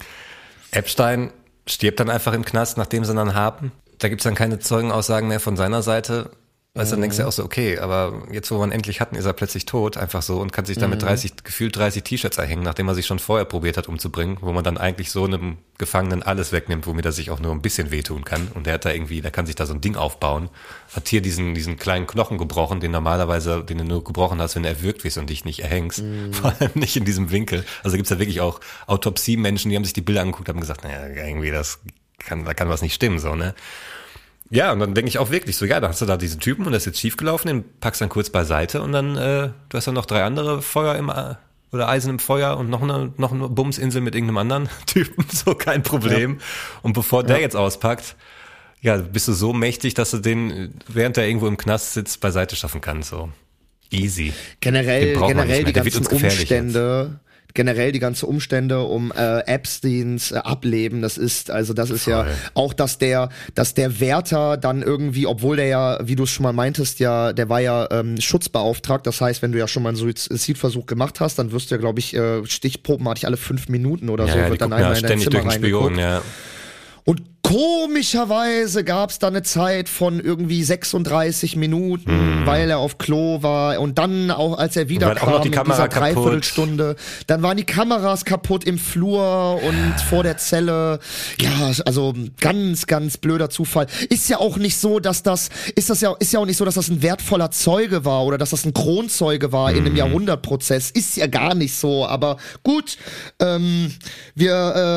[0.71, 1.33] Epstein
[1.67, 3.73] stirbt dann einfach im Knast, nachdem sie ihn dann haben.
[3.99, 6.31] Da gibt's dann keine Zeugenaussagen mehr von seiner Seite.
[6.75, 9.01] Weißt du, dann denkst du ja auch so, okay, aber jetzt, wo wir ihn endlich
[9.01, 12.05] hatten, ist er plötzlich tot, einfach so, und kann sich dann mit 30, gefühlt 30
[12.05, 15.25] T-Shirts erhängen, nachdem er sich schon vorher probiert hat umzubringen, wo man dann eigentlich so
[15.25, 18.47] einem Gefangenen alles wegnimmt, womit er sich auch nur ein bisschen wehtun kann.
[18.55, 20.51] Und der hat da irgendwie, der kann sich da so ein Ding aufbauen,
[20.95, 24.63] hat hier diesen, diesen kleinen Knochen gebrochen, den normalerweise, den du nur gebrochen hast, wenn
[24.63, 26.05] du erwürgt wirst und dich nicht erhängst.
[26.31, 27.65] Vor allem nicht in diesem Winkel.
[27.83, 31.09] Also gibt's ja wirklich auch Autopsie-Menschen, die haben sich die Bilder angeguckt, haben gesagt, naja,
[31.09, 31.81] irgendwie das
[32.19, 33.55] kann, da kann was nicht stimmen, so, ne?
[34.51, 36.65] Ja, und dann denke ich auch wirklich so, ja, da hast du da diesen Typen
[36.67, 39.87] und das ist jetzt schiefgelaufen, den packst dann kurz beiseite und dann, äh, du hast
[39.87, 41.35] dann noch drei andere Feuer im, äh,
[41.71, 45.55] oder Eisen im Feuer und noch eine, noch eine Bumsinsel mit irgendeinem anderen Typen, so
[45.55, 46.39] kein Problem.
[46.83, 48.17] Und bevor der jetzt auspackt,
[48.81, 52.57] ja, bist du so mächtig, dass du den, während er irgendwo im Knast sitzt, beiseite
[52.57, 53.31] schaffen kannst, so.
[53.91, 54.33] Easy.
[54.61, 57.21] Generell, generell die der ganzen Umstände,
[57.55, 62.25] generell die ganze Umstände um äh, Epsteins äh, Ableben, das ist, also das ist ja
[62.25, 62.35] Voll.
[62.55, 66.45] auch, dass der, dass der Wärter dann irgendwie, obwohl der ja, wie du es schon
[66.45, 69.91] mal meintest, ja, der war ja ähm, schutzbeauftragt, das heißt, wenn du ja schon mal
[69.91, 74.09] einen Suizidversuch gemacht hast, dann wirst du ja, glaube ich, äh, stichprobenartig alle fünf Minuten
[74.09, 75.99] oder Ja, so, ja, wird dann ja einmal in dein Zimmer den Spion, reingeguckt.
[75.99, 76.23] ja.
[77.05, 83.43] Und komischerweise gab es da eine Zeit von irgendwie 36 Minuten, weil er auf Klo
[83.43, 85.01] war und dann auch, als er Mhm.
[85.01, 86.17] war auch noch die in dieser kaputt.
[86.17, 86.97] Dreiviertelstunde,
[87.27, 90.99] dann waren die Kameras kaputt im Flur und vor der Zelle.
[91.41, 93.87] Ja, also ganz, ganz blöder Zufall.
[94.11, 96.65] Ist ja auch nicht so, dass das, ist das ja, ist ja auch nicht so,
[96.67, 99.97] dass das ein wertvoller Zeuge war oder dass das ein Kronzeuge war in einem Mhm.
[99.99, 100.91] Jahrhundertprozess.
[100.91, 102.99] Ist ja gar nicht so, aber gut,
[103.41, 103.91] ähm,
[104.35, 104.53] wir,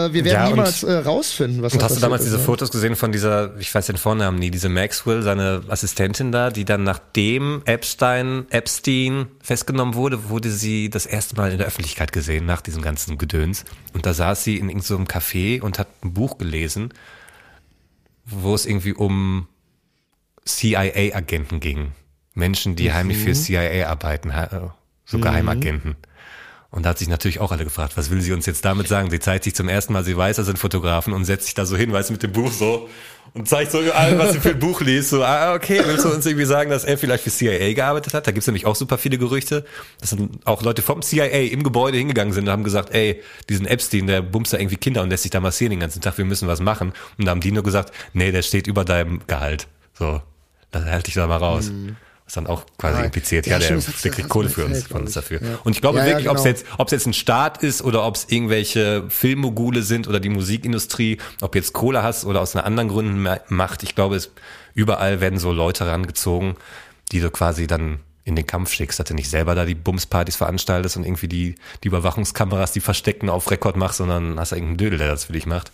[0.09, 2.40] äh, wir werden Ja, niemals äh, rausfinden, was Und da hast du damals ist, diese?
[2.41, 6.65] Fotos gesehen von dieser, ich weiß den Vornamen nie, diese Maxwell, seine Assistentin da, die
[6.65, 12.45] dann nachdem Epstein, Epstein festgenommen wurde, wurde sie das erste Mal in der Öffentlichkeit gesehen,
[12.45, 13.63] nach diesem ganzen Gedöns.
[13.93, 16.93] Und da saß sie in irgendeinem so Café und hat ein Buch gelesen,
[18.25, 19.47] wo es irgendwie um
[20.45, 21.91] CIA-Agenten ging.
[22.33, 24.47] Menschen, die heimlich für CIA arbeiten, äh,
[25.05, 25.95] so Geheimagenten.
[26.71, 29.09] Und da hat sich natürlich auch alle gefragt, was will sie uns jetzt damit sagen?
[29.11, 31.65] Sie zeigt sich zum ersten Mal, sie weiß, er sind Fotografen und setzt sich da
[31.65, 32.87] so hin, weißt du, mit dem Buch so
[33.33, 35.09] und zeigt so allen, was sie für ein Buch liest.
[35.09, 38.25] So, ah, okay, willst du uns irgendwie sagen, dass er vielleicht für CIA gearbeitet hat?
[38.25, 39.65] Da gibt's nämlich auch super viele Gerüchte,
[39.99, 43.65] dass dann auch Leute vom CIA im Gebäude hingegangen sind und haben gesagt, ey, diesen
[43.65, 46.25] Epstein, der bumst da irgendwie Kinder und lässt sich da massieren den ganzen Tag, wir
[46.25, 46.93] müssen was machen.
[47.17, 49.67] Und da haben die nur gesagt, nee, der steht über deinem Gehalt.
[49.97, 50.21] So,
[50.71, 51.71] dann halte ich da mal raus.
[52.31, 53.03] Was dann auch quasi Ja.
[53.05, 55.41] impliziert, Ja, ja, der, stimmt, der kriegt Kohle für uns, von uns dafür.
[55.43, 55.59] Ja.
[55.65, 56.55] Und ich glaube Ja, wirklich, ob es genau.
[56.55, 60.29] jetzt, ob es jetzt ein Staat ist oder ob es irgendwelche Filmmogule sind oder die
[60.29, 63.83] Musikindustrie, ob jetzt Kohle hast oder aus einer anderen Gründen ma- macht.
[63.83, 64.31] Ich glaube, es
[64.73, 66.55] überall werden so Leute rangezogen,
[67.11, 70.37] die du quasi dann in den Kampf schickst, dass du nicht selber da die Bumspartys
[70.37, 74.99] veranstaltest und irgendwie die, die Überwachungskameras, die versteckten auf Rekord machst, sondern hast irgendeinen Dödel,
[74.99, 75.71] der das für dich macht.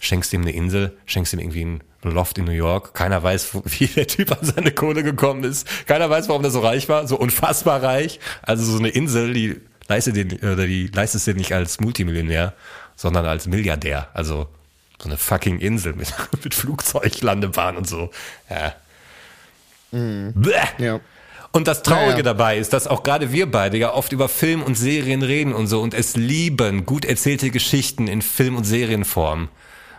[0.00, 2.94] Schenkst ihm eine Insel, schenkst ihm irgendwie ein Loft in New York.
[2.94, 5.66] Keiner weiß, wie der Typ an seine Kohle gekommen ist.
[5.86, 8.20] Keiner weiß, warum der so reich war, so unfassbar reich.
[8.42, 12.54] Also so eine Insel, die leistet den, oder die leistest du dir nicht als Multimillionär,
[12.96, 14.08] sondern als Milliardär.
[14.14, 14.48] Also
[15.00, 16.12] so eine fucking Insel mit,
[16.44, 18.10] mit Flugzeuglandebahn und so.
[18.50, 18.74] Ja.
[19.92, 20.52] Bäh.
[20.78, 21.00] Ja.
[21.52, 22.22] Und das Traurige ja.
[22.22, 25.68] dabei ist, dass auch gerade wir beide ja oft über Film und Serien reden und
[25.68, 29.48] so und es lieben, gut erzählte Geschichten in Film- und Serienform.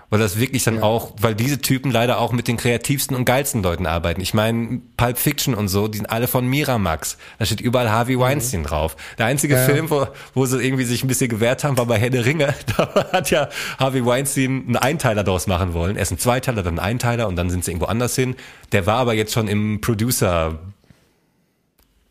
[0.09, 3.61] Weil das wirklich dann auch, weil diese Typen leider auch mit den kreativsten und geilsten
[3.61, 4.21] Leuten arbeiten.
[4.21, 7.17] Ich meine, Pulp Fiction und so, die sind alle von Miramax.
[7.39, 8.95] Da steht überall Harvey Weinstein drauf.
[9.17, 12.09] Der einzige Film, wo, wo sie irgendwie sich ein bisschen gewehrt haben, war bei Herr
[12.09, 12.53] der Ringe.
[12.77, 13.49] Da hat ja
[13.79, 15.97] Harvey Weinstein einen Einteiler daraus machen wollen.
[15.97, 18.35] Erst ein Zweiteiler, dann ein Einteiler und dann sind sie irgendwo anders hin.
[18.71, 20.59] Der war aber jetzt schon im Producer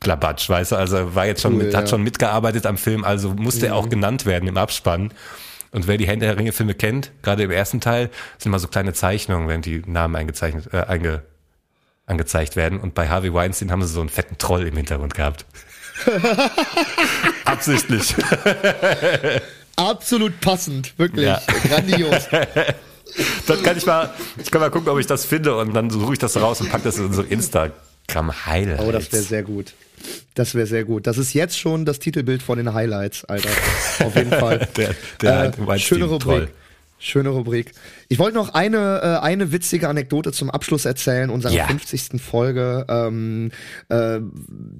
[0.00, 1.88] Klabatsch, weißt du, also war jetzt schon Cool, mit, hat ja.
[1.88, 5.10] schon mitgearbeitet am Film, also musste er auch genannt werden im Abspann.
[5.70, 8.68] Und wer die Hände der Ringe Filme kennt, gerade im ersten Teil, sind mal so
[8.68, 11.22] kleine Zeichnungen, wenn die Namen eingezeichnet, äh, einge,
[12.06, 12.80] angezeigt werden.
[12.80, 15.44] Und bei Harvey Weinstein haben sie so einen fetten Troll im Hintergrund gehabt.
[17.44, 18.14] Absichtlich.
[19.76, 21.26] Absolut passend, wirklich.
[21.26, 21.40] Ja.
[21.68, 22.28] Grandios.
[23.46, 26.14] Das kann ich mal, ich kann mal gucken, ob ich das finde und dann suche
[26.14, 27.22] ich das raus und pack das in so
[28.08, 28.82] Instagram Highlights.
[28.82, 29.72] Oh, das wäre sehr gut.
[30.34, 31.06] Das wäre sehr gut.
[31.06, 33.48] Das ist jetzt schon das Titelbild von den Highlights, Alter.
[34.04, 34.68] Auf jeden Fall.
[34.76, 36.48] Der- der äh, schöne Rubrik.
[36.98, 37.72] Schöne Rubrik.
[38.08, 41.66] Ich wollte noch eine, äh, eine witzige Anekdote zum Abschluss erzählen unserer Ja.
[41.66, 42.18] 50.
[42.20, 42.86] Folge.
[42.88, 43.50] Ähm,
[43.90, 44.20] äh,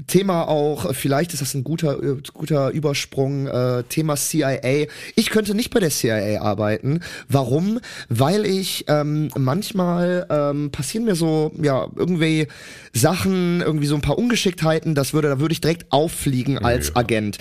[0.06, 4.86] Thema auch, vielleicht ist das ein guter, äh, guter Übersprung, äh, Thema CIA.
[5.14, 7.00] Ich könnte nicht bei der CIA arbeiten.
[7.28, 7.80] Warum?
[8.08, 12.46] Weil ich ähm, manchmal ähm, passieren mir so, ja, irgendwie
[12.94, 17.36] Sachen, irgendwie so ein paar Ungeschicktheiten, das würde, da würde ich direkt auffliegen als Agent.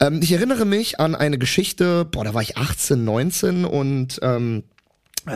[0.00, 4.64] Ähm, ich erinnere mich an eine Geschichte, boah, da war ich 18, 19 und ähm,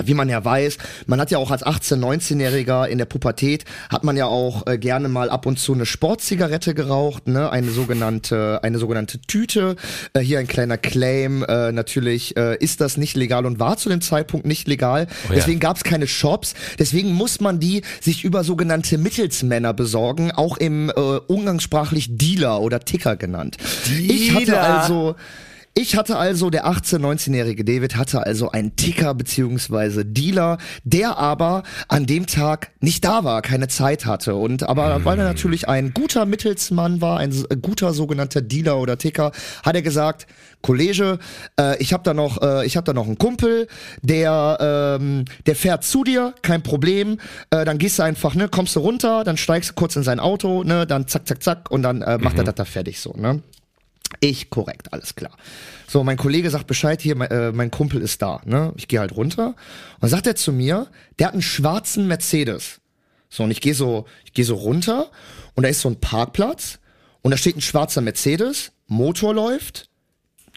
[0.05, 4.05] wie man ja weiß, man hat ja auch als 18-, 19-Jähriger in der Pubertät, hat
[4.05, 7.51] man ja auch äh, gerne mal ab und zu eine Sportzigarette geraucht, ne?
[7.51, 9.77] eine sogenannte, eine sogenannte Tüte.
[10.13, 13.89] Äh, hier ein kleiner Claim, äh, natürlich äh, ist das nicht legal und war zu
[13.89, 15.07] dem Zeitpunkt nicht legal.
[15.29, 15.35] ja.
[15.35, 20.57] Deswegen gab es keine Shops, deswegen muss man die sich über sogenannte Mittelsmänner besorgen, auch
[20.57, 23.57] im äh, umgangssprachlich Dealer oder Ticker genannt.
[24.09, 24.81] Ich hatte Dealer.
[24.81, 25.17] also
[25.75, 31.63] ich hatte also, der 18-, 19-jährige David hatte also einen Ticker beziehungsweise Dealer, der aber
[31.89, 34.35] an dem Tag nicht da war, keine Zeit hatte.
[34.35, 37.33] Und aber weil er natürlich ein guter Mittelsmann war, ein
[37.63, 39.33] guter sogenannter Dealer oder Ticker,
[39.63, 40.27] hat er gesagt,
[40.61, 41.19] Kollege,
[41.59, 43.67] äh, ich habe da noch, äh, ich habe da noch einen Kumpel,
[44.03, 47.19] der, ähm, der fährt zu dir, kein Problem.
[47.51, 50.21] Äh, dann gehst du einfach, ne, kommst du runter, dann steigst du kurz in sein
[50.21, 53.15] Auto, ne, dann zack, zack, zack und dann äh, macht er das da fertig so,
[53.17, 53.43] ne.
[54.21, 55.33] Ich korrekt, alles klar.
[55.89, 58.41] So, mein Kollege sagt Bescheid, hier, mein, äh, mein Kumpel ist da.
[58.45, 58.73] Ne?
[58.77, 59.57] Ich gehe halt runter und
[60.03, 60.87] dann sagt er zu mir,
[61.19, 62.81] der hat einen schwarzen Mercedes.
[63.29, 65.11] So, und ich gehe so, ich gehe so runter
[65.55, 66.79] und da ist so ein Parkplatz
[67.23, 69.89] und da steht ein schwarzer Mercedes, Motor läuft,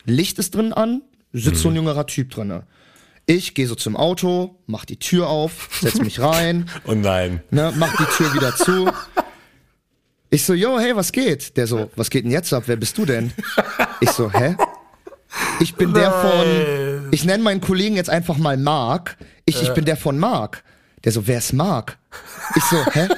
[0.05, 1.01] Licht ist drin an,
[1.33, 2.63] sitzt so ein jüngerer Typ drinne.
[3.27, 7.41] Ich gehe so zum Auto, mach die Tür auf, setz mich rein, Oh nein.
[7.49, 8.91] ne, mach die Tür wieder zu.
[10.29, 11.55] Ich so, yo, hey, was geht?
[11.57, 12.63] Der so, was geht denn jetzt ab?
[12.65, 13.31] Wer bist du denn?
[14.01, 14.55] Ich so, hä?
[15.59, 19.17] Ich bin der von, ich nenne meinen Kollegen jetzt einfach mal Mark.
[19.45, 20.63] Ich, ich bin der von Mark.
[21.03, 21.97] Der so, wer ist Mark?
[22.55, 23.07] Ich so, hä?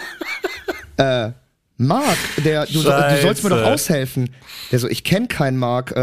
[1.00, 1.30] Äh,
[1.78, 4.32] Mark, der, du, so- du sollst mir doch aushelfen.
[4.72, 6.00] Der so, ich kenne keinen Mark, äh,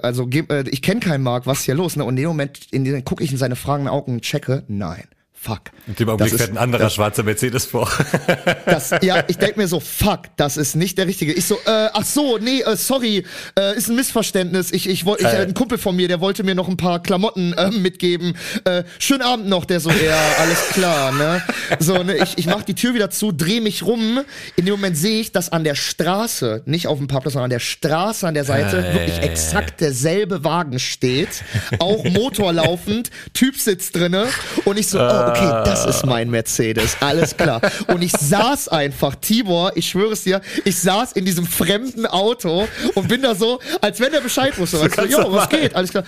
[0.00, 1.96] also äh, ich kenne keinen Mark, was ist hier los?
[1.96, 2.04] Ne?
[2.04, 5.04] Und in dem Moment, in dem gucke ich in seine fragenden Augen und checke, nein,
[5.40, 5.60] fuck.
[5.86, 7.90] In dem Augenblick Das fährt ein anderer schwarzer Mercedes vor.
[8.66, 11.32] Das, ja, ich denk mir so, fuck, das ist nicht der richtige.
[11.32, 13.24] Ich so, äh, ach so, nee, äh, sorry,
[13.58, 14.72] äh, ist ein Missverständnis.
[14.72, 17.02] Ich, ich wollte, ich, äh, ein Kumpel von mir, der wollte mir noch ein paar
[17.02, 18.36] Klamotten äh, mitgeben.
[18.64, 21.42] Äh, schönen Abend noch, der so, ja, alles klar, ne?
[21.78, 24.20] So, ne, ich, ich mach die Tür wieder zu, dreh mich rum.
[24.56, 27.50] In dem Moment sehe ich, dass an der Straße, nicht auf dem Parkplatz, sondern an
[27.50, 31.42] der Straße an der Seite wirklich exakt derselbe Wagen steht.
[31.78, 34.26] Auch Motor laufend, Typ sitzt drinne
[34.64, 37.60] und ich so, oh, okay, das ist mein Mercedes, alles klar.
[37.88, 42.68] Und ich saß einfach, Tibor, ich schwöre es dir, ich saß in diesem fremden Auto
[42.94, 44.78] und bin da so, als wenn er Bescheid wusste.
[44.78, 46.04] Du, ganz jo, was geht, alles klar.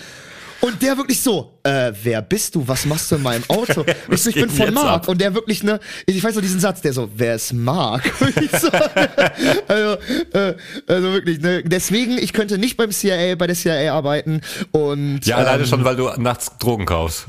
[0.60, 2.66] Und der wirklich so, äh, wer bist du?
[2.68, 3.84] Was machst du in meinem Auto?
[4.10, 4.86] ich, so, ich bin von Mark.
[4.86, 5.08] ab?
[5.08, 8.02] Und der wirklich, ne, ich weiß noch diesen Satz, der so, wer ist Mark?
[8.60, 8.68] So,
[9.68, 9.96] also,
[10.32, 10.54] äh,
[10.86, 14.40] also wirklich, ne, deswegen, ich könnte nicht beim CIA, bei der CIA arbeiten
[14.72, 17.26] und Ja, alleine ähm, schon, weil du nachts Drogen kaufst.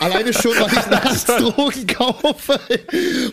[0.00, 2.58] Alleine schon, weil ich nachts Drogen kaufe.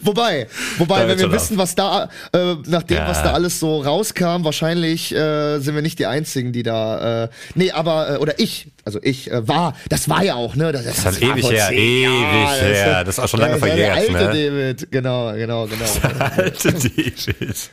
[0.01, 0.47] wobei,
[0.77, 3.07] wobei, wenn wir wissen, was da, äh, nach dem, Ja.
[3.07, 7.29] was da alles so rauskam, wahrscheinlich äh, sind wir nicht die Einzigen, die da, äh,
[7.55, 10.83] nee, aber, äh, oder ich, also ich äh, war, das war ja auch, ne, das,
[10.83, 13.03] das, ist war ewig her, ewig Jahren, her.
[13.05, 14.19] Das ist auch schon lange ja, der verjährt, alte ne?
[14.19, 15.85] David, genau, genau, genau.
[16.19, 17.71] Alte David.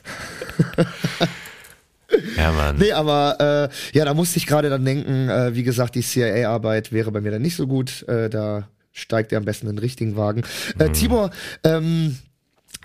[2.37, 2.77] ja, Mann.
[2.77, 6.93] Nee, aber äh, ja, da musste ich gerade dann denken, äh, wie gesagt, die CIA-Arbeit
[6.93, 8.07] wäre bei mir dann nicht so gut.
[8.07, 10.45] Äh, da steigt er am besten in den richtigen Wagen.
[10.77, 10.81] Mhm.
[10.81, 11.31] Äh, Tibor,
[11.65, 12.17] ähm,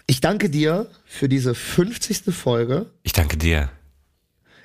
[0.07, 2.33] ich danke dir für diese 50.
[2.33, 2.87] Folge.
[3.03, 3.69] Ich danke dir.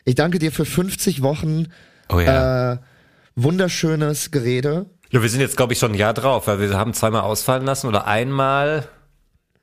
[0.07, 1.67] Ich danke dir für 50 Wochen
[2.09, 2.73] Oh ja.
[2.73, 2.79] äh,
[3.43, 4.87] wunderschönes Gerede.
[5.11, 7.65] Ja, wir sind jetzt, glaube ich, schon ein Jahr drauf, weil wir haben zweimal ausfallen
[7.65, 8.89] lassen oder einmal.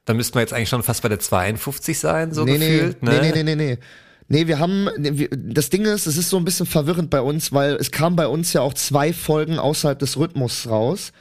[0.05, 3.03] Dann müssten wir jetzt eigentlich schon fast bei der 52 sein, so nee, gefühlt.
[3.03, 3.21] nee, ne?
[3.21, 3.77] nee, nee, nee, nee.
[4.27, 4.89] Nee, wir haben,
[5.31, 8.25] das Ding ist, es ist so ein bisschen verwirrend bei uns, weil es kam bei
[8.25, 11.11] uns ja auch zwei Folgen außerhalb des Rhythmus raus.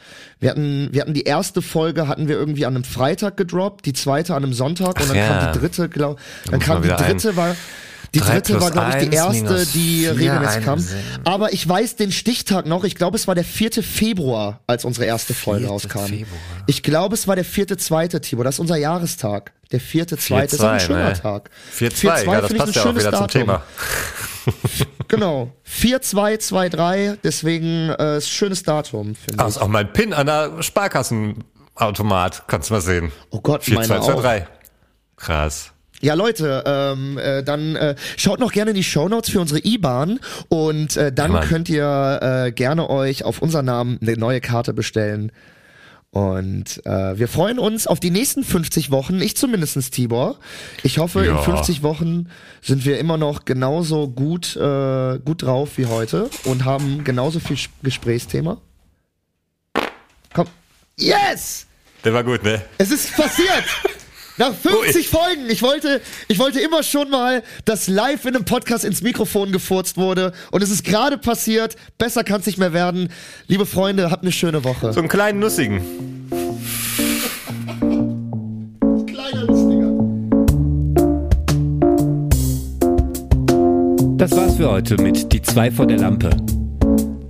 [0.41, 3.93] Wir hatten, wir hatten die erste Folge hatten wir irgendwie an einem Freitag gedroppt, die
[3.93, 5.29] zweite an einem Sonntag und dann ja.
[5.29, 7.19] kam die dritte, glaub, dann muss kam die wieder ein.
[7.19, 7.55] dritte war,
[8.15, 10.85] die dritte war glaube ich die erste, die regelmäßig kam.
[11.25, 13.83] Aber ich weiß den Stichtag noch, ich glaube es war der 4.
[13.83, 15.69] Februar, als unsere erste Folge 4.
[15.71, 16.07] rauskam.
[16.07, 16.39] Februar.
[16.67, 19.53] Ich glaube es war der vierte, zweite, Tibor, das ist unser Jahrestag.
[19.73, 21.13] Der vierte, zweite, ist ein 4-2, schöner ne?
[21.15, 21.51] Tag.
[21.77, 23.29] 4-2, ja, das passt ein ja auch wieder zum Datum.
[23.29, 23.63] Thema.
[25.09, 25.53] Genau.
[25.69, 29.57] 4-2-2-3, deswegen äh, ist ein schönes Datum, finde Ah, ich.
[29.57, 33.13] ist auch mein PIN an der Sparkassenautomat, kannst du mal sehen.
[33.31, 34.21] Oh Gott, 4, meine 2, 2, auch.
[34.23, 34.47] 3.
[35.17, 35.73] Krass.
[36.01, 40.21] Ja, Leute, ähm, äh, dann äh, schaut noch gerne in die Shownotes für unsere IBAN
[40.49, 44.75] und äh, dann Ja, könnt ihr äh, gerne euch auf unseren Namen eine neue Karte
[44.75, 45.33] bestellen.
[46.11, 50.39] Und äh, wir freuen uns auf die nächsten 50 Wochen, ich zumindestens Tibor.
[50.85, 51.43] Ich hoffe, in Ja.
[51.43, 52.29] 50 Wochen
[52.63, 57.57] sind wir immer noch genauso gut, äh, gut drauf wie heute und haben genauso viel
[57.83, 58.59] Gesprächsthema.
[60.33, 60.47] Komm.
[60.97, 61.67] Yes!
[62.05, 62.63] Der war gut, ne?
[62.79, 63.65] Es ist passiert!
[64.37, 65.49] Nach 50 Folgen.
[65.49, 69.97] Ich wollte, ich wollte immer schon mal, dass live in einem Podcast ins Mikrofon gefurzt
[69.97, 70.33] wurde.
[70.51, 71.77] Und es ist gerade passiert.
[71.99, 73.11] Besser kann es nicht mehr werden.
[73.47, 74.93] Liebe Freunde, habt eine schöne Woche.
[74.93, 75.81] So einen kleinen Nussigen.
[79.07, 79.93] Kleiner Lustiger.
[84.17, 86.31] Das war's für heute mit Die zwei vor der Lampe.